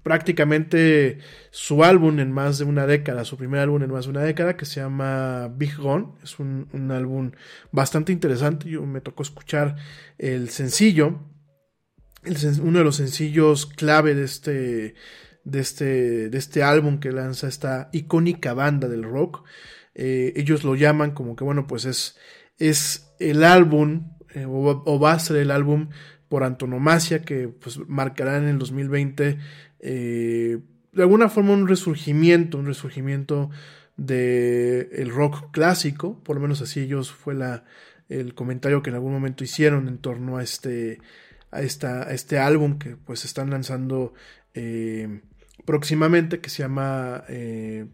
prácticamente 0.02 1.18
su 1.50 1.84
álbum 1.84 2.18
en 2.20 2.32
más 2.32 2.58
de 2.58 2.64
una 2.64 2.86
década, 2.86 3.24
su 3.24 3.36
primer 3.36 3.60
álbum 3.60 3.82
en 3.82 3.90
más 3.90 4.04
de 4.04 4.10
una 4.10 4.22
década, 4.22 4.56
que 4.56 4.64
se 4.66 4.80
llama 4.80 5.48
Big 5.56 5.76
Gone. 5.76 6.08
Es 6.22 6.38
un, 6.38 6.68
un 6.72 6.90
álbum 6.90 7.32
bastante 7.72 8.12
interesante. 8.12 8.68
Yo 8.68 8.84
me 8.86 9.00
tocó 9.00 9.22
escuchar 9.22 9.76
el 10.18 10.50
sencillo, 10.50 11.20
uno 12.62 12.78
de 12.78 12.84
los 12.84 12.96
sencillos 12.96 13.66
clave 13.66 14.14
de 14.14 14.24
este, 14.24 14.94
de 15.44 15.60
este, 15.60 16.30
de 16.30 16.38
este 16.38 16.62
álbum 16.62 16.98
que 16.98 17.12
lanza 17.12 17.48
esta 17.48 17.90
icónica 17.92 18.54
banda 18.54 18.88
del 18.88 19.02
rock. 19.02 19.44
Eh, 19.94 20.32
ellos 20.36 20.64
lo 20.64 20.74
llaman 20.74 21.12
como 21.12 21.36
que, 21.36 21.44
bueno, 21.44 21.66
pues 21.66 21.84
es, 21.84 22.16
es 22.58 23.14
el 23.20 23.44
álbum, 23.44 24.16
eh, 24.34 24.44
o, 24.46 24.82
o 24.84 24.98
va 24.98 25.12
a 25.12 25.18
ser 25.18 25.36
el 25.36 25.50
álbum 25.50 25.90
por 26.28 26.44
antonomasia 26.44 27.22
que 27.22 27.48
pues, 27.48 27.78
marcará 27.88 28.36
en 28.38 28.48
el 28.48 28.58
2020 28.58 29.38
eh, 29.80 30.58
de 30.92 31.02
alguna 31.02 31.28
forma 31.28 31.52
un 31.52 31.68
resurgimiento, 31.68 32.58
un 32.58 32.66
resurgimiento 32.66 33.50
de 33.96 34.88
el 34.92 35.10
rock 35.10 35.50
clásico, 35.52 36.22
por 36.22 36.36
lo 36.36 36.42
menos 36.42 36.62
así 36.62 36.80
ellos 36.80 37.12
fue 37.12 37.34
la, 37.34 37.64
el 38.08 38.34
comentario 38.34 38.82
que 38.82 38.90
en 38.90 38.96
algún 38.96 39.12
momento 39.12 39.44
hicieron 39.44 39.88
en 39.88 39.98
torno 39.98 40.36
a 40.38 40.42
este, 40.42 41.00
a 41.50 41.62
esta, 41.62 42.08
a 42.08 42.12
este 42.12 42.38
álbum 42.38 42.78
que 42.78 42.96
pues 42.96 43.24
están 43.24 43.50
lanzando 43.50 44.14
eh, 44.54 45.20
próximamente 45.64 46.40
que 46.40 46.50
se 46.50 46.62
llama 46.62 47.24
eh, 47.28 47.86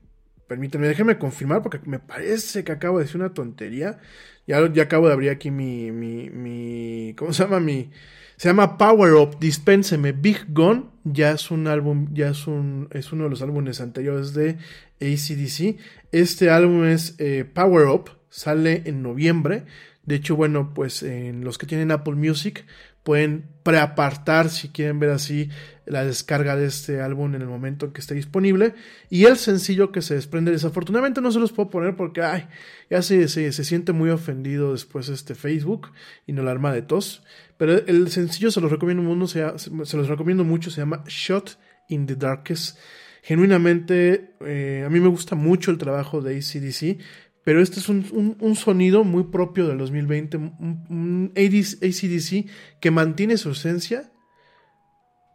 permítanme, 0.51 0.89
déjenme 0.89 1.17
confirmar 1.17 1.63
porque 1.63 1.79
me 1.85 2.01
parece 2.01 2.65
que 2.65 2.73
acabo 2.73 2.99
de 2.99 3.05
decir 3.05 3.21
una 3.21 3.33
tontería. 3.33 4.01
Ya, 4.49 4.69
ya 4.73 4.83
acabo 4.83 5.07
de 5.07 5.13
abrir 5.13 5.31
aquí 5.31 5.53
mi, 5.53 5.93
mi, 5.93 6.29
mi, 6.29 7.15
¿cómo 7.17 7.33
se 7.33 7.45
llama? 7.45 7.61
Mi, 7.61 7.93
se 8.41 8.49
llama 8.49 8.79
Power 8.79 9.13
Up, 9.17 9.39
dispénseme, 9.39 10.13
Big 10.13 10.47
Gun, 10.49 10.89
ya 11.05 11.33
es 11.33 11.51
un 11.51 11.67
álbum, 11.67 12.09
ya 12.15 12.31
es 12.31 12.47
un, 12.47 12.89
es 12.91 13.13
uno 13.13 13.25
de 13.25 13.29
los 13.29 13.43
álbumes 13.43 13.83
anteriores 13.83 14.33
de 14.33 14.57
ACDC. 14.99 15.77
Este 16.11 16.49
álbum 16.49 16.87
es 16.87 17.17
eh, 17.19 17.45
Power 17.45 17.89
Up, 17.89 18.13
sale 18.31 18.85
en 18.87 19.03
noviembre. 19.03 19.65
De 20.07 20.15
hecho, 20.15 20.37
bueno, 20.37 20.73
pues 20.73 21.03
en 21.03 21.45
los 21.45 21.59
que 21.59 21.67
tienen 21.67 21.91
Apple 21.91 22.15
Music 22.15 22.65
pueden 23.03 23.49
preapartar 23.63 24.51
si 24.51 24.69
quieren 24.69 24.99
ver 24.99 25.11
así 25.11 25.49
la 25.87 26.05
descarga 26.05 26.57
de 26.57 26.67
este 26.67 27.01
álbum 27.01 27.35
en 27.35 27.43
el 27.43 27.49
momento 27.49 27.87
en 27.87 27.93
que 27.93 28.01
esté 28.01 28.15
disponible. 28.15 28.75
Y 29.09 29.25
el 29.25 29.37
sencillo 29.37 29.91
que 29.91 30.03
se 30.03 30.15
desprende, 30.15 30.53
desafortunadamente 30.53 31.21
no 31.21 31.33
se 31.33 31.41
los 31.41 31.53
puedo 31.53 31.71
poner 31.71 31.97
porque 31.97 32.23
ay, 32.23 32.47
ya 32.89 33.03
se, 33.03 33.29
se, 33.29 33.53
se 33.53 33.65
siente 33.65 33.93
muy 33.93 34.11
ofendido 34.11 34.73
después 34.73 35.09
este 35.09 35.35
Facebook 35.35 35.93
y 36.27 36.33
no 36.33 36.43
la 36.43 36.53
arma 36.53 36.73
de 36.73 36.83
tos. 36.83 37.23
Pero 37.57 37.73
el 37.75 38.11
sencillo 38.11 38.51
se 38.51 38.61
los 38.61 38.71
recomiendo, 38.71 39.03
mucho, 39.03 39.27
se, 39.27 39.85
se 39.85 39.97
los 39.97 40.09
recomiendo 40.09 40.45
mucho, 40.45 40.71
se 40.71 40.81
llama 40.81 41.05
Shot 41.07 41.59
in 41.89 42.07
the 42.07 42.17
Darkest. 42.17 42.79
Genuinamente, 43.23 44.35
eh, 44.41 44.83
a 44.87 44.89
mí 44.89 44.99
me 44.99 45.09
gusta 45.09 45.35
mucho 45.35 45.71
el 45.71 45.77
trabajo 45.77 46.23
de 46.23 46.39
ACDC, 46.39 46.99
pero 47.45 47.63
este 47.63 47.81
es 47.81 47.89
un, 47.89 48.37
un, 48.39 48.57
sonido 48.57 49.05
muy 49.05 49.25
propio 49.25 49.67
del 49.67 49.79
2020, 49.79 50.37
un, 50.37 50.85
un 50.89 51.33
ACDC 51.37 52.51
que 52.81 52.91
mantiene 52.91 53.37
su 53.39 53.51
esencia, 53.51 54.13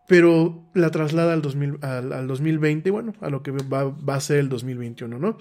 pero 0.07 0.69
la 0.73 0.91
traslada 0.91 1.33
al, 1.33 1.41
2000, 1.41 1.79
al, 1.81 2.13
al 2.13 2.27
2020, 2.27 2.91
bueno, 2.91 3.13
a 3.21 3.29
lo 3.29 3.41
que 3.41 3.51
va, 3.51 3.85
va, 3.85 4.15
a 4.15 4.21
ser 4.21 4.37
el 4.37 4.49
2021, 4.49 5.17
¿no? 5.17 5.37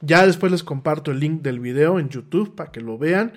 Ya 0.00 0.24
después 0.24 0.52
les 0.52 0.62
comparto 0.62 1.10
el 1.10 1.18
link 1.18 1.42
del 1.42 1.58
video 1.58 1.98
en 1.98 2.08
YouTube 2.08 2.54
para 2.54 2.70
que 2.70 2.80
lo 2.80 2.98
vean. 2.98 3.32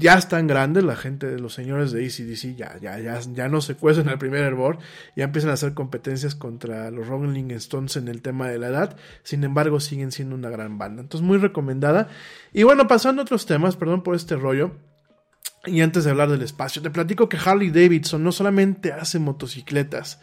Ya 0.00 0.14
están 0.14 0.46
grandes 0.46 0.82
la 0.82 0.96
gente 0.96 1.26
de 1.26 1.38
los 1.38 1.52
señores 1.52 1.92
de 1.92 2.06
ACDC, 2.06 2.56
ya, 2.56 2.78
ya, 2.80 2.98
ya, 2.98 3.20
ya 3.20 3.48
no 3.50 3.60
se 3.60 3.74
cuecen 3.74 4.08
el 4.08 4.16
primer 4.16 4.42
hervor, 4.42 4.78
ya 5.14 5.24
empiezan 5.24 5.50
a 5.50 5.54
hacer 5.54 5.74
competencias 5.74 6.34
contra 6.34 6.90
los 6.90 7.06
Rolling 7.06 7.50
Stones 7.50 7.96
en 7.96 8.08
el 8.08 8.22
tema 8.22 8.48
de 8.48 8.58
la 8.58 8.68
edad, 8.68 8.96
sin 9.24 9.44
embargo 9.44 9.78
siguen 9.78 10.10
siendo 10.10 10.36
una 10.36 10.48
gran 10.48 10.78
banda, 10.78 11.02
entonces 11.02 11.26
muy 11.26 11.36
recomendada. 11.36 12.08
Y 12.54 12.62
bueno, 12.62 12.88
pasando 12.88 13.20
a 13.20 13.24
otros 13.24 13.44
temas, 13.44 13.76
perdón 13.76 14.02
por 14.02 14.14
este 14.16 14.36
rollo, 14.36 14.72
y 15.66 15.82
antes 15.82 16.04
de 16.04 16.10
hablar 16.12 16.30
del 16.30 16.40
espacio, 16.40 16.80
te 16.80 16.88
platico 16.88 17.28
que 17.28 17.36
Harley 17.36 17.68
Davidson 17.68 18.24
no 18.24 18.32
solamente 18.32 18.94
hace 18.94 19.18
motocicletas, 19.18 20.18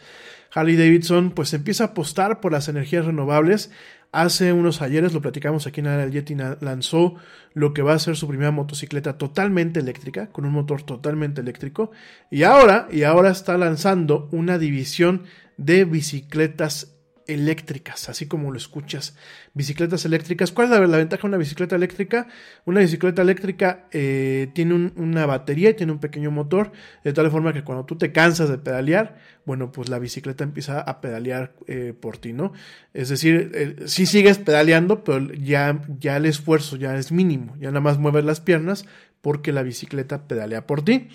Harley 0.52 0.76
Davidson 0.76 1.30
pues 1.30 1.52
empieza 1.54 1.84
a 1.84 1.86
apostar 1.88 2.40
por 2.40 2.52
las 2.52 2.68
energías 2.68 3.04
renovables. 3.04 3.70
Hace 4.10 4.52
unos 4.52 4.80
ayeres, 4.80 5.12
lo 5.12 5.20
platicamos 5.20 5.66
aquí 5.66 5.80
en 5.80 5.86
el 5.86 6.10
Yeti, 6.10 6.34
lanzó 6.60 7.16
lo 7.52 7.74
que 7.74 7.82
va 7.82 7.92
a 7.92 7.98
ser 7.98 8.16
su 8.16 8.26
primera 8.26 8.50
motocicleta 8.50 9.18
totalmente 9.18 9.80
eléctrica, 9.80 10.28
con 10.28 10.46
un 10.46 10.52
motor 10.52 10.82
totalmente 10.82 11.40
eléctrico. 11.40 11.90
Y 12.30 12.42
ahora, 12.44 12.88
y 12.90 13.02
ahora 13.02 13.30
está 13.30 13.58
lanzando 13.58 14.28
una 14.32 14.58
división 14.58 15.24
de 15.58 15.84
bicicletas 15.84 16.97
eléctricas, 17.28 18.08
así 18.08 18.26
como 18.26 18.50
lo 18.50 18.56
escuchas. 18.56 19.16
Bicicletas 19.54 20.04
eléctricas. 20.04 20.50
¿Cuál 20.50 20.72
es 20.72 20.88
la, 20.88 20.96
ventaja 20.96 21.22
de 21.22 21.28
una 21.28 21.36
bicicleta 21.36 21.76
eléctrica? 21.76 22.26
Una 22.64 22.80
bicicleta 22.80 23.22
eléctrica 23.22 23.86
eh, 23.92 24.50
tiene 24.54 24.74
un, 24.74 24.92
una 24.96 25.26
batería 25.26 25.70
y 25.70 25.74
tiene 25.74 25.92
un 25.92 26.00
pequeño 26.00 26.30
motor, 26.30 26.72
de 27.04 27.12
tal 27.12 27.30
forma 27.30 27.52
que 27.52 27.62
cuando 27.62 27.84
tú 27.84 27.96
te 27.96 28.10
cansas 28.10 28.48
de 28.48 28.58
pedalear, 28.58 29.18
bueno, 29.44 29.70
pues 29.72 29.88
la 29.88 29.98
bicicleta 29.98 30.44
empieza 30.44 30.80
a 30.80 31.00
pedalear 31.00 31.54
eh, 31.66 31.94
por 31.98 32.18
ti, 32.18 32.32
¿no? 32.32 32.52
Es 32.92 33.08
decir, 33.08 33.50
eh, 33.54 33.76
sí 33.86 34.06
sigues 34.06 34.38
pedaleando, 34.38 35.04
pero 35.04 35.32
ya, 35.32 35.80
ya 36.00 36.16
el 36.16 36.26
esfuerzo 36.26 36.76
ya 36.76 36.96
es 36.96 37.12
mínimo, 37.12 37.56
ya 37.60 37.68
nada 37.68 37.80
más 37.80 37.98
mueves 37.98 38.24
las 38.24 38.40
piernas 38.40 38.84
porque 39.20 39.52
la 39.52 39.62
bicicleta 39.62 40.28
pedalea 40.28 40.66
por 40.66 40.82
ti. 40.82 41.08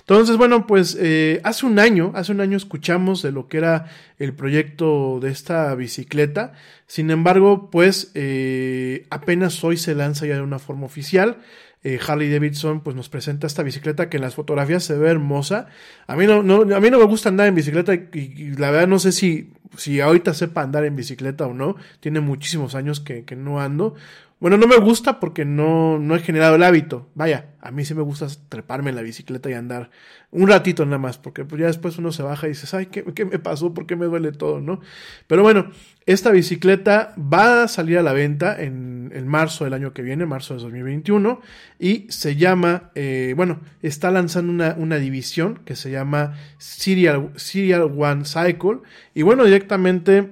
Entonces, 0.00 0.36
bueno, 0.36 0.66
pues 0.66 0.96
eh, 0.98 1.40
hace 1.44 1.66
un 1.66 1.78
año, 1.78 2.12
hace 2.14 2.32
un 2.32 2.40
año 2.40 2.56
escuchamos 2.56 3.22
de 3.22 3.32
lo 3.32 3.48
que 3.48 3.58
era 3.58 3.86
el 4.18 4.32
proyecto 4.32 5.20
de 5.20 5.30
esta 5.30 5.74
bicicleta. 5.74 6.52
Sin 6.86 7.10
embargo, 7.10 7.70
pues 7.70 8.10
eh, 8.14 9.06
apenas 9.10 9.62
hoy 9.62 9.76
se 9.76 9.94
lanza 9.94 10.26
ya 10.26 10.34
de 10.34 10.42
una 10.42 10.58
forma 10.58 10.86
oficial. 10.86 11.38
Eh, 11.82 11.98
Harley 12.06 12.30
Davidson 12.30 12.82
pues 12.82 12.94
nos 12.94 13.08
presenta 13.08 13.46
esta 13.46 13.62
bicicleta 13.62 14.10
que 14.10 14.18
en 14.18 14.22
las 14.22 14.34
fotografías 14.34 14.84
se 14.84 14.98
ve 14.98 15.08
hermosa. 15.08 15.68
A 16.06 16.16
mí 16.16 16.26
no, 16.26 16.40
a 16.40 16.80
mí 16.80 16.90
no 16.90 16.98
me 16.98 17.04
gusta 17.04 17.30
andar 17.30 17.46
en 17.46 17.54
bicicleta 17.54 17.94
y, 17.94 18.08
y 18.12 18.50
la 18.56 18.70
verdad 18.70 18.88
no 18.88 18.98
sé 18.98 19.12
si, 19.12 19.52
si 19.76 20.00
ahorita 20.00 20.34
sepa 20.34 20.62
andar 20.62 20.84
en 20.84 20.96
bicicleta 20.96 21.46
o 21.46 21.54
no. 21.54 21.76
Tiene 22.00 22.20
muchísimos 22.20 22.74
años 22.74 23.00
que, 23.00 23.24
que 23.24 23.36
no 23.36 23.60
ando. 23.60 23.94
Bueno, 24.40 24.56
no 24.56 24.66
me 24.66 24.78
gusta 24.78 25.20
porque 25.20 25.44
no, 25.44 25.98
no 25.98 26.16
he 26.16 26.20
generado 26.20 26.56
el 26.56 26.62
hábito. 26.62 27.10
Vaya, 27.14 27.50
a 27.60 27.70
mí 27.70 27.84
sí 27.84 27.94
me 27.94 28.00
gusta 28.00 28.26
treparme 28.48 28.88
en 28.88 28.96
la 28.96 29.02
bicicleta 29.02 29.50
y 29.50 29.52
andar 29.52 29.90
un 30.30 30.48
ratito 30.48 30.86
nada 30.86 30.96
más, 30.96 31.18
porque 31.18 31.44
pues 31.44 31.60
ya 31.60 31.66
después 31.66 31.98
uno 31.98 32.10
se 32.10 32.22
baja 32.22 32.46
y 32.46 32.50
dices, 32.50 32.72
ay, 32.72 32.86
¿qué, 32.86 33.04
qué 33.14 33.26
me 33.26 33.38
pasó? 33.38 33.74
¿Por 33.74 33.86
qué 33.86 33.96
me 33.96 34.06
duele 34.06 34.32
todo? 34.32 34.62
¿no? 34.62 34.80
Pero 35.26 35.42
bueno, 35.42 35.70
esta 36.06 36.30
bicicleta 36.30 37.14
va 37.18 37.64
a 37.64 37.68
salir 37.68 37.98
a 37.98 38.02
la 38.02 38.14
venta 38.14 38.58
en, 38.58 39.12
en 39.14 39.28
marzo 39.28 39.64
del 39.64 39.74
año 39.74 39.92
que 39.92 40.00
viene, 40.00 40.24
marzo 40.24 40.54
de 40.54 40.62
2021, 40.62 41.42
y 41.78 42.06
se 42.08 42.36
llama, 42.36 42.92
eh, 42.94 43.34
bueno, 43.36 43.60
está 43.82 44.10
lanzando 44.10 44.50
una, 44.50 44.74
una 44.78 44.96
división 44.96 45.60
que 45.66 45.76
se 45.76 45.90
llama 45.90 46.32
Serial, 46.56 47.30
Serial 47.36 47.92
One 47.94 48.24
Cycle, 48.24 48.78
y 49.14 49.20
bueno, 49.20 49.44
directamente 49.44 50.30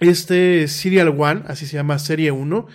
este 0.00 0.66
Serial 0.66 1.08
One, 1.08 1.42
así 1.46 1.66
se 1.66 1.76
llama 1.76 1.98
Serie 1.98 2.30
1, 2.30 2.66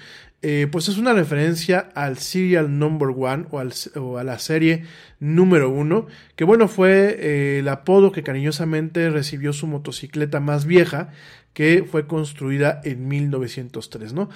eh, 0.42 0.68
pues 0.72 0.90
es 0.90 0.98
una 0.98 1.14
referencia 1.14 1.90
al 1.96 2.18
Serial 2.18 2.78
Number 2.78 3.10
One 3.10 3.46
o, 3.52 3.60
al, 3.60 3.74
o 3.96 4.18
a 4.18 4.24
la 4.24 4.38
serie 4.38 4.84
número 5.20 5.70
uno, 5.70 6.08
que 6.36 6.44
bueno, 6.44 6.68
fue 6.68 7.18
eh, 7.20 7.60
el 7.60 7.68
apodo 7.68 8.12
que 8.12 8.24
cariñosamente 8.24 9.10
recibió 9.10 9.54
su 9.54 9.68
motocicleta 9.68 10.40
más 10.40 10.66
vieja, 10.66 11.10
que 11.54 11.86
fue 11.90 12.06
construida 12.06 12.82
en 12.84 13.08
1903, 13.08 14.14
¿no? 14.14 14.30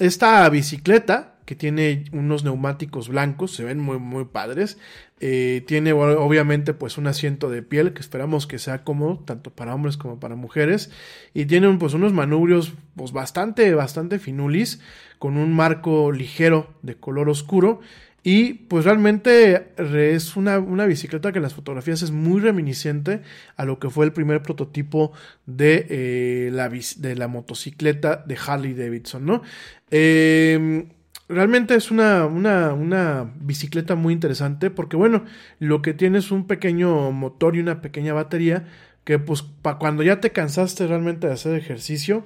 Esta 0.00 0.48
bicicleta, 0.48 1.33
que 1.44 1.54
tiene 1.54 2.04
unos 2.12 2.44
neumáticos 2.44 3.08
blancos, 3.08 3.54
se 3.54 3.64
ven 3.64 3.78
muy, 3.78 3.98
muy 3.98 4.24
padres, 4.24 4.78
eh, 5.20 5.62
tiene 5.66 5.92
obviamente 5.92 6.74
pues 6.74 6.98
un 6.98 7.06
asiento 7.06 7.48
de 7.48 7.62
piel 7.62 7.92
que 7.92 8.00
esperamos 8.00 8.46
que 8.46 8.58
sea 8.58 8.84
cómodo 8.84 9.22
tanto 9.24 9.50
para 9.50 9.74
hombres 9.74 9.96
como 9.96 10.20
para 10.20 10.36
mujeres. 10.36 10.90
Y 11.32 11.46
tiene 11.46 11.72
pues 11.78 11.94
unos 11.94 12.12
manubrios 12.12 12.74
pues 12.96 13.12
bastante, 13.12 13.74
bastante 13.74 14.18
finulis 14.18 14.80
con 15.18 15.36
un 15.36 15.52
marco 15.52 16.12
ligero 16.12 16.74
de 16.82 16.96
color 16.96 17.28
oscuro. 17.28 17.80
Y 18.26 18.54
pues 18.54 18.86
realmente 18.86 19.72
es 19.76 20.34
una, 20.34 20.58
una, 20.58 20.86
bicicleta 20.86 21.30
que 21.30 21.38
en 21.38 21.42
las 21.42 21.52
fotografías 21.52 22.00
es 22.00 22.10
muy 22.10 22.40
reminiscente 22.40 23.20
a 23.54 23.66
lo 23.66 23.78
que 23.78 23.90
fue 23.90 24.06
el 24.06 24.14
primer 24.14 24.42
prototipo 24.42 25.12
de, 25.44 25.86
eh, 25.90 26.50
la, 26.50 26.70
de 26.70 27.16
la 27.16 27.28
motocicleta 27.28 28.24
de 28.26 28.38
Harley 28.46 28.72
Davidson, 28.72 29.26
¿no? 29.26 29.42
Eh, 29.90 30.86
realmente 31.28 31.74
es 31.74 31.90
una, 31.90 32.26
una, 32.26 32.72
una, 32.74 33.32
bicicleta 33.40 33.94
muy 33.94 34.12
interesante 34.12 34.70
porque 34.70 34.96
bueno, 34.96 35.24
lo 35.58 35.82
que 35.82 35.94
tiene 35.94 36.18
es 36.18 36.30
un 36.30 36.46
pequeño 36.46 37.12
motor 37.12 37.56
y 37.56 37.60
una 37.60 37.80
pequeña 37.80 38.12
batería 38.12 38.66
que 39.04 39.18
pues 39.18 39.42
para 39.42 39.78
cuando 39.78 40.02
ya 40.02 40.20
te 40.20 40.32
cansaste 40.32 40.86
realmente 40.86 41.26
de 41.26 41.34
hacer 41.34 41.54
ejercicio, 41.54 42.24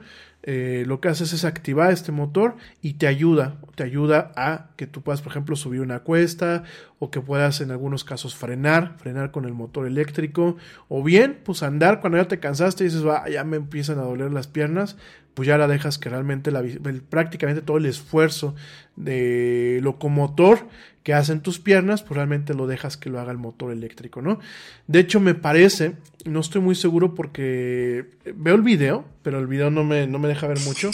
eh, 0.50 0.84
lo 0.86 0.98
que 0.98 1.08
haces 1.08 1.34
es 1.34 1.44
activar 1.44 1.92
este 1.92 2.10
motor 2.10 2.56
y 2.80 2.94
te 2.94 3.06
ayuda, 3.06 3.58
te 3.74 3.82
ayuda 3.82 4.32
a 4.34 4.70
que 4.76 4.86
tú 4.86 5.02
puedas, 5.02 5.20
por 5.20 5.30
ejemplo, 5.30 5.56
subir 5.56 5.82
una 5.82 5.98
cuesta 5.98 6.62
o 6.98 7.10
que 7.10 7.20
puedas 7.20 7.60
en 7.60 7.70
algunos 7.70 8.02
casos 8.02 8.34
frenar, 8.34 8.96
frenar 8.96 9.30
con 9.30 9.44
el 9.44 9.52
motor 9.52 9.86
eléctrico 9.86 10.56
o 10.88 11.02
bien, 11.02 11.38
pues 11.44 11.62
andar 11.62 12.00
cuando 12.00 12.16
ya 12.16 12.28
te 12.28 12.40
cansaste 12.40 12.82
y 12.82 12.86
dices, 12.86 13.06
va, 13.06 13.28
ya 13.28 13.44
me 13.44 13.58
empiezan 13.58 13.98
a 13.98 14.04
doler 14.04 14.32
las 14.32 14.46
piernas, 14.46 14.96
pues 15.34 15.46
ya 15.46 15.58
la 15.58 15.68
dejas 15.68 15.98
que 15.98 16.08
realmente 16.08 16.50
la, 16.50 16.64
prácticamente 17.10 17.60
todo 17.60 17.76
el 17.76 17.84
esfuerzo 17.84 18.54
de 18.96 19.80
locomotor 19.82 20.66
que 21.02 21.12
hacen 21.12 21.40
tus 21.40 21.58
piernas, 21.58 22.02
pues 22.02 22.16
realmente 22.16 22.54
lo 22.54 22.66
dejas 22.66 22.96
que 22.96 23.10
lo 23.10 23.20
haga 23.20 23.32
el 23.32 23.38
motor 23.38 23.70
eléctrico, 23.70 24.22
¿no? 24.22 24.40
De 24.86 24.98
hecho, 24.98 25.20
me 25.20 25.34
parece, 25.34 25.96
no 26.28 26.40
estoy 26.40 26.60
muy 26.60 26.74
seguro 26.74 27.14
porque 27.14 28.18
veo 28.34 28.54
el 28.54 28.62
video, 28.62 29.04
pero 29.22 29.38
el 29.38 29.46
video 29.46 29.70
no 29.70 29.84
me, 29.84 30.06
no 30.06 30.18
me 30.18 30.28
deja 30.28 30.46
ver 30.46 30.60
mucho, 30.60 30.90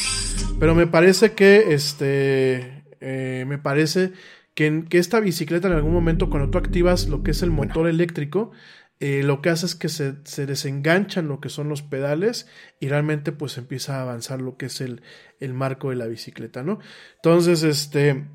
pero 0.59 0.75
me 0.75 0.87
parece 0.87 1.33
que, 1.33 1.75
este, 1.75 2.85
eh, 3.01 3.45
me 3.47 3.59
parece 3.59 4.13
que, 4.55 4.85
que 4.89 4.99
esta 4.99 5.21
bicicleta 5.21 5.69
en 5.69 5.75
algún 5.75 5.93
momento, 5.93 6.31
cuando 6.31 6.51
tú 6.51 6.59
activas 6.59 7.09
lo 7.09 7.23
que 7.23 7.33
es 7.33 7.43
el 7.43 7.51
motor 7.51 7.89
eléctrico, 7.89 8.53
eh, 9.01 9.23
lo 9.23 9.43
que 9.43 9.51
hace 9.51 9.67
es 9.67 9.75
que 9.75 9.89
se, 9.89 10.15
se, 10.25 10.47
desenganchan 10.47 11.29
lo 11.29 11.41
que 11.41 11.49
son 11.49 11.69
los 11.69 11.83
pedales 11.83 12.47
y 12.81 12.89
realmente 12.89 13.33
pues 13.33 13.59
empieza 13.59 13.99
a 13.99 14.03
avanzar 14.03 14.41
lo 14.41 14.57
que 14.57 14.67
es 14.67 14.81
el, 14.81 15.03
el 15.41 15.53
marco 15.53 15.91
de 15.91 15.97
la 15.97 16.07
bicicleta, 16.07 16.63
¿no? 16.63 16.79
Entonces, 17.17 17.65
este, 17.65 18.29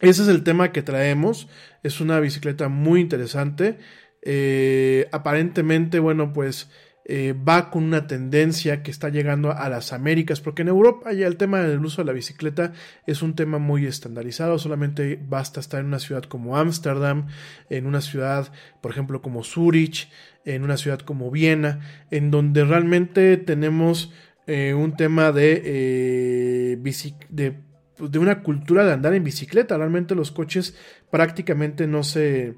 ese 0.00 0.22
es 0.22 0.28
el 0.28 0.42
tema 0.42 0.72
que 0.72 0.82
traemos, 0.82 1.48
es 1.82 2.00
una 2.00 2.18
bicicleta 2.18 2.68
muy 2.68 3.00
interesante, 3.00 3.78
eh, 4.22 5.08
aparentemente, 5.12 5.98
bueno, 5.98 6.32
pues 6.32 6.68
eh, 7.10 7.32
va 7.32 7.70
con 7.70 7.84
una 7.84 8.06
tendencia 8.06 8.82
que 8.82 8.90
está 8.90 9.08
llegando 9.08 9.50
a 9.50 9.70
las 9.70 9.94
Américas, 9.94 10.42
porque 10.42 10.60
en 10.60 10.68
Europa 10.68 11.10
ya 11.14 11.26
el 11.26 11.38
tema 11.38 11.62
del 11.62 11.82
uso 11.82 12.02
de 12.02 12.06
la 12.06 12.12
bicicleta 12.12 12.74
es 13.06 13.22
un 13.22 13.34
tema 13.34 13.56
muy 13.56 13.86
estandarizado, 13.86 14.58
solamente 14.58 15.18
basta 15.26 15.58
estar 15.58 15.80
en 15.80 15.86
una 15.86 16.00
ciudad 16.00 16.24
como 16.24 16.58
Ámsterdam, 16.58 17.28
en 17.70 17.86
una 17.86 18.02
ciudad, 18.02 18.52
por 18.82 18.90
ejemplo, 18.90 19.22
como 19.22 19.42
Zurich, 19.42 20.10
en 20.44 20.64
una 20.64 20.76
ciudad 20.76 20.98
como 21.00 21.30
Viena, 21.30 21.80
en 22.10 22.30
donde 22.30 22.62
realmente 22.66 23.38
tenemos 23.38 24.12
eh, 24.46 24.74
un 24.74 24.94
tema 24.94 25.32
de, 25.32 25.62
eh, 25.64 27.16
de, 27.30 27.54
de 28.00 28.18
una 28.18 28.42
cultura 28.42 28.84
de 28.84 28.92
andar 28.92 29.14
en 29.14 29.24
bicicleta, 29.24 29.78
realmente 29.78 30.14
los 30.14 30.30
coches 30.30 30.76
prácticamente 31.10 31.86
no 31.86 32.02
se 32.02 32.54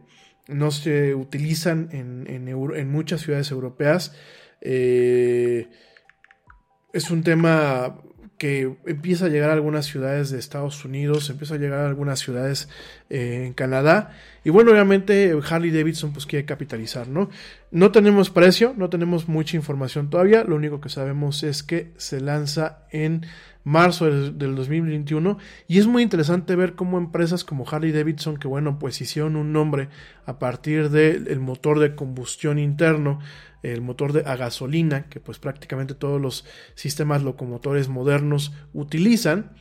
no 0.51 0.71
se 0.71 1.15
utilizan 1.15 1.89
en, 1.93 2.27
en, 2.29 2.91
muchas 2.91 3.23
ciudades 3.23 3.51
europeas. 3.51 4.15
Eh, 4.61 5.69
es 6.93 7.11
un 7.11 7.23
tema 7.23 7.97
que 8.41 8.75
empieza 8.87 9.27
a 9.27 9.29
llegar 9.29 9.51
a 9.51 9.53
algunas 9.53 9.85
ciudades 9.85 10.31
de 10.31 10.39
Estados 10.39 10.83
Unidos, 10.87 11.29
empieza 11.29 11.57
a 11.57 11.59
llegar 11.59 11.81
a 11.81 11.89
algunas 11.89 12.21
ciudades 12.21 12.71
eh, 13.11 13.45
en 13.45 13.53
Canadá. 13.53 14.17
Y 14.45 14.49
bueno, 14.49 14.73
obviamente 14.73 15.39
Harley 15.47 15.71
Davidson 15.71 16.15
pues 16.15 16.25
quiere 16.25 16.47
capitalizar, 16.47 17.07
¿no? 17.07 17.29
No 17.71 17.93
tenemos 17.93 18.31
precio, 18.31 18.73
no 18.75 18.89
tenemos 18.89 19.29
mucha 19.29 19.59
información 19.59 20.09
todavía, 20.09 20.43
lo 20.43 20.57
único 20.57 20.81
que 20.81 20.89
sabemos 20.89 21.43
es 21.43 21.63
que 21.63 21.93
se 21.99 22.23
lanza 22.23 22.87
en 22.91 23.27
marzo 23.65 24.07
del, 24.07 24.55
2021 24.55 25.39
y 25.69 25.79
es 25.79 25.87
muy 25.87 26.03
interesante 26.03 26.57
ver 26.57 26.75
cómo 26.75 26.99
empresas 26.99 27.45
como 27.45 27.67
Harley 27.69 27.93
Davidson 27.93 28.39
que 28.39 28.49
bueno 28.49 28.79
pues 28.79 29.01
hicieron 29.01 29.37
un 29.37 29.53
nombre 29.53 29.89
a 30.25 30.39
partir 30.39 30.91
del 30.91 31.41
motor 31.41 31.79
de 31.79 31.95
combustión 31.95 32.59
interno 32.59 33.19
el 33.63 33.81
motor 33.83 34.13
de, 34.13 34.29
a 34.29 34.37
gasolina, 34.37 35.07
que 35.09 35.21
pues 35.21 35.39
prácticamente 35.39 35.95
todos 35.95 36.21
los 36.21 36.45
sistemas 36.75 37.23
locomotores 37.23 37.89
modernos 37.89 38.53
utilizan, 38.73 39.53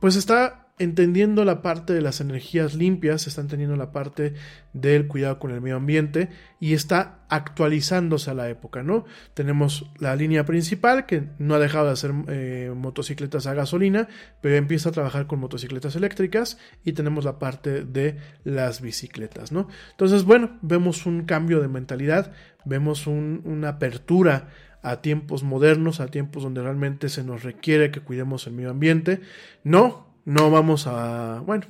pues 0.00 0.16
está 0.16 0.69
entendiendo 0.80 1.44
la 1.44 1.60
parte 1.60 1.92
de 1.92 2.00
las 2.00 2.22
energías 2.22 2.74
limpias, 2.74 3.26
está 3.26 3.42
entendiendo 3.42 3.76
la 3.76 3.92
parte 3.92 4.32
del 4.72 5.08
cuidado 5.08 5.38
con 5.38 5.50
el 5.50 5.60
medio 5.60 5.76
ambiente 5.76 6.30
y 6.58 6.72
está 6.72 7.18
actualizándose 7.28 8.30
a 8.30 8.34
la 8.34 8.48
época, 8.48 8.82
¿no? 8.82 9.04
Tenemos 9.34 9.90
la 9.98 10.16
línea 10.16 10.46
principal 10.46 11.04
que 11.04 11.28
no 11.38 11.54
ha 11.54 11.58
dejado 11.58 11.86
de 11.86 11.92
hacer 11.92 12.12
eh, 12.28 12.72
motocicletas 12.74 13.46
a 13.46 13.52
gasolina, 13.52 14.08
pero 14.40 14.56
empieza 14.56 14.88
a 14.88 14.92
trabajar 14.92 15.26
con 15.26 15.38
motocicletas 15.38 15.96
eléctricas 15.96 16.56
y 16.82 16.94
tenemos 16.94 17.26
la 17.26 17.38
parte 17.38 17.84
de 17.84 18.16
las 18.44 18.80
bicicletas, 18.80 19.52
¿no? 19.52 19.68
Entonces, 19.90 20.24
bueno, 20.24 20.58
vemos 20.62 21.04
un 21.04 21.24
cambio 21.24 21.60
de 21.60 21.68
mentalidad, 21.68 22.32
vemos 22.64 23.06
una 23.06 23.68
apertura 23.68 24.48
a 24.82 25.02
tiempos 25.02 25.42
modernos, 25.42 26.00
a 26.00 26.06
tiempos 26.06 26.42
donde 26.42 26.62
realmente 26.62 27.10
se 27.10 27.22
nos 27.22 27.42
requiere 27.42 27.90
que 27.90 28.00
cuidemos 28.00 28.46
el 28.46 28.54
medio 28.54 28.70
ambiente. 28.70 29.20
No, 29.62 30.09
no 30.24 30.50
vamos 30.50 30.86
a, 30.86 31.42
bueno, 31.44 31.66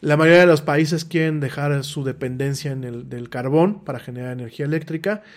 la 0.00 0.16
mayoría 0.16 0.40
de 0.40 0.46
los 0.46 0.60
países 0.60 1.04
quieren 1.04 1.40
dejar 1.40 1.82
su 1.82 2.04
dependencia 2.04 2.70
en 2.70 2.84
el, 2.84 3.08
del 3.08 3.28
carbón 3.28 3.82
para 3.84 3.98
generar 3.98 4.32
energía 4.32 4.66
eléctrica. 4.66 5.22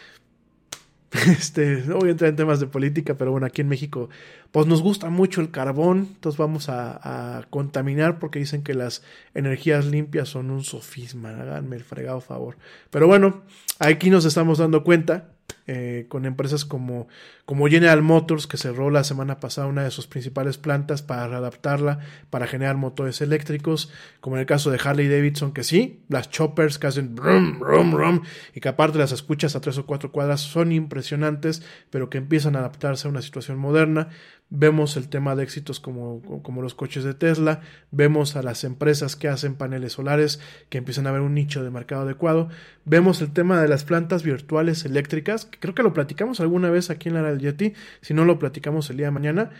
Este, 1.27 1.83
no 1.87 1.97
voy 1.97 2.09
a 2.09 2.11
entrar 2.11 2.29
en 2.29 2.35
temas 2.35 2.59
de 2.59 2.67
política, 2.67 3.17
pero 3.17 3.31
bueno, 3.31 3.47
aquí 3.47 3.61
en 3.61 3.67
México, 3.67 4.09
pues 4.51 4.67
nos 4.67 4.83
gusta 4.83 5.09
mucho 5.09 5.41
el 5.41 5.49
carbón, 5.49 6.07
entonces 6.13 6.37
vamos 6.37 6.69
a, 6.69 7.37
a 7.37 7.43
contaminar 7.49 8.19
porque 8.19 8.37
dicen 8.37 8.61
que 8.61 8.75
las 8.75 9.01
energías 9.33 9.87
limpias 9.87 10.29
son 10.29 10.51
un 10.51 10.63
sofisma, 10.63 11.31
háganme 11.31 11.77
el 11.77 11.83
fregado 11.83 12.21
favor. 12.21 12.57
Pero 12.91 13.07
bueno, 13.07 13.41
aquí 13.79 14.09
nos 14.09 14.25
estamos 14.25 14.57
dando 14.57 14.83
cuenta 14.83 15.29
eh, 15.71 16.07
con 16.09 16.25
empresas 16.25 16.65
como, 16.65 17.07
como 17.45 17.67
General 17.67 18.01
Motors, 18.01 18.47
que 18.47 18.57
cerró 18.57 18.89
la 18.89 19.03
semana 19.03 19.39
pasada 19.39 19.67
una 19.67 19.83
de 19.83 19.91
sus 19.91 20.07
principales 20.07 20.57
plantas 20.57 21.03
para 21.03 21.27
readaptarla, 21.27 21.99
para 22.31 22.47
generar 22.47 22.75
motores 22.75 23.21
eléctricos, 23.21 23.91
como 24.19 24.35
en 24.35 24.39
el 24.41 24.45
caso 24.47 24.71
de 24.71 24.79
Harley 24.83 25.07
Davidson, 25.07 25.53
que 25.53 25.63
sí, 25.63 26.03
las 26.09 26.31
choppers 26.31 26.79
que 26.79 26.87
hacen 26.87 27.13
brum, 27.13 27.59
brum, 27.59 27.91
brum, 27.91 28.21
y 28.55 28.61
que 28.61 28.69
aparte 28.69 28.97
las 28.97 29.11
escuchas 29.11 29.55
a 29.55 29.61
tres 29.61 29.77
o 29.77 29.85
cuatro 29.85 30.11
cuadras 30.11 30.41
son 30.41 30.71
impresionantes, 30.71 31.61
pero 31.91 32.09
que 32.09 32.17
empiezan 32.17 32.55
a 32.55 32.59
adaptarse 32.59 33.07
a 33.07 33.11
una 33.11 33.21
situación 33.21 33.59
moderna. 33.59 34.09
Vemos 34.51 34.97
el 34.97 35.09
tema 35.09 35.35
de 35.35 35.43
éxitos 35.43 35.79
como, 35.79 36.21
como 36.41 36.63
los 36.63 36.73
coches 36.73 37.03
de 37.03 37.13
Tesla, 37.13 37.61
vemos 37.91 38.35
a 38.35 38.41
las 38.41 38.63
empresas 38.63 39.15
que 39.15 39.27
hacen 39.27 39.53
paneles 39.53 39.93
solares 39.93 40.39
que 40.69 40.79
empiezan 40.79 41.05
a 41.05 41.11
ver 41.11 41.21
un 41.21 41.35
nicho 41.35 41.63
de 41.63 41.69
mercado 41.69 42.01
adecuado, 42.01 42.49
vemos 42.83 43.21
el 43.21 43.31
tema 43.31 43.61
de 43.61 43.67
las 43.67 43.83
plantas 43.83 44.23
virtuales 44.23 44.85
eléctricas, 44.85 45.45
que 45.45 45.59
creo 45.59 45.75
que 45.75 45.83
lo 45.83 45.93
platicamos 45.93 46.39
alguna 46.39 46.71
vez 46.71 46.89
aquí 46.89 47.09
en 47.09 47.15
la 47.15 47.21
del 47.21 47.39
Yeti, 47.39 47.73
si 48.01 48.15
no 48.15 48.25
lo 48.25 48.39
platicamos 48.39 48.89
el 48.89 48.97
día 48.97 49.07
de 49.07 49.11
mañana, 49.11 49.51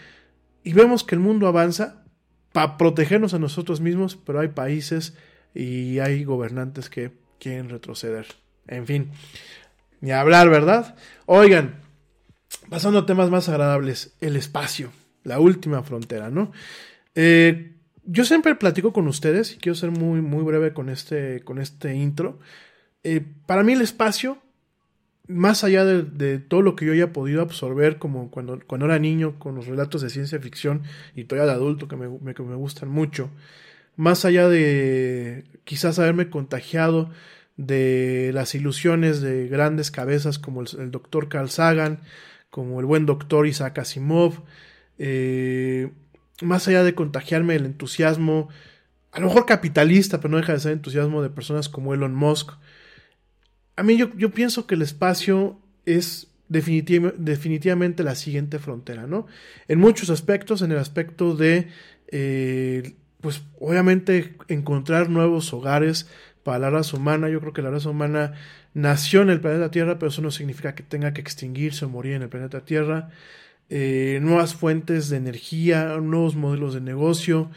y 0.64 0.74
vemos 0.74 1.04
que 1.04 1.14
el 1.14 1.22
mundo 1.22 1.48
avanza 1.48 2.04
para 2.52 2.78
protegernos 2.78 3.36
a 3.36 3.40
nosotros 3.40 3.82
mismos, 3.82 4.16
pero 4.16 4.40
hay 4.40 4.50
países 4.50 5.16
y 5.54 6.00
hay 6.00 6.24
gobernantes 6.24 6.90
que 6.90 7.12
quieren 7.40 7.70
retroceder. 7.70 8.26
En 8.68 8.86
fin, 8.86 9.12
ni 10.02 10.12
hablar, 10.12 10.50
¿verdad? 10.50 10.96
Oigan, 11.26 11.76
pasando 12.70 13.00
a 13.00 13.06
temas 13.06 13.30
más 13.30 13.50
agradables, 13.50 14.14
el 14.22 14.36
espacio, 14.36 14.92
la 15.24 15.40
última 15.40 15.84
frontera, 15.84 16.30
¿no? 16.30 16.52
Eh, 17.16 17.74
yo 18.06 18.26
siempre 18.26 18.56
platico 18.56 18.94
con 18.94 19.08
ustedes 19.08 19.54
y 19.54 19.58
quiero 19.58 19.76
ser 19.76 19.92
muy, 19.92 20.22
muy 20.22 20.44
breve 20.44 20.74
con 20.74 20.90
este, 20.90 21.42
con 21.42 21.60
este 21.60 21.96
intro. 21.96 22.40
Eh, 23.04 23.24
para 23.46 23.64
mí 23.64 23.74
el 23.74 23.82
espacio, 23.82 24.40
más 25.28 25.64
allá 25.64 25.86
de, 25.86 26.40
todo 26.40 26.62
lo 26.62 26.76
que 26.76 26.86
yo 26.86 26.94
haya 26.94 27.14
podido 27.14 27.42
absorber 27.42 28.00
como 28.00 28.32
cuando, 28.32 28.60
cuando 28.66 28.88
era 28.88 28.98
niño 28.98 29.38
con 29.38 29.56
los 29.56 29.68
relatos 29.68 30.02
de 30.02 30.10
ciencia 30.10 30.40
ficción 30.40 30.84
y 31.16 31.26
todavía 31.26 31.52
de 31.52 31.58
adulto 31.58 31.88
que 31.88 31.96
me, 31.96 32.34
que 32.34 32.44
me 32.44 32.56
gustan 32.56 32.90
mucho, 32.90 33.30
más 33.96 34.26
allá 34.26 34.48
de 34.48 35.46
quizás 35.64 36.00
haberme 36.00 36.30
contagiado 36.30 37.12
de 37.58 38.32
las 38.34 38.56
ilusiones 38.56 39.22
de 39.22 39.48
grandes 39.50 39.92
cabezas 39.92 40.40
como 40.40 40.62
el, 40.62 40.68
el 40.80 40.92
doctor 40.92 41.30
Carl 41.30 41.50
Sagan, 41.50 42.00
como 42.50 42.80
el 42.80 42.86
buen 42.86 43.06
doctor 43.06 43.48
Isaac 43.48 43.80
Asimov, 43.80 44.44
eh, 44.98 45.92
más 46.42 46.68
allá 46.68 46.84
de 46.84 46.96
contagiarme 46.96 47.56
el 47.56 47.66
entusiasmo, 47.66 48.50
a 49.12 49.20
lo 49.20 49.28
mejor 49.28 49.46
capitalista, 49.46 50.20
pero 50.20 50.32
no 50.32 50.38
deja 50.38 50.54
de 50.54 50.60
ser 50.60 50.72
entusiasmo 50.74 51.22
de 51.22 51.30
personas 51.30 51.70
como 51.70 51.94
Elon 51.94 52.16
Musk, 52.16 52.52
a 53.76 53.84
mí 53.84 53.98
yo, 53.98 54.14
yo 54.18 54.32
pienso 54.32 54.68
que 54.68 54.76
el 54.76 54.82
espacio 54.82 55.58
es 55.86 56.28
definitivamente 56.50 58.04
la 58.04 58.16
siguiente 58.16 58.60
frontera, 58.60 59.08
¿no? 59.08 59.28
En 59.68 59.80
muchos 59.80 60.10
aspectos, 60.10 60.62
en 60.62 60.72
el 60.72 60.80
aspecto 60.80 61.36
de, 61.36 61.68
eh, 62.12 62.96
pues 63.22 63.44
obviamente 63.60 64.36
encontrar 64.48 65.10
nuevos 65.10 65.54
hogares 65.54 66.10
para 66.44 66.60
la 66.60 66.70
raza 66.72 66.98
humana, 66.98 67.30
yo 67.30 67.40
creo 67.40 67.54
que 67.54 67.62
la 67.62 67.70
raza 67.70 67.90
humana 67.90 68.34
nació 68.74 69.22
en 69.22 69.30
el 69.30 69.42
planeta 69.42 69.72
Tierra, 69.72 70.00
pero 70.00 70.10
eso 70.10 70.22
no 70.22 70.32
significa 70.32 70.76
que 70.76 70.84
tenga 70.84 71.14
que 71.14 71.22
extinguirse 71.22 71.86
o 71.86 71.90
morir 71.90 72.14
en 72.14 72.24
el 72.24 72.30
planeta 72.30 72.66
Tierra. 72.66 73.10
Eh, 73.70 74.20
nuevas 74.22 74.56
fuentes 74.56 75.10
de 75.10 75.18
energía, 75.18 75.98
nuevos 76.02 76.36
modelos 76.36 76.74
de 76.74 76.82
negocio. 76.82 77.52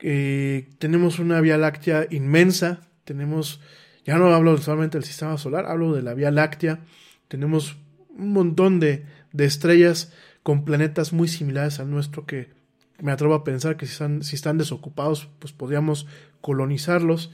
Eh, 0.00 0.68
tenemos 0.78 1.18
una 1.18 1.40
Vía 1.40 1.58
Láctea 1.58 2.06
inmensa. 2.10 2.80
Tenemos, 3.04 3.60
ya 4.04 4.18
no 4.18 4.32
hablo 4.34 4.56
solamente 4.58 4.98
del 4.98 5.04
sistema 5.04 5.38
solar, 5.38 5.66
hablo 5.66 5.94
de 5.94 6.02
la 6.02 6.14
Vía 6.14 6.30
Láctea. 6.30 6.80
Tenemos 7.28 7.76
un 8.10 8.32
montón 8.32 8.80
de, 8.80 9.04
de 9.32 9.44
estrellas 9.44 10.12
con 10.42 10.64
planetas 10.64 11.12
muy 11.12 11.28
similares 11.28 11.78
al 11.78 11.90
nuestro 11.90 12.26
que 12.26 12.58
me 13.00 13.12
atrevo 13.12 13.34
a 13.34 13.44
pensar 13.44 13.76
que 13.76 13.86
si 13.86 13.92
están, 13.92 14.22
si 14.22 14.34
están 14.34 14.58
desocupados, 14.58 15.28
pues 15.38 15.52
podríamos 15.52 16.06
colonizarlos. 16.40 17.32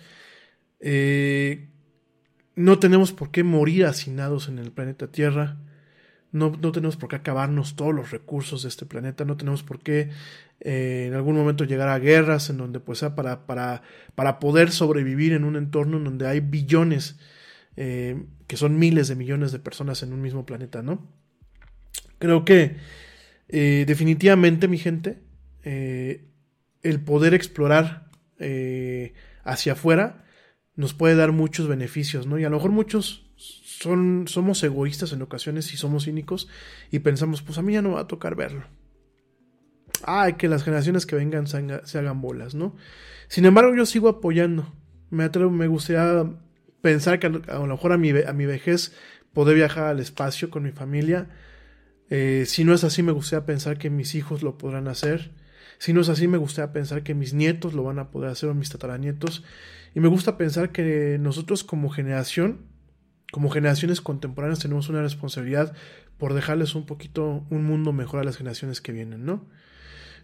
Eh, 0.81 1.69
no 2.57 2.79
tenemos 2.79 3.13
por 3.13 3.31
qué 3.31 3.43
morir 3.43 3.87
hacinados 3.87 4.49
en 4.49 4.59
el 4.59 4.71
planeta 4.71 5.09
Tierra. 5.09 5.57
No, 6.33 6.51
no, 6.61 6.73
tenemos 6.73 6.97
por 6.97 7.09
qué 7.09 7.17
acabarnos 7.17 7.77
todos 7.77 7.95
los 7.95 8.11
recursos 8.11 8.63
de 8.63 8.69
este 8.69 8.87
planeta. 8.87 9.25
No 9.25 9.37
tenemos 9.37 9.63
por 9.63 9.81
qué 9.81 10.11
eh, 10.61 11.07
en 11.09 11.15
algún 11.15 11.37
momento 11.37 11.65
llegar 11.65 11.89
a 11.89 11.99
guerras 11.99 12.51
en 12.51 12.59
donde 12.59 12.81
pues 12.81 12.99
sea 12.99 13.15
para, 13.15 13.47
para, 13.47 13.83
para 14.15 14.39
poder 14.39 14.71
sobrevivir 14.71 15.33
en 15.33 15.45
un 15.45 15.57
entorno 15.57 15.99
en 15.99 16.05
donde 16.05 16.27
hay 16.27 16.41
billones, 16.41 17.19
eh, 17.77 18.25
que 18.47 18.57
son 18.57 18.79
miles 18.79 19.09
de 19.09 19.17
millones 19.17 19.53
de 19.53 19.59
personas 19.59 20.03
en 20.03 20.13
un 20.13 20.23
mismo 20.23 20.47
planeta, 20.47 20.83
¿no? 20.83 21.09
Creo 22.19 22.45
que 22.45 22.77
eh, 23.49 23.85
definitivamente, 23.87 24.69
mi 24.69 24.79
gente, 24.79 25.23
el 25.65 27.01
poder 27.05 27.33
explorar 27.33 28.11
hacia 29.45 29.73
afuera 29.73 30.24
nos 30.77 30.95
puede 30.95 31.15
dar 31.15 31.33
muchos 31.33 31.69
beneficios, 31.69 32.27
¿no? 32.27 32.39
Y 32.39 32.45
a 32.45 32.51
lo 32.51 32.57
mejor 32.57 32.73
muchos 32.73 33.31
son, 33.37 34.27
somos 34.29 34.63
egoístas 34.63 35.13
en 35.13 35.23
ocasiones 35.23 35.73
y 35.73 35.77
somos 35.77 36.05
cínicos 36.05 36.49
y 36.91 37.01
pensamos, 37.01 37.43
pues 37.43 37.59
a 37.59 37.63
mí 37.63 37.73
ya 37.73 37.83
no 37.83 37.93
va 37.93 38.01
a 38.01 38.07
tocar 38.07 38.35
verlo. 38.35 38.65
Ay, 40.05 40.35
que 40.35 40.49
las 40.49 40.65
generaciones 40.65 41.07
que 41.07 41.17
vengan 41.17 41.47
se, 41.47 41.99
hagan 41.99 42.21
bolas, 42.21 42.55
¿no? 42.55 42.77
Sin 43.29 43.45
embargo, 43.45 43.75
yo 43.75 43.87
sigo 43.87 44.09
apoyando. 44.09 44.73
Me 45.11 45.25
atrevo, 45.25 45.51
me 45.51 45.67
gustaría 45.67 46.31
pensar 46.81 47.19
que 47.19 47.27
a, 47.27 47.31
lo 47.31 47.67
mejor 47.67 47.93
a 47.93 47.99
mi, 47.99 48.11
a 48.11 48.33
mi 48.33 48.47
vejez 48.47 48.93
poder 49.33 49.55
viajar 49.55 49.85
al 49.85 50.01
espacio 50.01 50.51
con 50.51 50.63
mi 50.63 50.73
familia. 50.73 51.29
Eh, 52.11 52.45
si 52.47 52.65
no 52.65 52.75
es 52.75 52.85
así, 52.85 53.03
me 53.03 53.13
gustaría 53.13 53.47
pensar 53.47 53.79
que 53.79 53.91
mis 53.91 54.15
hijos 54.15 54.43
lo 54.43 54.59
podrán 54.59 54.89
hacer. 54.89 55.33
Si 55.79 55.93
no 55.93 56.01
es 56.01 56.09
así, 56.09 56.29
me 56.29 56.39
gustaría 56.39 56.73
pensar 56.73 57.03
que 57.03 57.15
mis 57.15 57.35
nietos 57.35 57.75
lo 57.75 57.83
van 57.83 57.99
a 57.99 58.11
poder 58.11 58.31
hacer 58.31 58.49
o 58.49 58.55
mis 58.55 58.71
tataranietos. 58.71 59.43
Y 59.95 60.01
me 60.01 60.09
gusta 60.09 60.37
pensar 60.37 60.73
que 60.73 61.19
nosotros 61.21 61.65
como 61.65 61.89
generación, 61.89 62.63
como 63.33 63.51
generaciones 63.51 64.01
contemporáneas, 64.01 64.61
tenemos 64.61 64.89
una 64.89 65.03
responsabilidad 65.03 65.75
por 66.19 66.35
dejarles 66.35 66.75
un 66.75 66.87
poquito 66.87 67.47
un 67.51 67.65
mundo 67.65 67.93
mejor 67.93 68.21
a 68.21 68.25
las 68.25 68.37
generaciones 68.37 68.81
que 68.81 68.93
vienen, 68.93 69.25
¿no? 69.25 69.47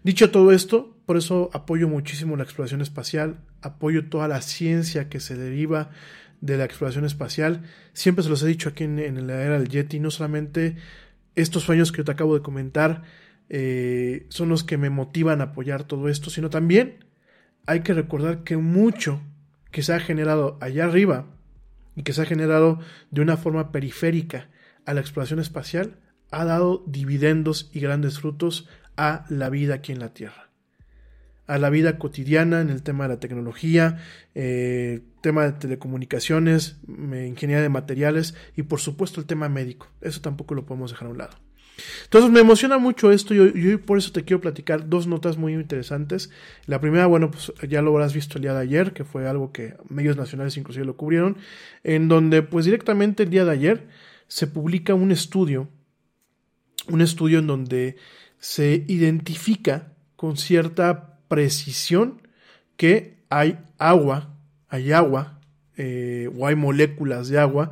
Dicho 0.03 0.31
todo 0.31 0.51
esto, 0.51 0.97
por 1.05 1.17
eso 1.17 1.49
apoyo 1.53 1.87
muchísimo 1.87 2.35
la 2.35 2.43
exploración 2.43 2.81
espacial, 2.81 3.41
apoyo 3.61 4.09
toda 4.09 4.27
la 4.27 4.41
ciencia 4.41 5.09
que 5.09 5.19
se 5.19 5.35
deriva 5.35 5.91
de 6.41 6.57
la 6.57 6.65
exploración 6.65 7.05
espacial. 7.05 7.63
Siempre 7.93 8.23
se 8.23 8.29
los 8.29 8.41
he 8.41 8.47
dicho 8.47 8.69
aquí 8.69 8.83
en, 8.83 8.97
en 8.97 9.27
la 9.27 9.41
era 9.43 9.59
del 9.59 9.69
Yeti, 9.69 9.99
no 9.99 10.09
solamente 10.09 10.75
estos 11.35 11.63
sueños 11.63 11.91
que 11.91 12.03
te 12.03 12.11
acabo 12.11 12.35
de 12.35 12.41
comentar 12.41 13.03
eh, 13.53 14.27
son 14.29 14.47
los 14.47 14.63
que 14.63 14.77
me 14.77 14.89
motivan 14.89 15.41
a 15.41 15.45
apoyar 15.45 15.83
todo 15.83 16.07
esto, 16.07 16.29
sino 16.29 16.49
también 16.49 17.05
hay 17.65 17.81
que 17.81 17.93
recordar 17.93 18.43
que 18.43 18.57
mucho 18.57 19.21
que 19.71 19.83
se 19.83 19.93
ha 19.93 19.99
generado 19.99 20.57
allá 20.61 20.85
arriba 20.85 21.25
y 21.95 22.03
que 22.03 22.13
se 22.13 22.21
ha 22.21 22.25
generado 22.25 22.79
de 23.09 23.21
una 23.21 23.37
forma 23.37 23.71
periférica 23.71 24.49
a 24.85 24.93
la 24.93 25.01
exploración 25.01 25.39
espacial 25.39 25.97
ha 26.31 26.45
dado 26.45 26.83
dividendos 26.87 27.69
y 27.73 27.79
grandes 27.81 28.19
frutos 28.19 28.67
a 28.97 29.25
la 29.29 29.49
vida 29.49 29.75
aquí 29.75 29.91
en 29.91 29.99
la 29.99 30.13
Tierra. 30.13 30.49
A 31.47 31.57
la 31.57 31.69
vida 31.69 31.97
cotidiana 31.97 32.61
en 32.61 32.69
el 32.69 32.81
tema 32.81 33.05
de 33.05 33.15
la 33.15 33.19
tecnología, 33.19 33.99
eh, 34.35 35.01
tema 35.21 35.43
de 35.43 35.51
telecomunicaciones, 35.53 36.77
ingeniería 36.87 37.61
de 37.61 37.69
materiales 37.69 38.35
y 38.55 38.63
por 38.63 38.79
supuesto 38.79 39.19
el 39.19 39.25
tema 39.25 39.49
médico. 39.49 39.89
Eso 39.99 40.21
tampoco 40.21 40.55
lo 40.55 40.65
podemos 40.65 40.91
dejar 40.91 41.07
a 41.07 41.11
un 41.11 41.17
lado. 41.17 41.37
Entonces 42.03 42.31
me 42.31 42.39
emociona 42.39 42.77
mucho 42.77 43.11
esto 43.11 43.33
y 43.33 43.77
por 43.77 43.97
eso 43.97 44.11
te 44.11 44.23
quiero 44.23 44.41
platicar 44.41 44.89
dos 44.89 45.07
notas 45.07 45.37
muy 45.37 45.53
interesantes. 45.53 46.29
La 46.65 46.79
primera, 46.81 47.05
bueno, 47.07 47.31
pues 47.31 47.53
ya 47.67 47.81
lo 47.81 47.91
habrás 47.91 48.13
visto 48.13 48.37
el 48.37 48.43
día 48.43 48.53
de 48.53 48.61
ayer, 48.61 48.93
que 48.93 49.03
fue 49.03 49.27
algo 49.27 49.51
que 49.51 49.75
medios 49.89 50.17
nacionales 50.17 50.57
inclusive 50.57 50.85
lo 50.85 50.97
cubrieron, 50.97 51.37
en 51.83 52.07
donde 52.07 52.41
pues 52.41 52.65
directamente 52.65 53.23
el 53.23 53.29
día 53.29 53.45
de 53.45 53.51
ayer 53.51 53.87
se 54.27 54.47
publica 54.47 54.93
un 54.93 55.11
estudio, 55.11 55.67
un 56.87 57.01
estudio 57.01 57.39
en 57.39 57.47
donde 57.47 57.97
se 58.39 58.85
identifica 58.87 59.93
con 60.15 60.37
cierta 60.37 61.19
precisión 61.27 62.21
que 62.77 63.23
hay 63.29 63.59
agua, 63.77 64.35
hay 64.67 64.91
agua 64.91 65.39
eh, 65.77 66.29
o 66.37 66.47
hay 66.47 66.55
moléculas 66.55 67.29
de 67.29 67.39
agua 67.39 67.71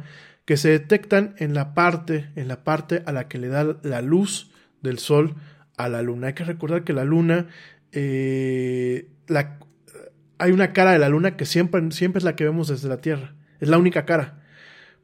que 0.49 0.57
se 0.57 0.69
detectan 0.69 1.35
en 1.37 1.53
la 1.53 1.75
parte, 1.75 2.31
en 2.35 2.47
la 2.47 2.63
parte 2.63 3.03
a 3.05 3.11
la 3.11 3.27
que 3.27 3.37
le 3.37 3.49
da 3.49 3.77
la 3.83 4.01
luz 4.01 4.49
del 4.81 4.97
sol 4.97 5.35
a 5.77 5.89
la 5.89 6.01
luna. 6.01 6.25
Hay 6.25 6.33
que 6.33 6.43
recordar 6.43 6.83
que 6.83 6.91
la 6.91 7.03
luna, 7.03 7.49
eh, 7.91 9.11
la, 9.27 9.59
hay 10.39 10.51
una 10.51 10.73
cara 10.73 10.91
de 10.91 10.97
la 10.97 11.07
luna 11.07 11.37
que 11.37 11.45
siempre, 11.45 11.91
siempre 11.91 12.17
es 12.17 12.23
la 12.23 12.35
que 12.35 12.45
vemos 12.45 12.67
desde 12.67 12.89
la 12.89 12.97
Tierra. 12.97 13.35
Es 13.59 13.69
la 13.69 13.77
única 13.77 14.07
cara. 14.07 14.41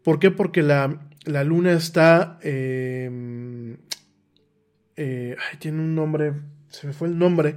¿Por 0.03 0.17
qué? 0.17 0.31
Porque 0.31 0.63
la, 0.63 0.99
la 1.25 1.43
luna 1.43 1.73
está... 1.73 2.39
Eh, 2.41 3.77
eh, 4.95 5.35
tiene 5.59 5.79
un 5.79 5.93
nombre, 5.93 6.33
se 6.69 6.87
me 6.87 6.93
fue 6.93 7.07
el 7.07 7.19
nombre. 7.19 7.55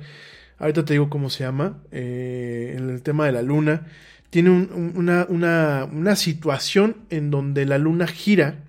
Ahorita 0.59 0.85
te 0.85 0.93
digo 0.93 1.09
cómo 1.09 1.31
se 1.31 1.45
llama. 1.45 1.79
en 1.91 2.91
el 2.91 3.01
tema 3.01 3.25
de 3.25 3.33
la 3.33 3.41
luna 3.41 3.87
tiene 4.31 4.51
una, 4.51 5.27
una, 5.27 6.17
situación 6.17 6.97
en 7.11 7.31
donde 7.31 7.65
la 7.65 7.79
luna 7.79 8.07
gira, 8.07 8.65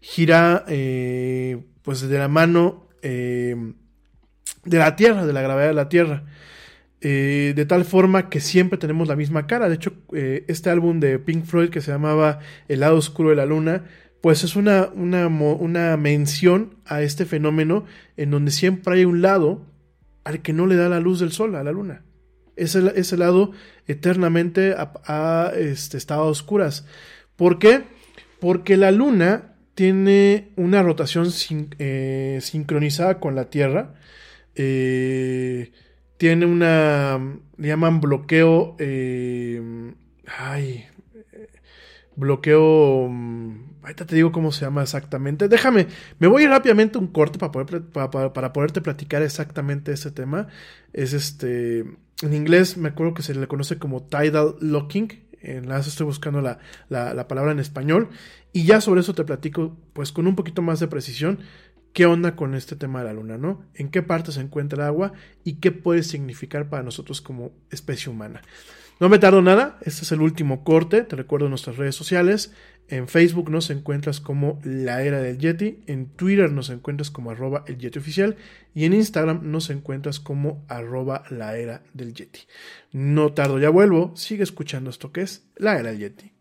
gira 0.00 0.64
eh, 0.68 1.62
pues 1.82 2.02
de 2.02 2.18
la 2.18 2.28
mano 2.28 2.86
eh, 3.02 3.56
de 4.64 4.78
la 4.78 4.96
Tierra, 4.96 5.24
de 5.24 5.32
la 5.32 5.42
gravedad 5.42 5.68
de 5.68 5.74
la 5.74 5.88
Tierra. 5.88 6.24
Eh, 7.00 7.52
de 7.54 7.66
tal 7.66 7.84
forma 7.84 8.30
que 8.30 8.40
siempre 8.40 8.78
tenemos 8.78 9.08
la 9.08 9.16
misma 9.16 9.46
cara. 9.46 9.68
De 9.68 9.74
hecho, 9.74 9.92
este 10.12 10.70
álbum 10.70 11.00
de 11.00 11.18
Pink 11.18 11.44
Floyd 11.44 11.70
que 11.70 11.82
se 11.82 11.90
llamaba 11.90 12.40
El 12.68 12.80
lado 12.80 12.96
oscuro 12.96 13.30
de 13.30 13.36
la 13.36 13.46
luna, 13.46 13.84
pues 14.22 14.42
es 14.42 14.56
una, 14.56 14.88
una, 14.94 15.26
una 15.26 15.96
mención 15.96 16.76
a 16.86 17.02
este 17.02 17.26
fenómeno 17.26 17.84
en 18.16 18.30
donde 18.30 18.50
siempre 18.50 18.96
hay 18.96 19.04
un 19.04 19.22
lado 19.22 19.66
al 20.24 20.40
que 20.40 20.54
no 20.54 20.66
le 20.66 20.76
da 20.76 20.88
la 20.88 21.00
luz 21.00 21.20
del 21.20 21.32
sol, 21.32 21.56
a 21.56 21.62
la 21.62 21.72
luna 21.72 22.02
ese, 22.56 22.92
ese 22.96 23.16
lado 23.16 23.52
eternamente 23.86 24.74
ha, 24.76 25.52
este, 25.56 25.96
estado 25.96 26.22
a 26.22 26.26
oscuras. 26.26 26.86
¿Por 27.36 27.58
qué? 27.58 27.84
Porque 28.40 28.76
la 28.76 28.90
luna 28.90 29.54
tiene 29.74 30.52
una 30.56 30.82
rotación 30.82 31.28
eh, 31.78 32.38
sincronizada 32.40 33.18
con 33.20 33.34
la 33.34 33.50
Tierra. 33.50 33.94
Eh, 34.54 35.72
tiene 36.16 36.46
una, 36.46 37.40
le 37.56 37.68
llaman 37.68 38.00
bloqueo, 38.00 38.76
eh, 38.78 39.60
ay, 40.38 40.84
bloqueo, 42.14 43.10
ahorita 43.84 44.06
te 44.06 44.16
digo 44.16 44.32
cómo 44.32 44.50
se 44.50 44.62
llama 44.62 44.82
exactamente. 44.82 45.48
Déjame, 45.48 45.86
me 46.18 46.26
voy 46.26 46.46
rápidamente 46.46 46.98
un 46.98 47.08
corte 47.08 47.38
para, 47.38 47.52
poder, 47.52 47.82
para, 47.82 48.32
para 48.32 48.52
poderte 48.52 48.80
platicar 48.80 49.22
exactamente 49.22 49.92
ese 49.92 50.10
tema. 50.10 50.48
Es 50.92 51.12
este, 51.12 51.80
en 51.80 52.32
inglés 52.32 52.76
me 52.76 52.88
acuerdo 52.88 53.14
que 53.14 53.22
se 53.22 53.34
le 53.34 53.46
conoce 53.46 53.78
como 53.78 54.02
tidal 54.02 54.56
locking. 54.60 55.24
En 55.40 55.68
la 55.68 55.78
estoy 55.78 56.06
buscando 56.06 56.40
la, 56.40 56.58
la, 56.88 57.28
palabra 57.28 57.52
en 57.52 57.58
español. 57.58 58.08
Y 58.52 58.64
ya 58.64 58.80
sobre 58.80 59.02
eso 59.02 59.14
te 59.14 59.24
platico, 59.24 59.76
pues 59.92 60.10
con 60.10 60.26
un 60.26 60.36
poquito 60.36 60.62
más 60.62 60.80
de 60.80 60.88
precisión, 60.88 61.40
qué 61.92 62.06
onda 62.06 62.34
con 62.34 62.54
este 62.54 62.76
tema 62.76 63.00
de 63.00 63.06
la 63.06 63.12
luna, 63.12 63.36
¿no? 63.36 63.66
En 63.74 63.90
qué 63.90 64.02
parte 64.02 64.32
se 64.32 64.40
encuentra 64.40 64.82
el 64.82 64.88
agua 64.88 65.12
y 65.44 65.54
qué 65.56 65.70
puede 65.70 66.02
significar 66.02 66.70
para 66.70 66.82
nosotros 66.82 67.20
como 67.20 67.52
especie 67.70 68.10
humana. 68.10 68.40
No 69.00 69.08
me 69.08 69.18
tardo 69.18 69.42
nada, 69.42 69.78
este 69.82 70.02
es 70.02 70.12
el 70.12 70.20
último 70.20 70.62
corte, 70.62 71.02
te 71.02 71.16
recuerdo 71.16 71.48
nuestras 71.48 71.76
redes 71.76 71.96
sociales. 71.96 72.52
En 72.88 73.08
Facebook 73.08 73.50
nos 73.50 73.70
encuentras 73.70 74.20
como 74.20 74.60
La 74.62 75.02
Era 75.02 75.20
del 75.20 75.38
Yeti, 75.38 75.80
en 75.86 76.06
Twitter 76.10 76.52
nos 76.52 76.70
encuentras 76.70 77.10
como 77.10 77.30
arroba 77.30 77.64
el 77.66 77.78
Yeti 77.78 77.98
oficial 77.98 78.36
y 78.74 78.84
en 78.84 78.92
Instagram 78.92 79.50
nos 79.50 79.70
encuentras 79.70 80.20
como 80.20 80.64
arroba 80.68 81.24
la 81.30 81.56
era 81.56 81.82
del 81.92 82.14
Yeti. 82.14 82.40
No 82.92 83.32
tardo, 83.32 83.58
ya 83.58 83.70
vuelvo, 83.70 84.14
sigue 84.16 84.42
escuchando 84.42 84.90
esto 84.90 85.12
que 85.12 85.22
es 85.22 85.44
La 85.56 85.78
Era 85.78 85.90
del 85.90 85.98
Yeti. 85.98 86.32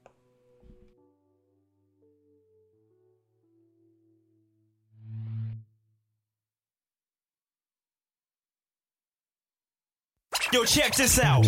Yo, 10.51 10.65
check 10.65 10.93
this 10.95 11.17
out. 11.17 11.47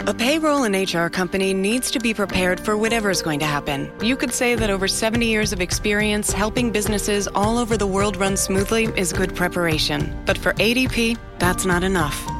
A 0.00 0.14
payroll 0.14 0.64
and 0.64 0.74
HR 0.74 1.08
company 1.08 1.54
needs 1.54 1.90
to 1.92 2.00
be 2.00 2.14
prepared 2.14 2.58
for 2.58 2.76
whatever 2.76 3.10
is 3.10 3.22
going 3.22 3.40
to 3.40 3.46
happen. 3.46 3.90
You 4.02 4.16
could 4.16 4.32
say 4.32 4.54
that 4.54 4.70
over 4.70 4.88
70 4.88 5.26
years 5.26 5.52
of 5.52 5.60
experience 5.60 6.32
helping 6.32 6.70
businesses 6.72 7.28
all 7.28 7.58
over 7.58 7.76
the 7.76 7.86
world 7.86 8.16
run 8.16 8.36
smoothly 8.36 8.84
is 8.96 9.12
good 9.12 9.34
preparation. 9.36 10.20
But 10.26 10.38
for 10.38 10.52
ADP, 10.54 11.18
that's 11.38 11.64
not 11.64 11.84
enough. 11.84 12.39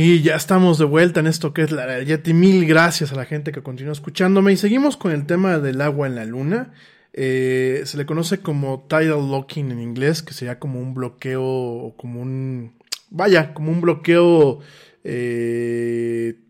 Y 0.00 0.22
ya 0.22 0.36
estamos 0.36 0.78
de 0.78 0.84
vuelta 0.84 1.18
en 1.18 1.26
esto 1.26 1.52
que 1.52 1.62
es 1.62 1.72
la 1.72 2.00
Yeti. 2.00 2.32
Mil 2.32 2.64
gracias 2.66 3.10
a 3.10 3.16
la 3.16 3.24
gente 3.24 3.50
que 3.50 3.64
continúa 3.64 3.90
escuchándome. 3.90 4.52
Y 4.52 4.56
seguimos 4.56 4.96
con 4.96 5.10
el 5.10 5.26
tema 5.26 5.58
del 5.58 5.80
agua 5.80 6.06
en 6.06 6.14
la 6.14 6.24
luna. 6.24 6.72
Eh, 7.12 7.82
se 7.84 7.96
le 7.96 8.06
conoce 8.06 8.38
como 8.38 8.86
tidal 8.88 9.28
locking 9.28 9.72
en 9.72 9.80
inglés, 9.80 10.22
que 10.22 10.34
sería 10.34 10.60
como 10.60 10.78
un 10.78 10.94
bloqueo 10.94 11.42
o 11.42 11.96
como 11.96 12.20
un. 12.20 12.78
Vaya, 13.10 13.52
como 13.52 13.72
un 13.72 13.80
bloqueo. 13.80 14.60
eh, 15.02 16.44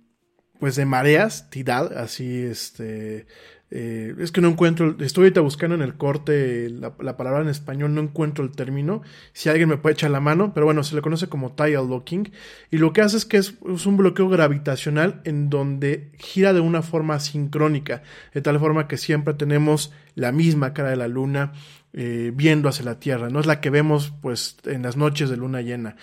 pues 0.61 0.77
de 0.77 0.85
mareas, 0.85 1.49
tidal, 1.49 1.97
así 1.97 2.43
este. 2.43 3.27
Eh, 3.71 4.15
es 4.19 4.33
que 4.33 4.41
no 4.41 4.49
encuentro, 4.49 4.97
estoy 5.01 5.25
ahorita 5.25 5.43
buscando 5.43 5.75
en 5.75 5.83
el 5.83 5.95
corte 5.95 6.71
la, 6.71 6.95
la 7.01 7.17
palabra 7.19 7.43
en 7.43 7.49
español, 7.49 7.95
no 7.95 8.01
encuentro 8.01 8.43
el 8.45 8.51
término. 8.51 9.03
Si 9.35 9.49
alguien 9.49 9.69
me 9.69 9.77
puede 9.77 9.93
echar 9.93 10.11
la 10.11 10.21
mano, 10.21 10.55
pero 10.55 10.65
bueno, 10.67 10.83
se 10.83 10.95
le 10.95 11.03
conoce 11.03 11.29
como 11.29 11.53
tidal 11.53 11.89
locking. 11.89 12.33
Y 12.71 12.79
lo 12.79 12.93
que 12.93 13.03
hace 13.03 13.19
es 13.19 13.27
que 13.27 13.37
es, 13.37 13.55
un 13.61 13.97
bloqueo 13.97 14.29
gravitacional 14.29 15.21
en 15.25 15.51
donde 15.51 16.13
gira 16.19 16.53
de 16.53 16.61
una 16.61 16.83
forma 16.83 17.21
sincrónica, 17.21 18.03
de 18.33 18.41
tal 18.41 18.59
forma 18.59 18.89
que 18.89 18.97
siempre 18.97 19.35
tenemos 19.35 19.93
la 20.15 20.33
misma 20.33 20.73
cara 20.73 20.91
de 20.91 20.97
la 20.97 21.09
luna 21.09 21.53
eh, 21.93 22.33
viendo 22.35 22.69
hacia 22.69 22.85
la 22.85 22.99
Tierra, 22.99 23.29
no 23.29 23.41
es 23.41 23.47
la 23.47 23.61
que 23.61 23.71
vemos 23.71 24.13
pues 24.21 24.57
en 24.65 24.83
las 24.83 24.97
noches 24.97 25.29
de 25.29 25.37
luna 25.37 25.61
llena. 25.61 25.97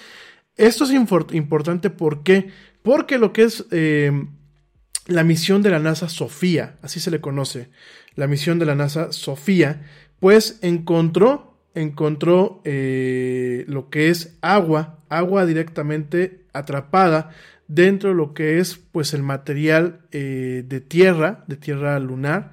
Esto 0.57 0.85
es 0.85 0.91
importante 0.91 1.89
¿por 1.89 2.23
qué? 2.23 2.49
porque 2.81 3.17
lo 3.17 3.33
que 3.33 3.43
es 3.43 3.65
eh, 3.71 4.11
la 5.07 5.23
misión 5.23 5.61
de 5.61 5.69
la 5.69 5.79
NASA 5.79 6.09
Sofía, 6.09 6.77
así 6.81 6.99
se 6.99 7.11
le 7.11 7.21
conoce, 7.21 7.69
la 8.15 8.27
misión 8.27 8.59
de 8.59 8.65
la 8.65 8.75
NASA 8.75 9.11
Sofía, 9.11 9.83
pues 10.19 10.59
encontró, 10.61 11.57
encontró 11.75 12.61
eh, 12.63 13.65
lo 13.67 13.89
que 13.89 14.09
es 14.09 14.37
agua, 14.41 14.99
agua 15.09 15.45
directamente 15.45 16.45
atrapada 16.53 17.31
dentro 17.67 18.09
de 18.09 18.15
lo 18.15 18.33
que 18.33 18.59
es 18.59 18.77
pues 18.91 19.13
el 19.13 19.23
material 19.23 20.01
eh, 20.11 20.63
de 20.67 20.81
tierra, 20.81 21.43
de 21.47 21.57
tierra 21.57 21.99
lunar. 21.99 22.51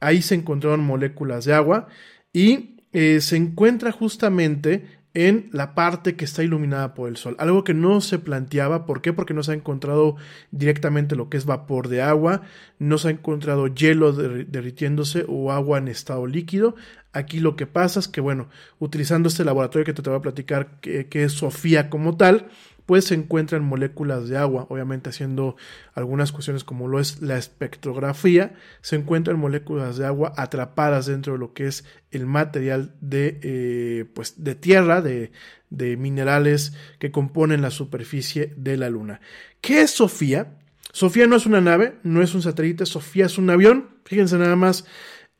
Ahí 0.00 0.22
se 0.22 0.34
encontraron 0.34 0.84
moléculas 0.84 1.44
de 1.44 1.54
agua 1.54 1.88
y 2.32 2.76
eh, 2.92 3.20
se 3.20 3.36
encuentra 3.36 3.92
justamente 3.92 4.86
en 5.14 5.48
la 5.52 5.74
parte 5.76 6.16
que 6.16 6.24
está 6.24 6.42
iluminada 6.42 6.92
por 6.94 7.08
el 7.08 7.16
sol. 7.16 7.36
Algo 7.38 7.62
que 7.62 7.72
no 7.72 8.00
se 8.00 8.18
planteaba, 8.18 8.84
¿por 8.84 9.00
qué? 9.00 9.12
Porque 9.12 9.32
no 9.32 9.42
se 9.44 9.52
ha 9.52 9.54
encontrado 9.54 10.16
directamente 10.50 11.14
lo 11.14 11.28
que 11.30 11.36
es 11.36 11.46
vapor 11.46 11.88
de 11.88 12.02
agua, 12.02 12.42
no 12.80 12.98
se 12.98 13.08
ha 13.08 13.10
encontrado 13.12 13.68
hielo 13.68 14.12
derri- 14.12 14.46
derritiéndose 14.46 15.24
o 15.28 15.52
agua 15.52 15.78
en 15.78 15.88
estado 15.88 16.26
líquido. 16.26 16.74
Aquí 17.12 17.38
lo 17.38 17.54
que 17.54 17.66
pasa 17.66 18.00
es 18.00 18.08
que, 18.08 18.20
bueno, 18.20 18.48
utilizando 18.80 19.28
este 19.28 19.44
laboratorio 19.44 19.84
que 19.86 19.94
te, 19.94 20.02
te 20.02 20.10
voy 20.10 20.18
a 20.18 20.22
platicar, 20.22 20.80
que, 20.80 21.06
que 21.06 21.22
es 21.22 21.32
Sofía 21.32 21.88
como 21.88 22.16
tal, 22.16 22.48
pues 22.86 23.06
se 23.06 23.14
encuentran 23.14 23.64
moléculas 23.64 24.28
de 24.28 24.36
agua, 24.36 24.66
obviamente 24.68 25.10
haciendo 25.10 25.56
algunas 25.94 26.32
cuestiones 26.32 26.64
como 26.64 26.86
lo 26.86 27.00
es 27.00 27.22
la 27.22 27.38
espectrografía, 27.38 28.54
se 28.82 28.96
encuentran 28.96 29.38
moléculas 29.38 29.96
de 29.96 30.06
agua 30.06 30.32
atrapadas 30.36 31.06
dentro 31.06 31.32
de 31.34 31.38
lo 31.38 31.54
que 31.54 31.66
es 31.66 31.84
el 32.10 32.26
material 32.26 32.94
de, 33.00 33.40
eh, 33.42 34.04
pues 34.14 34.44
de 34.44 34.54
tierra, 34.54 35.00
de, 35.00 35.32
de 35.70 35.96
minerales 35.96 36.74
que 36.98 37.10
componen 37.10 37.62
la 37.62 37.70
superficie 37.70 38.52
de 38.56 38.76
la 38.76 38.90
Luna. 38.90 39.20
¿Qué 39.60 39.80
es 39.80 39.90
Sofía? 39.90 40.58
Sofía 40.92 41.26
no 41.26 41.36
es 41.36 41.46
una 41.46 41.60
nave, 41.60 41.94
no 42.02 42.22
es 42.22 42.34
un 42.34 42.42
satélite, 42.42 42.86
Sofía 42.86 43.26
es 43.26 43.38
un 43.38 43.50
avión. 43.50 43.88
Fíjense 44.04 44.36
nada 44.38 44.56
más, 44.56 44.84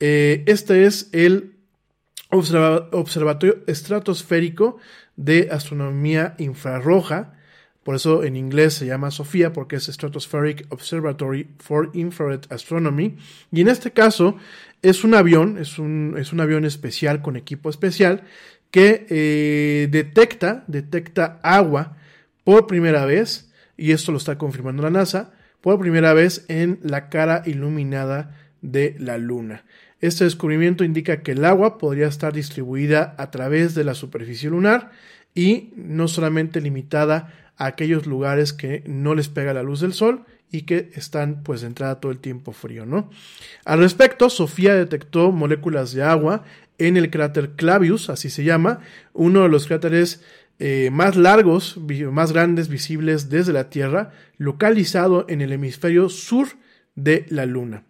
eh, 0.01 0.43
este 0.47 0.87
es 0.87 1.11
el 1.13 1.57
observa- 2.31 2.89
Observatorio 2.93 3.63
Estratosférico 3.67 4.79
de 5.17 5.49
Astronomía 5.51 6.35
Infrarroja. 6.39 7.35
Por 7.83 7.95
eso 7.95 8.25
en 8.25 8.37
inglés 8.37 8.75
se 8.75 8.87
llama 8.87 9.11
SOFIA 9.11 9.53
porque 9.53 9.77
es 9.77 9.85
Stratospheric 9.85 10.67
Observatory 10.71 11.49
for 11.59 11.91
Infrared 11.93 12.41
Astronomy. 12.51 13.17
Y 13.53 13.61
en 13.61 13.69
este 13.69 13.93
caso 13.93 14.37
es 14.83 15.05
un 15.05 15.15
avión, 15.15 15.59
es 15.59 15.79
un, 15.79 16.15
es 16.19 16.33
un 16.33 16.41
avión 16.41 16.65
especial 16.65 17.21
con 17.21 17.37
equipo 17.37 17.69
especial 17.69 18.23
que 18.71 19.07
eh, 19.09 19.89
detecta, 19.91 20.65
detecta 20.67 21.39
agua 21.43 21.97
por 22.43 22.67
primera 22.67 23.07
vez, 23.07 23.53
y 23.77 23.93
esto 23.93 24.13
lo 24.13 24.19
está 24.19 24.37
confirmando 24.37 24.83
la 24.83 24.91
NASA, 24.91 25.33
por 25.61 25.79
primera 25.79 26.13
vez 26.13 26.45
en 26.49 26.79
la 26.83 27.09
cara 27.09 27.43
iluminada 27.47 28.37
de 28.63 28.97
la 28.99 29.17
Luna. 29.17 29.65
Este 30.01 30.25
descubrimiento 30.25 30.85
indica 30.85 31.23
que 31.23 31.33
el 31.33 31.45
agua 31.45 31.79
podría 31.79 32.09
estar 32.09 32.33
distribuida 32.33 33.15
a 33.19 33.31
través 33.31 33.75
de 33.75 33.85
la 33.85 33.95
superficie 33.95 34.51
lunar 34.51 34.91
y 35.35 35.73
no 35.77 36.09
solamente 36.09 36.61
limitada 36.61 37.33
a 37.57 37.67
aquellos 37.67 38.07
lugares 38.07 38.53
que 38.53 38.83
no 38.87 39.15
les 39.15 39.29
pega 39.29 39.55
la 39.55 39.63
luz 39.63 39.81
del 39.81 39.93
sol 39.93 40.25
y 40.51 40.63
que 40.63 40.91
están 40.95 41.43
pues 41.43 41.63
de 41.63 41.69
entrada 41.69 42.01
todo 42.01 42.13
el 42.13 42.19
tiempo 42.19 42.53
frío, 42.53 42.87
¿no? 42.87 43.11
Al 43.65 43.81
respecto, 43.81 44.31
Sofía 44.31 44.75
detectó 44.75 45.33
moléculas 45.33 45.93
de 45.93 46.03
agua 46.03 46.45
en 46.79 46.97
el 46.97 47.11
cráter 47.11 47.51
Clavius, 47.57 48.11
así 48.11 48.31
se 48.31 48.45
llama, 48.45 48.81
uno 49.13 49.43
de 49.43 49.49
los 49.49 49.67
cráteres 49.67 50.23
eh, 50.61 50.91
más 50.93 51.17
largos, 51.17 51.79
más 52.13 52.33
grandes 52.33 52.69
visibles 52.69 53.29
desde 53.31 53.53
la 53.53 53.71
Tierra, 53.71 54.13
localizado 54.37 55.27
en 55.29 55.41
el 55.41 55.53
hemisferio 55.53 56.09
sur 56.09 56.49
de 56.95 57.27
la 57.29 57.47
Luna. 57.47 57.85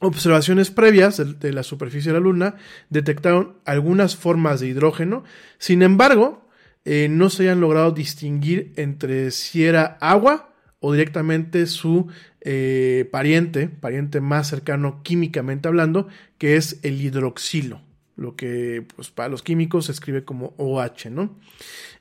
Observaciones 0.00 0.70
previas 0.70 1.22
de, 1.38 1.52
la 1.52 1.62
superficie 1.62 2.10
de 2.10 2.18
la 2.18 2.24
Luna 2.24 2.56
detectaron 2.88 3.56
algunas 3.64 4.16
formas 4.16 4.60
de 4.60 4.68
hidrógeno, 4.68 5.24
sin 5.58 5.82
embargo, 5.82 6.48
eh, 6.84 7.08
no 7.10 7.30
se 7.30 7.44
hayan 7.44 7.60
logrado 7.60 7.92
distinguir 7.92 8.72
entre 8.76 9.30
si 9.30 9.64
era 9.64 9.98
agua 10.00 10.54
o 10.80 10.92
directamente 10.92 11.66
su 11.66 12.08
eh, 12.40 13.06
pariente, 13.12 13.68
pariente 13.68 14.22
más 14.22 14.48
cercano 14.48 15.02
químicamente 15.02 15.68
hablando, 15.68 16.08
que 16.38 16.56
es 16.56 16.80
el 16.82 17.00
hidroxilo, 17.00 17.82
lo 18.16 18.34
que 18.34 18.86
pues, 18.96 19.10
para 19.10 19.28
los 19.28 19.42
químicos 19.42 19.86
se 19.86 19.92
escribe 19.92 20.24
como 20.24 20.54
OH, 20.56 21.10
¿no? 21.10 21.36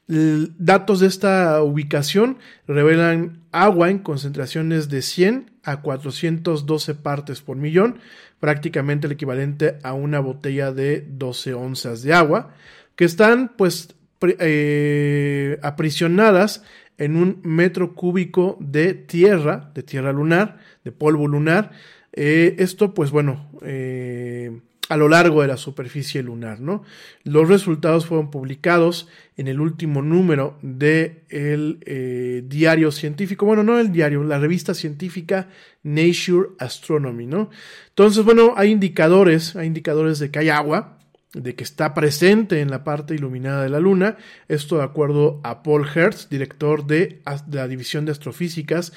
Datos 0.10 1.02
de 1.02 1.07
esta 1.07 1.61
ubicación 1.61 2.40
revelan 2.68 3.44
agua 3.52 3.91
en 3.91 3.99
concentraciones 3.99 4.90
de 4.90 5.03
100 5.03 5.52
a 5.64 5.84
412 5.84 6.95
partes 6.95 7.41
por 7.41 7.57
millón, 7.57 7.99
prácticamente 8.40 9.06
el 9.06 9.14
equivalente 9.14 9.77
a 9.84 9.94
una 9.94 10.19
botella 10.19 10.72
de 10.72 11.06
12 11.07 11.53
onzas 11.53 12.02
de 12.02 12.15
agua, 12.15 12.56
que 12.95 13.06
están 13.06 13.52
pues 13.56 13.94
eh, 14.40 15.60
aprisionadas 15.61 16.64
en 16.98 17.15
un 17.15 17.40
metro 17.44 17.94
cúbico 17.94 18.57
de 18.60 18.95
tierra, 18.95 19.69
de 19.76 19.84
tierra 19.84 20.11
lunar, 20.11 20.57
de 20.84 20.91
polvo 20.91 21.27
lunar. 21.27 21.69
Eh, 22.14 22.56
esto, 22.57 22.95
pues 22.95 23.11
bueno, 23.11 23.52
eh, 23.61 24.60
a 24.90 24.98
lo 24.98 25.07
largo 25.07 25.41
de 25.41 25.48
la 25.48 25.56
superficie 25.56 26.22
lunar, 26.24 26.60
¿no? 26.60 26.84
Los 27.24 27.48
resultados 27.48 28.07
fueron 28.07 28.32
publicados 28.32 29.07
en 29.38 29.48
el 29.48 29.61
último 29.61 30.02
número 30.02 30.57
del 30.64 31.80
de 31.80 32.44
diario 32.48 32.91
científico, 32.91 33.45
bueno, 33.45 33.64
no 33.64 33.80
el 33.80 33.91
diario, 33.91 34.24
la 34.24 34.40
revista 34.40 34.74
científica 34.74 35.48
Nature 35.84 36.49
Astronomy, 36.57 37.28
¿no? 37.28 37.52
Entonces, 37.90 38.26
bueno, 38.26 38.53
hay 38.57 38.72
indicadores, 38.72 39.56
hay 39.56 39.68
indicadores 39.68 40.18
de 40.18 40.32
que 40.32 40.40
hay 40.40 40.49
agua, 40.49 40.98
de 41.34 41.53
que 41.53 41.64
está 41.64 41.94
presente 41.94 42.60
en 42.60 42.72
la 42.72 42.84
parte 42.84 43.14
iluminada 43.14 43.61
de 43.61 43.70
la 43.70 43.80
Luna, 43.80 44.18
esto 44.48 44.78
de 44.78 44.84
acuerdo 44.84 45.40
a 45.44 45.61
Paul 45.61 45.88
Hertz, 45.88 46.30
director 46.30 46.88
de, 46.88 47.22
de 47.45 47.57
la 47.57 47.68
División 47.68 48.06
de 48.06 48.11
Astrofísicas 48.11 48.91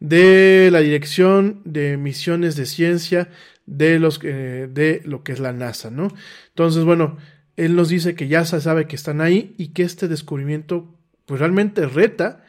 de 0.00 0.70
la 0.72 0.80
Dirección 0.80 1.60
de 1.64 1.98
Misiones 1.98 2.56
de 2.56 2.64
Ciencia 2.66 3.28
de, 3.70 4.00
los, 4.00 4.20
eh, 4.24 4.68
de 4.70 5.00
lo 5.04 5.22
que 5.22 5.32
es 5.32 5.40
la 5.40 5.52
NASA, 5.52 5.90
¿no? 5.90 6.08
Entonces, 6.48 6.84
bueno, 6.84 7.16
él 7.56 7.76
nos 7.76 7.88
dice 7.88 8.14
que 8.14 8.28
ya 8.28 8.44
se 8.44 8.60
sabe 8.60 8.86
que 8.86 8.96
están 8.96 9.20
ahí 9.20 9.54
y 9.56 9.68
que 9.68 9.84
este 9.84 10.08
descubrimiento 10.08 10.94
pues 11.24 11.38
realmente 11.38 11.86
reta 11.86 12.44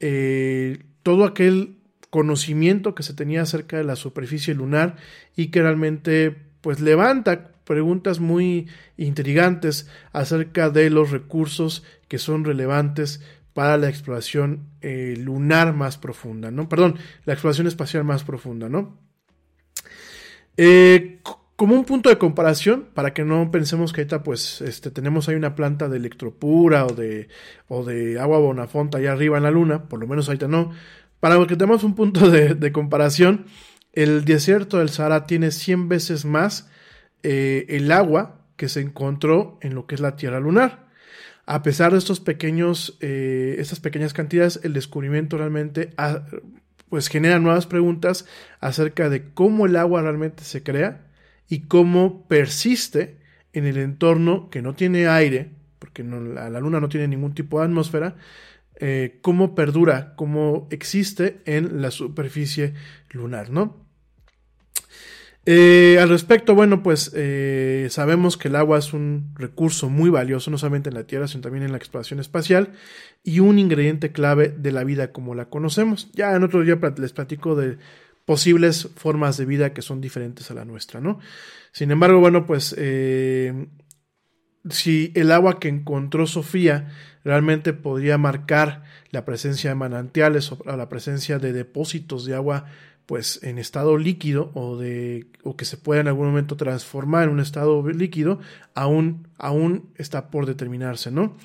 eh, 0.00 0.82
todo 1.02 1.24
aquel 1.24 1.78
conocimiento 2.10 2.94
que 2.94 3.04
se 3.04 3.14
tenía 3.14 3.42
acerca 3.42 3.76
de 3.76 3.84
la 3.84 3.96
superficie 3.96 4.54
lunar 4.54 4.96
y 5.36 5.48
que 5.48 5.62
realmente 5.62 6.36
pues 6.60 6.80
levanta 6.80 7.52
preguntas 7.64 8.18
muy 8.18 8.68
intrigantes 8.96 9.88
acerca 10.12 10.70
de 10.70 10.90
los 10.90 11.10
recursos 11.10 11.84
que 12.08 12.18
son 12.18 12.44
relevantes 12.44 13.20
para 13.52 13.76
la 13.76 13.88
exploración 13.88 14.70
eh, 14.80 15.14
lunar 15.16 15.74
más 15.74 15.98
profunda, 15.98 16.50
¿no? 16.50 16.68
Perdón, 16.68 16.96
la 17.24 17.34
exploración 17.34 17.68
espacial 17.68 18.02
más 18.02 18.24
profunda, 18.24 18.68
¿no? 18.68 18.98
Eh, 20.56 21.18
como 21.56 21.76
un 21.76 21.84
punto 21.84 22.08
de 22.08 22.18
comparación, 22.18 22.88
para 22.94 23.14
que 23.14 23.24
no 23.24 23.50
pensemos 23.50 23.92
que 23.92 24.00
ahorita 24.00 24.22
pues 24.22 24.60
este, 24.60 24.90
tenemos 24.90 25.28
ahí 25.28 25.36
una 25.36 25.54
planta 25.54 25.88
de 25.88 25.96
electropura 25.96 26.84
o 26.84 26.92
de, 26.92 27.28
o 27.68 27.84
de 27.84 28.18
agua 28.18 28.38
bonafonta 28.38 28.98
allá 28.98 29.12
arriba 29.12 29.36
en 29.36 29.44
la 29.44 29.50
luna, 29.50 29.84
por 29.84 30.00
lo 30.00 30.06
menos 30.06 30.28
ahorita 30.28 30.48
no, 30.48 30.72
para 31.20 31.44
que 31.46 31.56
tengamos 31.56 31.84
un 31.84 31.94
punto 31.94 32.30
de, 32.30 32.72
comparación, 32.72 33.46
el 33.92 34.24
desierto 34.24 34.78
del 34.78 34.90
Sahara 34.90 35.26
tiene 35.26 35.52
100 35.52 35.88
veces 35.88 36.24
más 36.24 36.68
eh, 37.22 37.66
el 37.68 37.90
agua 37.92 38.40
que 38.56 38.68
se 38.68 38.80
encontró 38.80 39.58
en 39.62 39.74
lo 39.74 39.86
que 39.86 39.94
es 39.94 40.00
la 40.00 40.16
Tierra 40.16 40.40
lunar. 40.40 40.84
A 41.46 41.62
pesar 41.62 41.92
de 41.92 41.98
estos 41.98 42.20
pequeños, 42.20 42.98
eh, 43.00 43.56
estas 43.58 43.80
pequeñas 43.80 44.12
cantidades, 44.12 44.60
el 44.64 44.72
descubrimiento 44.72 45.38
realmente 45.38 45.94
ha, 45.96 46.24
pues 46.88 47.08
genera 47.08 47.38
nuevas 47.38 47.66
preguntas 47.66 48.26
acerca 48.60 49.08
de 49.08 49.30
cómo 49.32 49.66
el 49.66 49.76
agua 49.76 50.02
realmente 50.02 50.44
se 50.44 50.62
crea 50.62 51.06
y 51.48 51.60
cómo 51.60 52.26
persiste 52.26 53.18
en 53.52 53.66
el 53.66 53.78
entorno 53.78 54.50
que 54.50 54.62
no 54.62 54.74
tiene 54.74 55.06
aire, 55.06 55.50
porque 55.78 56.02
la, 56.02 56.48
Luna 56.60 56.80
no 56.80 56.88
tiene 56.88 57.08
ningún 57.08 57.34
tipo 57.34 57.58
de 57.58 57.66
atmósfera, 57.66 58.16
eh, 58.76 59.18
cómo 59.22 59.54
perdura, 59.54 60.14
cómo 60.16 60.66
existe 60.70 61.40
en 61.44 61.80
la 61.80 61.90
superficie 61.90 62.74
lunar, 63.10 63.50
¿no? 63.50 63.83
Eh, 65.46 65.98
al 66.00 66.08
respecto, 66.08 66.54
bueno, 66.54 66.82
pues 66.82 67.12
eh, 67.14 67.88
sabemos 67.90 68.38
que 68.38 68.48
el 68.48 68.56
agua 68.56 68.78
es 68.78 68.94
un 68.94 69.34
recurso 69.34 69.90
muy 69.90 70.08
valioso, 70.08 70.50
no 70.50 70.56
solamente 70.56 70.88
en 70.88 70.94
la 70.94 71.04
Tierra, 71.04 71.28
sino 71.28 71.42
también 71.42 71.64
en 71.64 71.72
la 71.72 71.76
exploración 71.76 72.18
espacial, 72.18 72.72
y 73.22 73.40
un 73.40 73.58
ingrediente 73.58 74.10
clave 74.10 74.48
de 74.48 74.72
la 74.72 74.84
vida 74.84 75.12
como 75.12 75.34
la 75.34 75.50
conocemos. 75.50 76.10
Ya 76.12 76.34
en 76.34 76.44
otro 76.44 76.62
día 76.62 76.78
les 76.96 77.12
platico 77.12 77.56
de 77.56 77.76
posibles 78.24 78.88
formas 78.96 79.36
de 79.36 79.44
vida 79.44 79.74
que 79.74 79.82
son 79.82 80.00
diferentes 80.00 80.50
a 80.50 80.54
la 80.54 80.64
nuestra, 80.64 81.00
¿no? 81.00 81.18
Sin 81.72 81.90
embargo, 81.90 82.20
bueno, 82.20 82.46
pues 82.46 82.74
eh, 82.78 83.66
si 84.70 85.12
el 85.14 85.30
agua 85.30 85.60
que 85.60 85.68
encontró 85.68 86.26
Sofía 86.26 86.88
realmente 87.22 87.72
podría 87.74 88.16
marcar 88.16 88.84
la 89.10 89.24
presencia 89.24 89.70
de 89.70 89.76
manantiales 89.76 90.50
o 90.52 90.58
la 90.64 90.88
presencia 90.88 91.38
de 91.38 91.52
depósitos 91.52 92.24
de 92.24 92.34
agua 92.34 92.66
pues 93.06 93.42
en 93.42 93.58
estado 93.58 93.98
líquido 93.98 94.50
o 94.54 94.76
de 94.76 95.26
o 95.42 95.56
que 95.56 95.64
se 95.64 95.76
pueda 95.76 96.00
en 96.00 96.08
algún 96.08 96.26
momento 96.26 96.56
transformar 96.56 97.24
en 97.24 97.30
un 97.30 97.40
estado 97.40 97.86
líquido 97.88 98.38
aún 98.74 99.28
aún 99.38 99.90
está 99.96 100.30
por 100.30 100.46
determinarse 100.46 101.10
no 101.10 101.36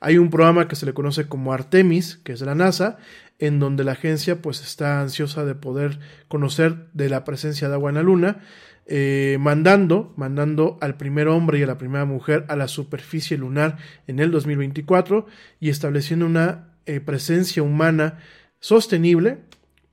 hay 0.00 0.18
un 0.18 0.30
programa 0.30 0.68
que 0.68 0.76
se 0.76 0.86
le 0.86 0.94
conoce 0.94 1.26
como 1.26 1.52
Artemis 1.52 2.16
que 2.22 2.32
es 2.32 2.40
de 2.40 2.46
la 2.46 2.54
NASA 2.54 2.98
en 3.38 3.58
donde 3.58 3.84
la 3.84 3.92
agencia 3.92 4.42
pues 4.42 4.60
está 4.60 5.00
ansiosa 5.00 5.44
de 5.44 5.54
poder 5.54 5.98
conocer 6.28 6.88
de 6.92 7.08
la 7.08 7.24
presencia 7.24 7.68
de 7.68 7.74
agua 7.74 7.90
en 7.90 7.96
la 7.96 8.02
luna 8.02 8.40
eh, 8.86 9.38
mandando 9.40 10.12
mandando 10.16 10.76
al 10.82 10.98
primer 10.98 11.28
hombre 11.28 11.58
y 11.58 11.62
a 11.62 11.66
la 11.66 11.78
primera 11.78 12.04
mujer 12.04 12.44
a 12.48 12.56
la 12.56 12.68
superficie 12.68 13.38
lunar 13.38 13.78
en 14.06 14.18
el 14.18 14.30
2024 14.30 15.26
y 15.60 15.70
estableciendo 15.70 16.26
una 16.26 16.68
eh, 16.84 17.00
presencia 17.00 17.62
humana 17.62 18.18
sostenible 18.60 19.38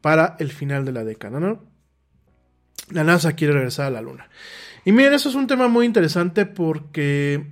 para 0.04 0.36
el 0.40 0.52
final 0.52 0.84
de 0.84 0.92
la 0.92 1.06
década, 1.06 1.40
¿no? 1.40 1.64
La 2.92 3.06
NASA 3.06 3.38
quiere 3.38 3.54
regresar 3.54 3.86
a 3.86 3.90
la 3.90 4.02
Luna. 4.02 4.28
Y 4.84 4.92
miren, 4.92 5.14
eso 5.14 5.30
es 5.30 5.36
un 5.36 5.48
tema 5.48 5.70
muy 5.70 5.86
interesante 5.86 6.46
porque 6.46 7.46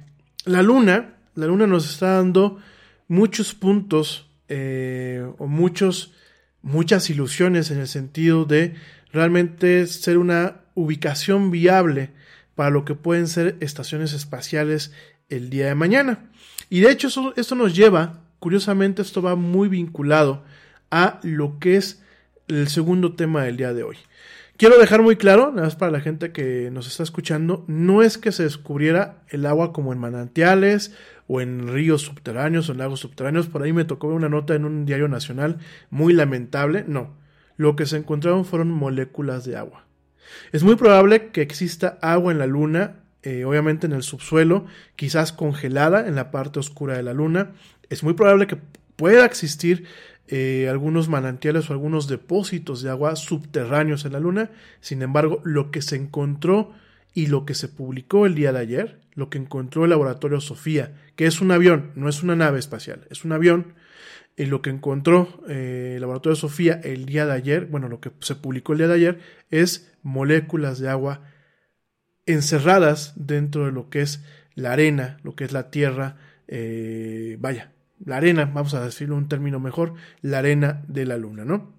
la 0.43 0.61
Luna, 0.61 1.15
la 1.35 1.45
Luna 1.45 1.65
nos 1.65 1.89
está 1.89 2.17
dando 2.17 2.59
muchos 3.07 3.53
puntos 3.53 4.29
eh, 4.49 5.25
o 5.37 5.47
muchos, 5.47 6.13
muchas 6.61 7.09
ilusiones 7.09 7.71
en 7.71 7.79
el 7.79 7.87
sentido 7.87 8.43
de 8.43 8.75
realmente 9.13 9.87
ser 9.87 10.17
una 10.17 10.57
ubicación 10.73 11.51
viable 11.51 12.09
para 12.55 12.69
lo 12.69 12.83
que 12.83 12.95
pueden 12.95 13.29
ser 13.29 13.55
estaciones 13.61 14.11
espaciales 14.11 14.91
el 15.29 15.49
día 15.49 15.67
de 15.67 15.75
mañana. 15.75 16.29
Y 16.69 16.81
de 16.81 16.91
hecho 16.91 17.07
eso, 17.07 17.33
esto 17.37 17.55
nos 17.55 17.73
lleva, 17.73 18.25
curiosamente 18.39 19.01
esto 19.01 19.21
va 19.21 19.37
muy 19.37 19.69
vinculado 19.69 20.43
a 20.89 21.21
lo 21.23 21.57
que 21.57 21.77
es 21.77 22.01
el 22.51 22.67
segundo 22.67 23.13
tema 23.13 23.43
del 23.43 23.57
día 23.57 23.73
de 23.73 23.83
hoy. 23.83 23.97
Quiero 24.57 24.77
dejar 24.77 25.01
muy 25.01 25.15
claro, 25.15 25.51
nada 25.51 25.63
más 25.63 25.75
para 25.75 25.91
la 25.91 26.01
gente 26.01 26.31
que 26.31 26.69
nos 26.71 26.85
está 26.85 27.01
escuchando, 27.01 27.63
no 27.67 28.03
es 28.03 28.17
que 28.17 28.31
se 28.31 28.43
descubriera 28.43 29.23
el 29.29 29.45
agua 29.45 29.73
como 29.73 29.91
en 29.91 29.99
manantiales 29.99 30.93
o 31.27 31.41
en 31.41 31.67
ríos 31.67 32.03
subterráneos 32.03 32.69
o 32.69 32.73
en 32.73 32.77
lagos 32.77 32.99
subterráneos. 32.99 33.47
Por 33.47 33.63
ahí 33.63 33.73
me 33.73 33.85
tocó 33.85 34.07
una 34.07 34.29
nota 34.29 34.53
en 34.53 34.65
un 34.65 34.85
diario 34.85 35.07
nacional 35.07 35.57
muy 35.89 36.13
lamentable. 36.13 36.83
No, 36.87 37.15
lo 37.57 37.75
que 37.75 37.85
se 37.85 37.97
encontraron 37.97 38.45
fueron 38.45 38.69
moléculas 38.69 39.45
de 39.45 39.55
agua. 39.55 39.85
Es 40.51 40.63
muy 40.63 40.75
probable 40.75 41.29
que 41.31 41.41
exista 41.41 41.97
agua 42.01 42.31
en 42.31 42.37
la 42.37 42.47
luna, 42.47 42.97
eh, 43.23 43.45
obviamente 43.45 43.87
en 43.87 43.93
el 43.93 44.03
subsuelo, 44.03 44.65
quizás 44.95 45.31
congelada 45.31 46.07
en 46.07 46.15
la 46.15 46.31
parte 46.31 46.59
oscura 46.59 46.95
de 46.95 47.03
la 47.03 47.13
luna. 47.13 47.51
Es 47.89 48.03
muy 48.03 48.13
probable 48.13 48.45
que 48.45 48.57
pueda 48.95 49.25
existir 49.25 49.85
eh, 50.33 50.69
algunos 50.69 51.09
manantiales 51.09 51.69
o 51.69 51.73
algunos 51.73 52.07
depósitos 52.07 52.81
de 52.81 52.89
agua 52.89 53.17
subterráneos 53.17 54.05
en 54.05 54.13
la 54.13 54.21
Luna. 54.21 54.49
Sin 54.79 55.01
embargo, 55.01 55.41
lo 55.43 55.71
que 55.71 55.81
se 55.81 55.97
encontró 55.97 56.71
y 57.13 57.27
lo 57.27 57.45
que 57.45 57.53
se 57.53 57.67
publicó 57.67 58.25
el 58.25 58.33
día 58.33 58.53
de 58.53 58.59
ayer, 58.59 59.01
lo 59.13 59.29
que 59.29 59.37
encontró 59.37 59.83
el 59.83 59.89
laboratorio 59.89 60.39
Sofía, 60.39 60.93
que 61.17 61.25
es 61.25 61.41
un 61.41 61.51
avión, 61.51 61.91
no 61.95 62.07
es 62.07 62.23
una 62.23 62.37
nave 62.37 62.59
espacial, 62.59 63.05
es 63.09 63.25
un 63.25 63.33
avión, 63.33 63.73
y 64.37 64.45
lo 64.45 64.61
que 64.61 64.69
encontró 64.69 65.43
eh, 65.49 65.93
el 65.95 66.01
laboratorio 66.01 66.37
Sofía 66.37 66.79
el 66.81 67.05
día 67.05 67.25
de 67.25 67.33
ayer, 67.33 67.65
bueno, 67.65 67.89
lo 67.89 67.99
que 67.99 68.11
se 68.21 68.35
publicó 68.35 68.71
el 68.71 68.77
día 68.77 68.87
de 68.87 68.93
ayer, 68.93 69.19
es 69.49 69.91
moléculas 70.01 70.79
de 70.79 70.87
agua 70.87 71.23
encerradas 72.25 73.11
dentro 73.17 73.65
de 73.65 73.73
lo 73.73 73.89
que 73.89 74.01
es 74.01 74.23
la 74.55 74.71
arena, 74.71 75.17
lo 75.23 75.35
que 75.35 75.43
es 75.43 75.51
la 75.51 75.69
tierra, 75.71 76.15
eh, 76.47 77.35
vaya, 77.41 77.73
la 78.05 78.17
arena, 78.17 78.45
vamos 78.45 78.73
a 78.73 78.83
decirlo 78.83 79.15
un 79.15 79.27
término 79.27 79.59
mejor, 79.59 79.93
la 80.21 80.39
arena 80.39 80.83
de 80.87 81.05
la 81.05 81.17
luna, 81.17 81.45
¿no? 81.45 81.73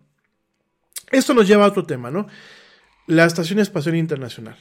Esto 1.11 1.35
nos 1.35 1.47
lleva 1.47 1.65
a 1.65 1.69
otro 1.69 1.85
tema, 1.85 2.11
¿no? 2.11 2.27
la 3.07 3.25
Estación 3.25 3.59
Espacial 3.59 3.97
Internacional. 3.97 4.57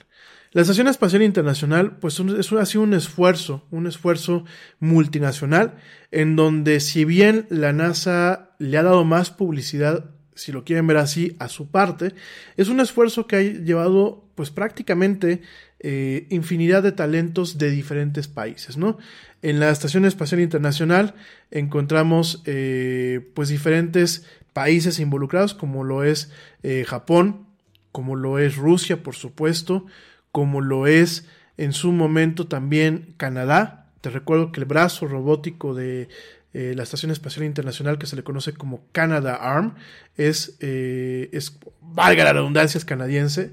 La 0.51 0.61
Estación 0.61 0.87
Espacial 0.87 1.21
Internacional, 1.21 1.97
pues 1.97 2.19
es, 2.19 2.51
ha 2.51 2.65
sido 2.65 2.83
un 2.83 2.93
esfuerzo, 2.93 3.65
un 3.71 3.87
esfuerzo 3.87 4.43
multinacional, 4.79 5.75
en 6.11 6.35
donde 6.35 6.79
si 6.79 7.05
bien 7.05 7.47
la 7.49 7.71
NASA 7.71 8.49
le 8.59 8.77
ha 8.77 8.83
dado 8.83 9.05
más 9.05 9.31
publicidad, 9.31 10.11
si 10.35 10.51
lo 10.51 10.65
quieren 10.65 10.87
ver 10.87 10.97
así, 10.97 11.35
a 11.39 11.47
su 11.47 11.71
parte, 11.71 12.13
es 12.57 12.67
un 12.67 12.79
esfuerzo 12.79 13.27
que 13.27 13.35
ha 13.37 13.41
llevado, 13.41 14.29
pues 14.35 14.49
prácticamente, 14.49 15.41
eh, 15.83 16.27
infinidad 16.29 16.83
de 16.83 16.91
talentos 16.91 17.57
de 17.57 17.71
diferentes 17.71 18.27
países, 18.27 18.77
¿no? 18.77 18.99
En 19.41 19.59
la 19.59 19.71
Estación 19.71 20.05
Espacial 20.05 20.39
Internacional 20.39 21.15
encontramos, 21.49 22.43
eh, 22.45 23.31
pues 23.33 23.49
diferentes 23.49 24.27
países 24.53 24.99
involucrados, 24.99 25.55
como 25.55 25.83
lo 25.83 26.03
es 26.03 26.31
eh, 26.61 26.85
Japón, 26.87 27.47
como 27.91 28.15
lo 28.15 28.37
es 28.37 28.57
Rusia, 28.57 29.01
por 29.01 29.15
supuesto, 29.15 29.87
como 30.31 30.61
lo 30.61 30.85
es 30.85 31.25
en 31.57 31.73
su 31.73 31.91
momento 31.91 32.45
también 32.45 33.15
Canadá. 33.17 33.87
Te 34.01 34.11
recuerdo 34.11 34.51
que 34.51 34.59
el 34.59 34.67
brazo 34.67 35.07
robótico 35.07 35.73
de 35.73 36.09
la 36.53 36.83
Estación 36.83 37.11
Espacial 37.11 37.45
Internacional, 37.45 37.97
que 37.97 38.05
se 38.05 38.15
le 38.15 38.23
conoce 38.23 38.53
como 38.53 38.83
Canada 38.91 39.35
Arm, 39.35 39.75
es, 40.15 40.57
es 40.59 41.57
valga 41.81 42.23
la 42.23 42.33
redundancia, 42.33 42.77
es 42.77 42.85
canadiense. 42.85 43.51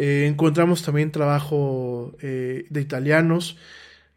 Eh, 0.00 0.26
encontramos 0.28 0.82
también 0.82 1.10
trabajo 1.10 2.16
de 2.20 2.80
italianos. 2.80 3.58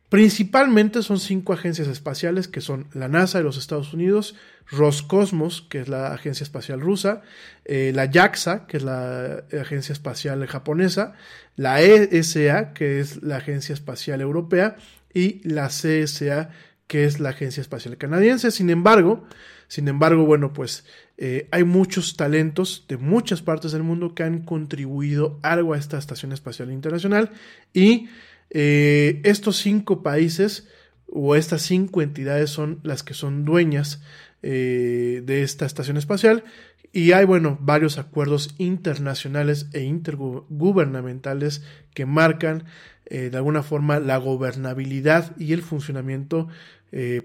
Principalmente 0.09 1.01
son 1.01 1.19
cinco 1.19 1.53
agencias 1.53 1.87
espaciales 1.87 2.47
que 2.47 2.61
son 2.61 2.87
la 2.93 3.07
NASA 3.07 3.39
de 3.39 3.43
los 3.43 3.57
Estados 3.57 3.93
Unidos, 3.93 4.35
Roscosmos, 4.69 5.63
que 5.63 5.79
es 5.79 5.87
la 5.87 6.13
agencia 6.13 6.43
espacial 6.43 6.81
rusa, 6.81 7.21
la 7.65 8.09
JAXA, 8.11 8.67
que 8.67 8.77
es 8.77 8.83
la 8.83 9.45
agencia 9.59 9.93
espacial 9.93 10.45
japonesa, 10.47 11.13
la 11.55 11.81
ESA, 11.81 12.73
que 12.73 12.99
es 12.99 13.23
la 13.23 13.37
agencia 13.37 13.73
espacial 13.73 14.21
europea, 14.21 14.75
y 15.13 15.41
la 15.47 15.67
CSA, 15.67 16.49
que 16.87 17.05
es 17.05 17.19
la 17.19 17.29
agencia 17.29 17.61
espacial 17.61 17.97
canadiense. 17.97 18.51
Sin 18.51 18.69
embargo, 18.69 19.25
sin 19.71 19.87
embargo, 19.87 20.25
bueno, 20.25 20.51
pues 20.51 20.83
eh, 21.15 21.47
hay 21.49 21.63
muchos 21.63 22.17
talentos 22.17 22.83
de 22.89 22.97
muchas 22.97 23.41
partes 23.41 23.71
del 23.71 23.83
mundo 23.83 24.13
que 24.13 24.23
han 24.23 24.41
contribuido 24.41 25.39
algo 25.43 25.73
a 25.73 25.77
esta 25.77 25.97
estación 25.97 26.33
espacial 26.33 26.73
internacional 26.73 27.31
y 27.73 28.09
eh, 28.49 29.21
estos 29.23 29.55
cinco 29.55 30.03
países 30.03 30.67
o 31.07 31.37
estas 31.37 31.61
cinco 31.61 32.01
entidades 32.01 32.49
son 32.49 32.81
las 32.83 33.01
que 33.01 33.13
son 33.13 33.45
dueñas 33.45 34.01
eh, 34.43 35.23
de 35.25 35.41
esta 35.41 35.65
estación 35.65 35.95
espacial 35.95 36.43
y 36.91 37.13
hay, 37.13 37.23
bueno, 37.23 37.57
varios 37.61 37.97
acuerdos 37.97 38.53
internacionales 38.57 39.69
e 39.71 39.83
intergubernamentales 39.83 41.63
que 41.93 42.05
marcan 42.05 42.65
de 43.09 43.35
alguna 43.35 43.61
forma 43.63 43.99
la 43.99 44.17
gobernabilidad 44.17 45.35
y 45.37 45.51
el 45.51 45.61
funcionamiento 45.61 46.47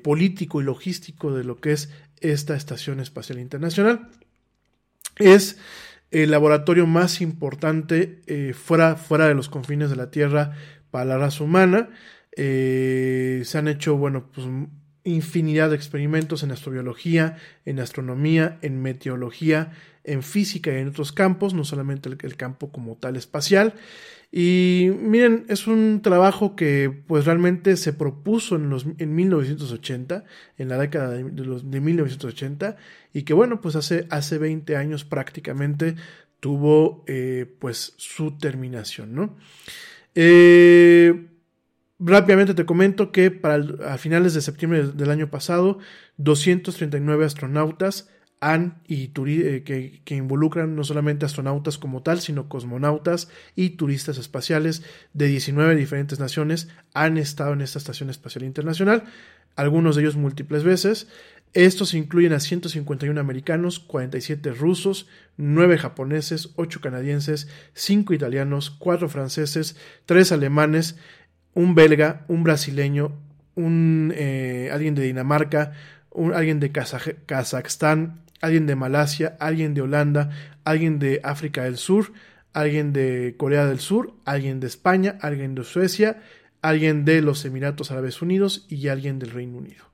político 0.02 0.60
y 0.60 0.64
logístico 0.64 1.32
de 1.32 1.44
lo 1.44 1.60
que 1.60 1.72
es 1.72 1.90
esta 2.20 2.56
Estación 2.56 3.00
Espacial 3.00 3.38
Internacional. 3.38 4.08
Es 5.16 5.58
el 6.10 6.30
laboratorio 6.30 6.86
más 6.86 7.20
importante 7.20 8.22
eh, 8.26 8.54
fuera, 8.54 8.96
fuera, 8.96 9.26
de 9.28 9.34
los 9.34 9.48
confines 9.48 9.90
de 9.90 9.96
la 9.96 10.10
Tierra 10.10 10.52
para 10.90 11.04
la 11.04 11.18
raza 11.18 11.44
humana. 11.44 11.90
Eh, 12.36 13.42
se 13.44 13.58
han 13.58 13.68
hecho, 13.68 13.96
bueno, 13.96 14.30
pues 14.32 14.46
infinidad 15.04 15.70
de 15.70 15.76
experimentos 15.76 16.42
en 16.42 16.50
astrobiología, 16.50 17.36
en 17.64 17.78
astronomía, 17.78 18.58
en 18.62 18.82
meteorología, 18.82 19.72
en 20.04 20.22
física 20.22 20.72
y 20.72 20.76
en 20.76 20.88
otros 20.88 21.12
campos, 21.12 21.54
no 21.54 21.64
solamente 21.64 22.08
el, 22.08 22.18
el 22.22 22.36
campo 22.36 22.70
como 22.70 22.96
tal 22.96 23.16
espacial. 23.16 23.74
Y 24.32 24.90
miren, 25.00 25.44
es 25.48 25.66
un 25.66 26.02
trabajo 26.02 26.56
que 26.56 26.90
pues 27.06 27.24
realmente 27.24 27.76
se 27.76 27.92
propuso 27.92 28.56
en, 28.56 28.68
los, 28.68 28.86
en 28.98 29.14
1980, 29.14 30.24
en 30.58 30.68
la 30.68 30.78
década 30.78 31.10
de, 31.10 31.22
los, 31.44 31.70
de 31.70 31.80
1980, 31.80 32.76
y 33.12 33.22
que 33.22 33.32
bueno, 33.32 33.60
pues 33.60 33.76
hace, 33.76 34.06
hace 34.10 34.38
20 34.38 34.76
años 34.76 35.04
prácticamente 35.04 35.96
tuvo 36.40 37.04
eh, 37.06 37.46
pues 37.58 37.94
su 37.96 38.36
terminación, 38.36 39.14
¿no? 39.14 39.36
Eh, 40.14 41.28
rápidamente 41.98 42.54
te 42.54 42.66
comento 42.66 43.12
que 43.12 43.30
para 43.30 43.64
a 43.86 43.98
finales 43.98 44.34
de 44.34 44.42
septiembre 44.42 44.88
del 44.88 45.10
año 45.10 45.30
pasado, 45.30 45.78
239 46.18 47.24
astronautas 47.24 48.10
han 48.40 48.82
y 48.86 49.04
eh, 49.04 49.62
que, 49.64 50.02
que, 50.04 50.14
involucran 50.14 50.76
no 50.76 50.84
solamente 50.84 51.24
astronautas 51.24 51.78
como 51.78 52.02
tal, 52.02 52.20
sino 52.20 52.48
cosmonautas 52.48 53.28
y 53.54 53.70
turistas 53.70 54.18
espaciales 54.18 54.82
de 55.14 55.26
19 55.28 55.74
diferentes 55.74 56.20
naciones 56.20 56.68
han 56.92 57.16
estado 57.16 57.54
en 57.54 57.62
esta 57.62 57.78
Estación 57.78 58.10
Espacial 58.10 58.44
Internacional, 58.44 59.04
algunos 59.56 59.96
de 59.96 60.02
ellos 60.02 60.16
múltiples 60.16 60.64
veces. 60.64 61.08
Estos 61.54 61.94
incluyen 61.94 62.34
a 62.34 62.40
151 62.40 63.18
americanos, 63.18 63.80
47 63.80 64.52
rusos, 64.52 65.08
9 65.38 65.78
japoneses, 65.78 66.50
8 66.56 66.82
canadienses, 66.82 67.48
5 67.72 68.12
italianos, 68.12 68.70
4 68.70 69.08
franceses, 69.08 69.76
3 70.04 70.32
alemanes, 70.32 70.96
un 71.54 71.74
belga, 71.74 72.26
un 72.28 72.42
brasileño, 72.42 73.12
un, 73.54 74.12
eh, 74.14 74.68
alguien 74.70 74.94
de 74.94 75.04
Dinamarca, 75.04 75.72
un, 76.10 76.34
alguien 76.34 76.60
de 76.60 76.72
Kazajstán, 76.72 78.25
alguien 78.40 78.66
de 78.66 78.76
Malasia, 78.76 79.36
alguien 79.40 79.74
de 79.74 79.82
Holanda, 79.82 80.30
alguien 80.64 80.98
de 80.98 81.20
África 81.24 81.64
del 81.64 81.76
Sur, 81.76 82.12
alguien 82.52 82.92
de 82.92 83.34
Corea 83.36 83.66
del 83.66 83.80
Sur, 83.80 84.14
alguien 84.24 84.60
de 84.60 84.66
España, 84.66 85.18
alguien 85.20 85.54
de 85.54 85.64
Suecia, 85.64 86.22
alguien 86.62 87.04
de 87.04 87.22
los 87.22 87.44
Emiratos 87.44 87.90
Árabes 87.90 88.22
Unidos 88.22 88.66
y 88.68 88.88
alguien 88.88 89.18
del 89.18 89.30
Reino 89.30 89.58
Unido. 89.58 89.84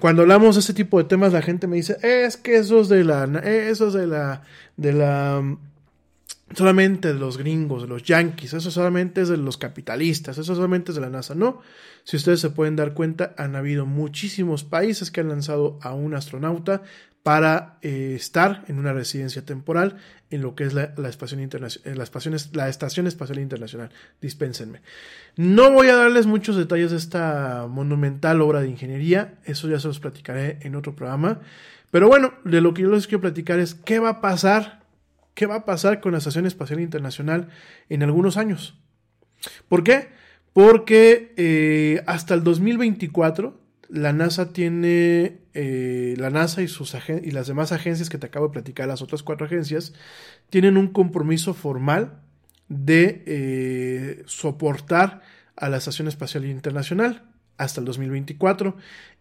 Cuando 0.00 0.22
hablamos 0.22 0.56
de 0.56 0.60
este 0.60 0.74
tipo 0.74 0.98
de 0.98 1.04
temas, 1.04 1.32
la 1.32 1.42
gente 1.42 1.68
me 1.68 1.76
dice, 1.76 1.96
es 2.02 2.36
que 2.36 2.56
esos 2.56 2.88
de 2.88 3.04
la, 3.04 3.24
esos 3.44 3.94
de 3.94 4.08
la, 4.08 4.42
de 4.76 4.92
la, 4.92 5.56
solamente 6.54 7.12
de 7.12 7.18
los 7.18 7.38
gringos, 7.38 7.82
de 7.82 7.88
los 7.88 8.02
yankees, 8.02 8.52
eso 8.54 8.70
solamente 8.70 9.20
es 9.20 9.28
de 9.28 9.36
los 9.36 9.56
capitalistas, 9.56 10.38
eso 10.38 10.54
solamente 10.54 10.92
es 10.92 10.96
de 10.96 11.00
la 11.00 11.10
NASA. 11.10 11.34
No, 11.34 11.60
si 12.04 12.16
ustedes 12.16 12.40
se 12.40 12.50
pueden 12.50 12.76
dar 12.76 12.94
cuenta, 12.94 13.34
han 13.36 13.56
habido 13.56 13.86
muchísimos 13.86 14.64
países 14.64 15.10
que 15.10 15.20
han 15.20 15.28
lanzado 15.28 15.78
a 15.82 15.94
un 15.94 16.14
astronauta 16.14 16.82
para 17.22 17.78
eh, 17.82 18.14
estar 18.16 18.64
en 18.66 18.78
una 18.78 18.92
residencia 18.92 19.44
temporal 19.44 19.96
en 20.30 20.42
lo 20.42 20.54
que 20.54 20.64
es 20.64 20.74
la, 20.74 20.92
la, 20.96 21.10
la 22.52 22.68
Estación 22.68 23.06
Espacial 23.06 23.38
Internacional. 23.38 23.90
Dispénsenme. 24.20 24.80
No 25.36 25.70
voy 25.70 25.88
a 25.88 25.96
darles 25.96 26.26
muchos 26.26 26.56
detalles 26.56 26.90
de 26.90 26.96
esta 26.96 27.66
monumental 27.68 28.40
obra 28.40 28.60
de 28.60 28.68
ingeniería, 28.68 29.34
eso 29.44 29.68
ya 29.68 29.78
se 29.78 29.88
los 29.88 30.00
platicaré 30.00 30.58
en 30.62 30.74
otro 30.74 30.96
programa. 30.96 31.40
Pero 31.92 32.08
bueno, 32.08 32.34
de 32.44 32.60
lo 32.60 32.74
que 32.74 32.82
yo 32.82 32.90
les 32.90 33.06
quiero 33.06 33.20
platicar 33.20 33.60
es 33.60 33.74
qué 33.74 33.98
va 33.98 34.08
a 34.08 34.20
pasar, 34.20 34.81
qué 35.34 35.46
va 35.46 35.56
a 35.56 35.64
pasar 35.64 36.00
con 36.00 36.12
la 36.12 36.18
Estación 36.18 36.46
Espacial 36.46 36.80
Internacional 36.80 37.48
en 37.88 38.02
algunos 38.02 38.36
años. 38.36 38.78
¿Por 39.68 39.82
qué? 39.84 40.10
Porque 40.52 41.32
eh, 41.36 42.02
hasta 42.06 42.34
el 42.34 42.44
2024 42.44 43.60
la 43.88 44.12
NASA 44.12 44.52
tiene, 44.52 45.40
eh, 45.54 46.14
la 46.18 46.30
NASA 46.30 46.62
y, 46.62 46.68
sus 46.68 46.96
y 47.22 47.30
las 47.30 47.46
demás 47.46 47.72
agencias 47.72 48.08
que 48.08 48.18
te 48.18 48.26
acabo 48.26 48.48
de 48.48 48.52
platicar, 48.52 48.88
las 48.88 49.02
otras 49.02 49.22
cuatro 49.22 49.46
agencias, 49.46 49.92
tienen 50.48 50.76
un 50.76 50.88
compromiso 50.88 51.52
formal 51.52 52.20
de 52.68 53.22
eh, 53.26 54.22
soportar 54.26 55.20
a 55.56 55.68
la 55.68 55.76
Estación 55.76 56.08
Espacial 56.08 56.46
Internacional 56.46 57.24
hasta 57.58 57.80
el 57.80 57.86
2024 57.86 58.76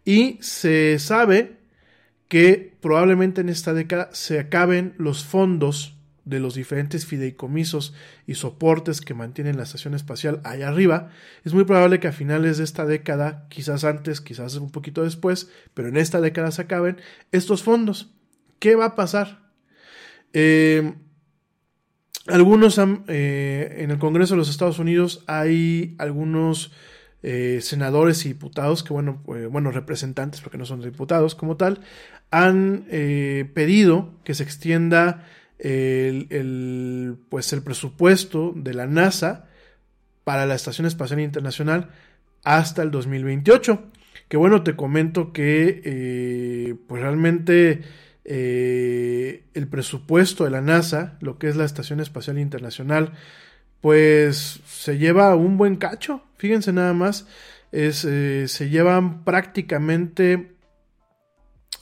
y 0.05 0.37
se 0.41 0.97
sabe 0.99 1.57
que 2.29 2.73
probablemente 2.79 3.41
en 3.41 3.49
esta 3.49 3.73
década 3.73 4.09
se 4.13 4.39
acaben 4.39 4.93
los 4.97 5.25
fondos 5.25 5.97
de 6.31 6.39
los 6.39 6.55
diferentes 6.55 7.05
fideicomisos 7.05 7.93
y 8.25 8.33
soportes 8.33 9.01
que 9.01 9.13
mantienen 9.13 9.57
la 9.57 9.63
estación 9.63 9.93
espacial 9.93 10.41
allá 10.43 10.69
arriba, 10.69 11.11
es 11.43 11.53
muy 11.53 11.65
probable 11.65 11.99
que 11.99 12.07
a 12.07 12.11
finales 12.11 12.57
de 12.57 12.63
esta 12.63 12.85
década, 12.85 13.45
quizás 13.49 13.83
antes, 13.83 14.21
quizás 14.21 14.55
un 14.55 14.71
poquito 14.71 15.03
después, 15.03 15.51
pero 15.75 15.89
en 15.89 15.97
esta 15.97 16.19
década 16.21 16.51
se 16.51 16.63
acaben 16.63 16.97
estos 17.31 17.61
fondos. 17.61 18.15
¿Qué 18.57 18.75
va 18.75 18.85
a 18.85 18.95
pasar? 18.95 19.41
Eh, 20.33 20.93
algunos 22.27 22.79
eh, 23.07 23.75
en 23.79 23.91
el 23.91 23.97
Congreso 23.99 24.35
de 24.35 24.37
los 24.37 24.49
Estados 24.49 24.79
Unidos 24.79 25.23
hay 25.27 25.95
algunos 25.97 26.71
eh, 27.23 27.59
senadores 27.61 28.25
y 28.25 28.29
diputados 28.29 28.83
que, 28.83 28.93
bueno, 28.93 29.23
bueno, 29.25 29.71
representantes, 29.71 30.41
porque 30.41 30.57
no 30.57 30.65
son 30.65 30.81
diputados 30.81 31.35
como 31.35 31.57
tal, 31.57 31.81
han 32.29 32.85
pedido 33.53 34.13
que 34.23 34.33
se 34.33 34.43
extienda 34.43 35.27
el, 35.61 37.17
pues 37.29 37.53
el 37.53 37.61
presupuesto 37.61 38.53
de 38.55 38.73
la 38.73 38.87
NASA 38.87 39.47
para 40.23 40.45
la 40.45 40.55
Estación 40.55 40.87
Espacial 40.87 41.19
Internacional 41.19 41.89
hasta 42.43 42.81
el 42.81 42.91
2028. 42.91 43.83
Que 44.27 44.37
bueno, 44.37 44.63
te 44.63 44.75
comento 44.75 45.33
que 45.33 45.81
eh, 45.83 46.75
pues 46.87 47.01
realmente 47.01 47.81
eh, 48.25 49.43
el 49.53 49.67
presupuesto 49.67 50.45
de 50.45 50.51
la 50.51 50.61
NASA, 50.61 51.17
lo 51.21 51.37
que 51.37 51.47
es 51.47 51.55
la 51.55 51.65
Estación 51.65 51.99
Espacial 51.99 52.39
Internacional, 52.39 53.13
pues 53.81 54.61
se 54.65 54.97
lleva 54.97 55.35
un 55.35 55.57
buen 55.57 55.75
cacho. 55.75 56.23
Fíjense 56.37 56.71
nada 56.71 56.93
más, 56.93 57.27
es, 57.71 58.05
eh, 58.05 58.47
se 58.47 58.69
llevan 58.69 59.23
prácticamente 59.23 60.55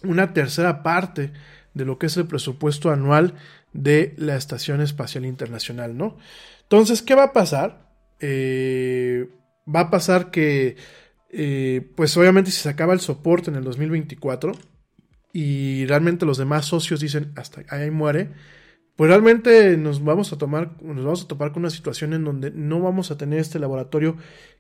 una 0.04 0.34
tercera 0.34 0.82
parte 0.82 1.34
de 1.74 1.86
lo 1.86 1.98
que 2.00 2.08
es 2.08 2.18
el 2.18 2.26
presupuesto 2.26 2.92
anual 2.92 3.36
de 3.80 4.14
la 4.18 4.36
Estación 4.36 4.82
Espacial 4.82 5.26
Internacional, 5.26 5.98
¿no? 5.98 6.18
Entonces, 6.64 7.02
¿qué 7.02 7.16
va 7.16 7.26
a 7.26 7.34
pasar? 7.34 7.90
Eh, 8.20 9.30
va 9.74 9.82
a 9.82 9.90
pasar 9.90 10.32
que, 10.32 10.76
eh, 11.32 11.90
pues 11.96 12.16
obviamente 12.18 12.52
si 12.52 12.62
se 12.62 12.70
acaba 12.70 12.94
el 12.94 13.00
soporte 13.00 13.50
en 13.50 13.56
el 13.56 13.64
2024 13.64 14.52
y 15.32 15.86
realmente 15.86 16.26
los 16.26 16.38
demás 16.38 16.66
socios 16.66 17.00
dicen 17.00 17.32
hasta 17.36 17.64
ahí 17.70 17.90
muere, 17.90 18.32
pues 18.98 19.10
realmente 19.10 19.78
nos 19.78 20.04
vamos 20.04 20.34
a 20.34 20.38
tomar, 20.38 20.82
nos 20.84 21.06
vamos 21.06 21.24
a 21.24 21.28
topar 21.28 21.54
con 21.54 21.62
una 21.62 21.70
situación 21.70 22.14
en 22.14 22.26
donde 22.26 22.52
no 22.52 22.82
vamos 22.82 23.12
a 23.12 23.18
tener 23.18 23.40
este 23.40 23.60
laboratorio 23.60 24.18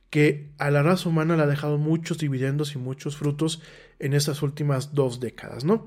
que 0.09 0.53
a 0.57 0.71
la 0.71 0.81
raza 0.81 1.09
humana 1.09 1.35
le 1.35 1.43
ha 1.43 1.47
dejado 1.47 1.77
muchos 1.77 2.17
dividendos 2.19 2.73
y 2.73 2.77
muchos 2.77 3.17
frutos 3.17 3.61
en 3.99 4.13
estas 4.13 4.41
últimas 4.41 4.93
dos 4.93 5.19
décadas, 5.19 5.65
¿no? 5.65 5.85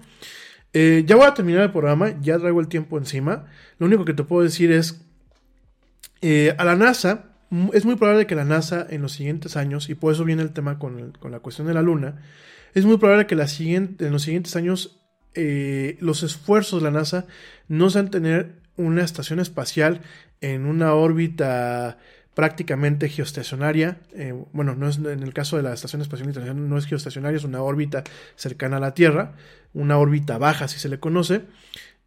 Eh, 0.73 1.05
ya 1.07 1.17
voy 1.17 1.27
a 1.27 1.35
terminar 1.35 1.63
el 1.63 1.71
programa, 1.71 2.15
ya 2.21 2.39
traigo 2.39 2.61
el 2.61 2.69
tiempo 2.69 2.99
encima. 2.99 3.47
Lo 3.79 3.87
único 3.87 4.05
que 4.05 4.15
te 4.15 4.25
puedo 4.25 4.43
decir 4.43 4.73
es, 4.73 5.03
eh, 6.23 6.55
a 6.59 6.65
la 6.65 6.77
NASA, 6.77 7.37
es 7.73 7.85
muy 7.85 7.97
probable 7.97 8.27
que 8.27 8.35
la 8.35 8.45
NASA 8.45 8.87
en 8.89 9.03
los 9.03 9.13
siguientes 9.13 9.57
años, 9.57 9.91
y 9.91 9.95
por 9.95 10.13
eso 10.13 10.25
viene 10.25 10.43
el 10.43 10.53
tema 10.53 10.79
con, 10.79 11.13
con 11.13 11.31
la 11.31 11.41
cuestión 11.41 11.67
de 11.67 11.75
la 11.75 11.83
Luna, 11.83 12.23
es 12.75 12.87
muy 12.87 12.97
probable 12.97 13.27
que 13.27 13.35
la 13.35 13.49
siguiente, 13.49 14.07
en 14.07 14.13
los 14.13 14.23
siguientes 14.23 14.57
años 14.57 15.03
eh, 15.35 15.97
los 16.01 16.23
esfuerzos 16.23 16.83
de 16.83 16.91
la 16.91 16.99
NASA 16.99 17.27
no 17.69 17.91
sean 17.91 18.11
tener 18.11 18.61
una 18.77 19.03
estación 19.03 19.41
espacial 19.41 20.01
en 20.41 20.67
una 20.67 20.95
órbita 20.95 21.99
prácticamente 22.35 23.09
geoestacionaria. 23.09 23.99
Eh, 24.15 24.35
bueno, 24.53 24.75
no 24.75 24.89
es 24.89 24.99
en 24.99 25.23
el 25.23 25.35
caso 25.35 25.57
de 25.57 25.63
la 25.63 25.73
Estación 25.73 26.03
Espacial 26.03 26.29
Internacional, 26.29 26.69
no 26.69 26.79
es 26.79 26.87
geoestacionaria, 26.87 27.37
es 27.37 27.45
una 27.45 27.63
órbita 27.63 28.05
cercana 28.37 28.79
a 28.79 28.81
la 28.81 28.95
Tierra, 28.95 29.35
una 29.75 29.99
órbita 29.99 30.39
baja, 30.39 30.69
si 30.69 30.79
se 30.79 30.89
le 30.89 30.99
conoce. 30.99 31.43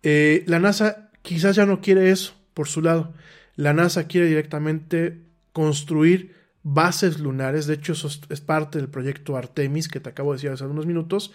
Eh, 0.03 0.43
la 0.47 0.59
NASA 0.59 1.09
quizás 1.21 1.55
ya 1.55 1.65
no 1.65 1.81
quiere 1.81 2.11
eso 2.11 2.33
por 2.53 2.67
su 2.67 2.81
lado. 2.81 3.13
La 3.55 3.73
NASA 3.73 4.07
quiere 4.07 4.27
directamente 4.27 5.21
construir 5.53 6.35
bases 6.63 7.19
lunares. 7.19 7.67
De 7.67 7.75
hecho, 7.75 7.93
eso 7.93 8.09
es 8.29 8.41
parte 8.41 8.79
del 8.79 8.89
proyecto 8.89 9.37
Artemis 9.37 9.87
que 9.87 9.99
te 9.99 10.09
acabo 10.09 10.31
de 10.31 10.37
decir 10.37 10.49
hace 10.49 10.65
unos 10.65 10.85
minutos. 10.85 11.31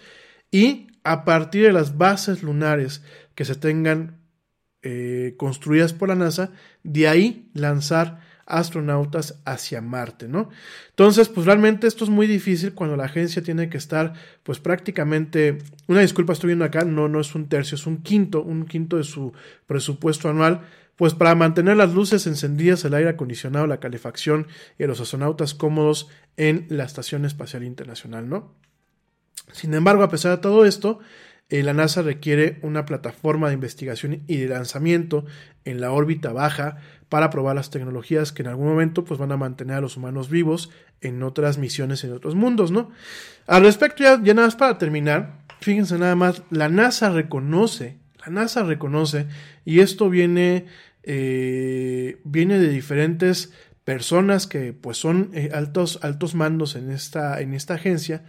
Y 0.51 0.87
a 1.03 1.23
partir 1.23 1.65
de 1.65 1.73
las 1.73 1.97
bases 1.97 2.43
lunares 2.43 3.03
que 3.35 3.45
se 3.45 3.55
tengan 3.55 4.19
eh, 4.83 5.35
construidas 5.37 5.93
por 5.93 6.09
la 6.09 6.15
NASA, 6.15 6.51
de 6.83 7.07
ahí 7.07 7.49
lanzar 7.53 8.19
astronautas 8.45 9.41
hacia 9.45 9.81
Marte, 9.81 10.27
¿no? 10.27 10.49
Entonces, 10.89 11.29
pues 11.29 11.45
realmente 11.45 11.87
esto 11.87 12.03
es 12.03 12.09
muy 12.09 12.27
difícil 12.27 12.73
cuando 12.73 12.95
la 12.95 13.05
agencia 13.05 13.41
tiene 13.41 13.69
que 13.69 13.77
estar, 13.77 14.13
pues 14.43 14.59
prácticamente, 14.59 15.59
una 15.87 16.01
disculpa, 16.01 16.33
estoy 16.33 16.47
viendo 16.47 16.65
acá, 16.65 16.83
no, 16.83 17.07
no 17.07 17.19
es 17.19 17.35
un 17.35 17.47
tercio, 17.47 17.75
es 17.75 17.87
un 17.87 18.01
quinto, 18.01 18.41
un 18.41 18.65
quinto 18.65 18.97
de 18.97 19.03
su 19.03 19.33
presupuesto 19.67 20.29
anual, 20.29 20.61
pues 20.95 21.13
para 21.13 21.33
mantener 21.35 21.77
las 21.77 21.93
luces 21.93 22.27
encendidas, 22.27 22.85
el 22.85 22.93
aire 22.93 23.09
acondicionado, 23.09 23.65
la 23.67 23.79
calefacción 23.79 24.47
y 24.77 24.85
los 24.85 25.01
astronautas 25.01 25.53
cómodos 25.53 26.09
en 26.37 26.67
la 26.69 26.83
Estación 26.83 27.25
Espacial 27.25 27.63
Internacional, 27.63 28.29
¿no? 28.29 28.53
Sin 29.51 29.73
embargo, 29.73 30.03
a 30.03 30.09
pesar 30.09 30.31
de 30.31 30.41
todo 30.41 30.65
esto, 30.65 30.99
eh, 31.51 31.63
la 31.63 31.73
NASA 31.73 32.01
requiere 32.01 32.59
una 32.61 32.85
plataforma 32.85 33.49
de 33.49 33.55
investigación 33.55 34.23
y 34.25 34.37
de 34.37 34.47
lanzamiento 34.47 35.25
en 35.65 35.81
la 35.81 35.91
órbita 35.91 36.31
baja 36.31 36.77
para 37.09 37.29
probar 37.29 37.57
las 37.57 37.69
tecnologías 37.69 38.31
que 38.31 38.41
en 38.41 38.47
algún 38.47 38.67
momento 38.67 39.03
pues, 39.03 39.19
van 39.19 39.33
a 39.33 39.37
mantener 39.37 39.75
a 39.75 39.81
los 39.81 39.97
humanos 39.97 40.29
vivos 40.29 40.71
en 41.01 41.21
otras 41.23 41.57
misiones 41.57 42.05
en 42.05 42.13
otros 42.13 42.35
mundos, 42.35 42.71
¿no? 42.71 42.91
Al 43.47 43.63
respecto, 43.63 44.01
ya, 44.01 44.17
nada 44.17 44.47
más 44.47 44.55
para 44.55 44.77
terminar, 44.77 45.39
fíjense 45.59 45.97
nada 45.97 46.15
más, 46.15 46.41
la 46.51 46.69
NASA 46.69 47.09
reconoce, 47.09 47.97
la 48.25 48.31
NASA 48.31 48.63
reconoce, 48.63 49.25
y 49.65 49.81
esto 49.81 50.09
viene, 50.09 50.67
eh, 51.03 52.21
viene 52.23 52.59
de 52.59 52.69
diferentes 52.69 53.51
personas 53.83 54.47
que 54.47 54.71
pues 54.71 54.95
son 54.95 55.31
eh, 55.33 55.49
altos, 55.53 55.99
altos 56.01 56.33
mandos 56.33 56.77
en 56.77 56.91
esta, 56.91 57.41
en 57.41 57.53
esta 57.55 57.73
agencia, 57.73 58.23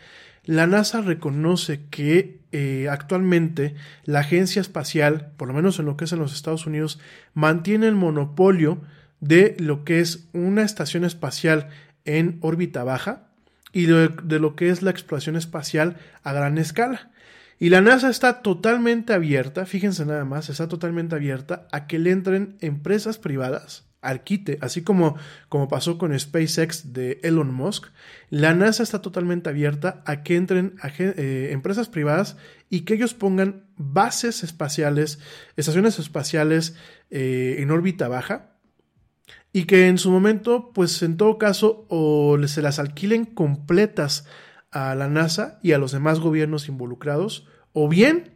la 0.45 0.67
NASA 0.67 1.03
reconoce 1.03 1.83
que 1.89 2.42
eh, 2.53 2.89
actualmente 2.91 3.75
la 4.05 4.21
agencia 4.21 4.61
espacial, 4.61 5.33
por 5.37 5.49
lo 5.49 5.55
menos 5.55 5.79
en 5.79 5.87
lo 5.87 5.97
que 5.97 6.05
es 6.05 6.13
en 6.13 6.19
los 6.19 6.35
Estados 6.35 6.67
Unidos, 6.67 7.01
mantiene 7.35 7.89
el 7.89 7.95
monopolio 7.95 8.81
de 9.21 9.57
lo 9.59 9.85
que 9.85 10.01
es 10.01 10.29
una 10.33 10.63
estación 10.63 11.05
espacial 11.05 11.69
en 12.05 12.39
órbita 12.41 12.85
baja 12.85 13.29
y 13.73 13.87
de, 13.87 14.09
de 14.23 14.39
lo 14.39 14.55
que 14.57 14.69
es 14.69 14.83
la 14.83 14.91
exploración 14.91 15.37
espacial 15.37 15.97
a 16.23 16.33
gran 16.33 16.59
escala. 16.59 17.11
Y 17.59 17.69
la 17.69 17.81
NASA 17.81 18.11
está 18.11 18.43
totalmente 18.43 19.13
abierta, 19.13 19.67
fíjense 19.67 20.05
nada 20.05 20.25
más, 20.25 20.49
está 20.49 20.69
totalmente 20.69 21.15
abierta 21.15 21.69
a 21.73 21.87
que 21.87 21.99
le 21.99 22.11
entren 22.11 22.57
empresas 22.61 23.19
privadas 23.19 23.92
Arquite, 24.03 24.59
así 24.61 24.83
como, 24.83 25.17
como 25.49 25.69
pasó 25.69 25.97
con 25.97 26.19
SpaceX 26.19 26.93
de 26.93 27.21
Elon 27.23 27.55
Musk, 27.55 27.87
la 28.29 28.53
NASA 28.55 28.83
está 28.83 29.01
totalmente 29.01 29.49
abierta 29.49 30.03
a 30.05 30.23
que 30.23 30.37
entren 30.37 30.75
eh, 30.99 31.51
empresas 31.53 31.89
privadas 31.89 32.37
y 32.69 32.81
que 32.81 32.95
ellos 32.95 33.15
pongan 33.15 33.65
bases 33.77 34.43
espaciales, 34.43 35.21
estaciones 35.57 35.99
espaciales 35.99 36.77
eh, 37.11 37.57
en 37.59 37.71
órbita 37.71 38.09
baja 38.09 38.57
y 39.53 39.65
que 39.65 39.89
en 39.89 39.99
su 39.99 40.11
momento, 40.11 40.73
pues 40.73 41.03
en 41.03 41.17
todo 41.17 41.39
caso, 41.39 41.87
o 41.89 42.39
se 42.47 42.63
las 42.63 42.79
alquilen 42.79 43.25
completas 43.25 44.27
a 44.71 44.95
la 44.95 45.09
NASA 45.09 45.61
y 45.63 45.73
a 45.73 45.79
los 45.79 45.93
demás 45.93 46.21
gobiernos 46.21 46.69
involucrados, 46.69 47.47
o 47.73 47.89
bien 47.89 48.32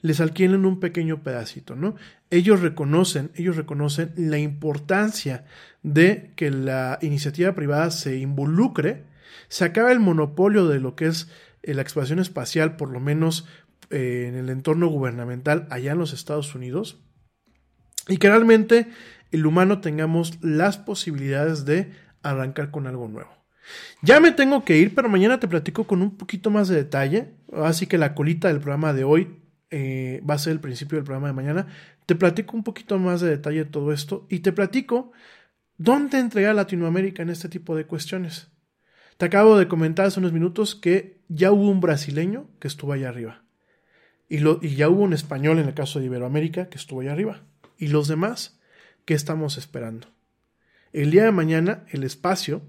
les 0.00 0.20
alquilen 0.20 0.64
un 0.64 0.80
pequeño 0.80 1.22
pedacito, 1.22 1.76
¿no? 1.76 1.94
Ellos 2.30 2.60
reconocen, 2.60 3.30
ellos 3.34 3.56
reconocen 3.56 4.12
la 4.16 4.38
importancia 4.38 5.44
de 5.82 6.32
que 6.36 6.50
la 6.50 6.98
iniciativa 7.02 7.54
privada 7.54 7.90
se 7.90 8.18
involucre, 8.18 9.04
se 9.48 9.64
acabe 9.64 9.92
el 9.92 10.00
monopolio 10.00 10.66
de 10.66 10.80
lo 10.80 10.94
que 10.96 11.06
es 11.06 11.30
eh, 11.62 11.74
la 11.74 11.82
exploración 11.82 12.18
espacial, 12.18 12.76
por 12.76 12.90
lo 12.90 13.00
menos 13.00 13.46
eh, 13.90 14.26
en 14.28 14.36
el 14.36 14.48
entorno 14.50 14.88
gubernamental 14.88 15.66
allá 15.70 15.92
en 15.92 15.98
los 15.98 16.12
Estados 16.12 16.54
Unidos, 16.54 17.02
y 18.08 18.18
que 18.18 18.28
realmente 18.28 18.88
el 19.32 19.46
humano 19.46 19.80
tengamos 19.80 20.38
las 20.42 20.78
posibilidades 20.78 21.64
de 21.64 21.92
arrancar 22.22 22.70
con 22.70 22.86
algo 22.86 23.08
nuevo. 23.08 23.30
Ya 24.02 24.20
me 24.20 24.32
tengo 24.32 24.64
que 24.64 24.76
ir, 24.78 24.94
pero 24.94 25.08
mañana 25.08 25.40
te 25.40 25.48
platico 25.48 25.84
con 25.84 26.02
un 26.02 26.16
poquito 26.16 26.50
más 26.50 26.68
de 26.68 26.76
detalle. 26.76 27.34
Así 27.52 27.86
que 27.86 27.98
la 27.98 28.14
colita 28.14 28.48
del 28.48 28.60
programa 28.60 28.92
de 28.92 29.04
hoy 29.04 29.40
eh, 29.70 30.22
va 30.28 30.34
a 30.34 30.38
ser 30.38 30.52
el 30.52 30.60
principio 30.60 30.96
del 30.96 31.04
programa 31.04 31.28
de 31.28 31.32
mañana. 31.32 31.66
Te 32.06 32.14
platico 32.14 32.56
un 32.56 32.62
poquito 32.62 32.98
más 32.98 33.20
de 33.20 33.30
detalle 33.30 33.64
de 33.64 33.70
todo 33.70 33.92
esto 33.92 34.26
y 34.28 34.40
te 34.40 34.52
platico 34.52 35.12
dónde 35.76 36.18
entrega 36.18 36.52
Latinoamérica 36.52 37.22
en 37.22 37.30
este 37.30 37.48
tipo 37.48 37.74
de 37.76 37.86
cuestiones. 37.86 38.48
Te 39.16 39.26
acabo 39.26 39.56
de 39.58 39.68
comentar 39.68 40.06
hace 40.06 40.20
unos 40.20 40.32
minutos 40.32 40.74
que 40.74 41.20
ya 41.28 41.50
hubo 41.50 41.68
un 41.68 41.80
brasileño 41.80 42.48
que 42.60 42.68
estuvo 42.68 42.92
allá 42.92 43.08
arriba. 43.08 43.44
Y, 44.28 44.38
y 44.66 44.76
ya 44.76 44.88
hubo 44.88 45.02
un 45.02 45.12
español 45.12 45.58
en 45.58 45.68
el 45.68 45.74
caso 45.74 45.98
de 45.98 46.06
Iberoamérica 46.06 46.68
que 46.68 46.76
estuvo 46.76 47.00
allá 47.00 47.12
arriba. 47.12 47.42
Y 47.78 47.88
los 47.88 48.08
demás, 48.08 48.60
¿qué 49.04 49.14
estamos 49.14 49.58
esperando? 49.58 50.08
El 50.92 51.10
día 51.10 51.24
de 51.24 51.32
mañana, 51.32 51.84
el 51.90 52.04
espacio, 52.04 52.62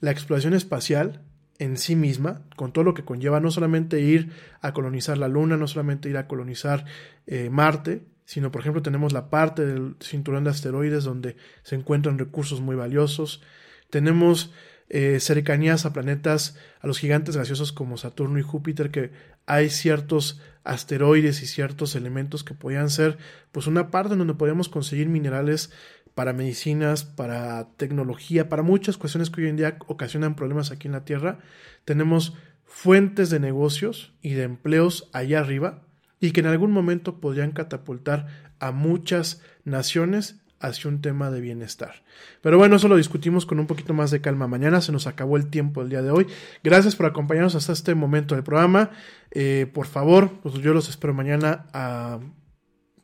la 0.00 0.10
exploración 0.10 0.54
espacial, 0.54 1.22
en 1.58 1.76
sí 1.76 1.96
misma, 1.96 2.42
con 2.56 2.72
todo 2.72 2.84
lo 2.84 2.94
que 2.94 3.04
conlleva 3.04 3.40
no 3.40 3.50
solamente 3.50 4.00
ir 4.00 4.30
a 4.60 4.72
colonizar 4.72 5.18
la 5.18 5.28
Luna, 5.28 5.56
no 5.56 5.68
solamente 5.68 6.08
ir 6.08 6.16
a 6.16 6.26
colonizar 6.26 6.84
eh, 7.26 7.50
Marte, 7.50 8.04
sino 8.24 8.50
por 8.50 8.60
ejemplo 8.62 8.82
tenemos 8.82 9.12
la 9.12 9.30
parte 9.30 9.66
del 9.66 9.96
cinturón 10.00 10.44
de 10.44 10.50
asteroides 10.50 11.04
donde 11.04 11.36
se 11.62 11.74
encuentran 11.74 12.18
recursos 12.18 12.60
muy 12.60 12.76
valiosos, 12.76 13.42
tenemos 13.90 14.52
eh, 14.88 15.20
cercanías 15.20 15.86
a 15.86 15.92
planetas, 15.92 16.56
a 16.80 16.86
los 16.86 16.98
gigantes 16.98 17.36
gaseosos 17.36 17.72
como 17.72 17.96
Saturno 17.96 18.38
y 18.38 18.42
Júpiter, 18.42 18.90
que 18.90 19.10
hay 19.46 19.70
ciertos 19.70 20.40
asteroides 20.64 21.42
y 21.42 21.46
ciertos 21.46 21.96
elementos 21.96 22.44
que 22.44 22.54
podían 22.54 22.90
ser 22.90 23.18
pues 23.52 23.66
una 23.66 23.90
parte 23.90 24.12
en 24.12 24.18
donde 24.18 24.34
podríamos 24.34 24.68
conseguir 24.68 25.08
minerales 25.08 25.72
para 26.14 26.32
medicinas, 26.32 27.04
para 27.04 27.68
tecnología, 27.76 28.48
para 28.48 28.62
muchas 28.62 28.98
cuestiones 28.98 29.30
que 29.30 29.42
hoy 29.42 29.48
en 29.48 29.56
día 29.56 29.76
ocasionan 29.86 30.34
problemas 30.34 30.70
aquí 30.70 30.88
en 30.88 30.92
la 30.92 31.04
Tierra. 31.04 31.38
Tenemos 31.84 32.34
fuentes 32.64 33.30
de 33.30 33.40
negocios 33.40 34.12
y 34.22 34.32
de 34.34 34.44
empleos 34.44 35.10
allá 35.12 35.40
arriba 35.40 35.82
y 36.20 36.32
que 36.32 36.40
en 36.40 36.46
algún 36.46 36.70
momento 36.70 37.20
podrían 37.20 37.52
catapultar 37.52 38.26
a 38.60 38.72
muchas 38.72 39.42
naciones 39.64 40.42
hacia 40.60 40.88
un 40.88 41.00
tema 41.00 41.30
de 41.30 41.40
bienestar. 41.40 42.04
Pero 42.40 42.56
bueno, 42.56 42.76
eso 42.76 42.88
lo 42.88 42.96
discutimos 42.96 43.44
con 43.44 43.58
un 43.58 43.66
poquito 43.66 43.92
más 43.92 44.10
de 44.10 44.20
calma. 44.20 44.46
Mañana 44.46 44.80
se 44.80 44.92
nos 44.92 45.06
acabó 45.06 45.36
el 45.36 45.48
tiempo 45.48 45.82
el 45.82 45.88
día 45.88 46.02
de 46.02 46.10
hoy. 46.10 46.28
Gracias 46.62 46.94
por 46.94 47.06
acompañarnos 47.06 47.56
hasta 47.56 47.72
este 47.72 47.94
momento 47.94 48.36
del 48.36 48.44
programa. 48.44 48.90
Eh, 49.32 49.68
por 49.74 49.86
favor, 49.86 50.30
pues 50.42 50.54
yo 50.56 50.72
los 50.72 50.88
espero 50.88 51.12
mañana 51.12 51.66
a 51.72 52.20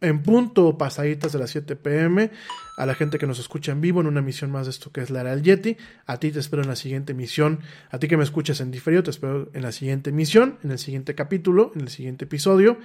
en 0.00 0.22
punto 0.22 0.78
pasaditas 0.78 1.32
de 1.32 1.38
las 1.38 1.50
7 1.50 1.76
pm 1.76 2.30
a 2.76 2.86
la 2.86 2.94
gente 2.94 3.18
que 3.18 3.26
nos 3.26 3.38
escucha 3.38 3.72
en 3.72 3.80
vivo 3.80 4.00
en 4.00 4.06
una 4.06 4.20
emisión 4.20 4.50
más 4.50 4.66
de 4.66 4.70
esto 4.70 4.92
que 4.92 5.00
es 5.00 5.10
la 5.10 5.22
era 5.22 5.30
del 5.34 5.42
Yeti. 5.42 5.76
A 6.06 6.18
ti 6.18 6.30
te 6.30 6.38
espero 6.38 6.62
en 6.62 6.68
la 6.68 6.76
siguiente 6.76 7.12
emisión. 7.12 7.60
A 7.90 7.98
ti 7.98 8.06
que 8.06 8.16
me 8.16 8.22
escuchas 8.22 8.60
en 8.60 8.70
diferido, 8.70 9.02
te 9.02 9.10
espero 9.10 9.50
en 9.52 9.62
la 9.62 9.72
siguiente 9.72 10.10
emisión, 10.10 10.58
en 10.62 10.70
el 10.70 10.78
siguiente 10.78 11.14
capítulo, 11.14 11.72
en 11.74 11.82
el 11.82 11.88
siguiente 11.88 12.26
episodio. 12.26 12.78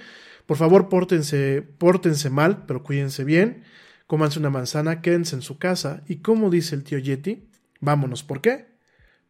Por 0.46 0.56
favor, 0.56 0.88
pórtense, 0.88 1.62
pórtense 1.62 2.28
mal, 2.30 2.64
pero 2.66 2.82
cuídense 2.82 3.22
bien. 3.22 3.62
Cómanse 4.06 4.38
una 4.38 4.50
manzana, 4.50 5.00
quédense 5.00 5.36
en 5.36 5.42
su 5.42 5.58
casa. 5.58 6.02
Y 6.08 6.16
como 6.16 6.50
dice 6.50 6.74
el 6.74 6.82
tío 6.82 6.98
Yeti, 6.98 7.48
vámonos. 7.80 8.24
¿Por 8.24 8.40
qué? 8.40 8.66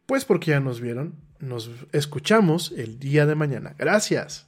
Pues 0.05 0.25
porque 0.25 0.51
ya 0.51 0.59
nos 0.59 0.81
vieron. 0.81 1.15
Nos 1.39 1.69
escuchamos 1.91 2.73
el 2.75 2.97
día 2.97 3.25
de 3.25 3.35
mañana. 3.35 3.75
Gracias. 3.77 4.47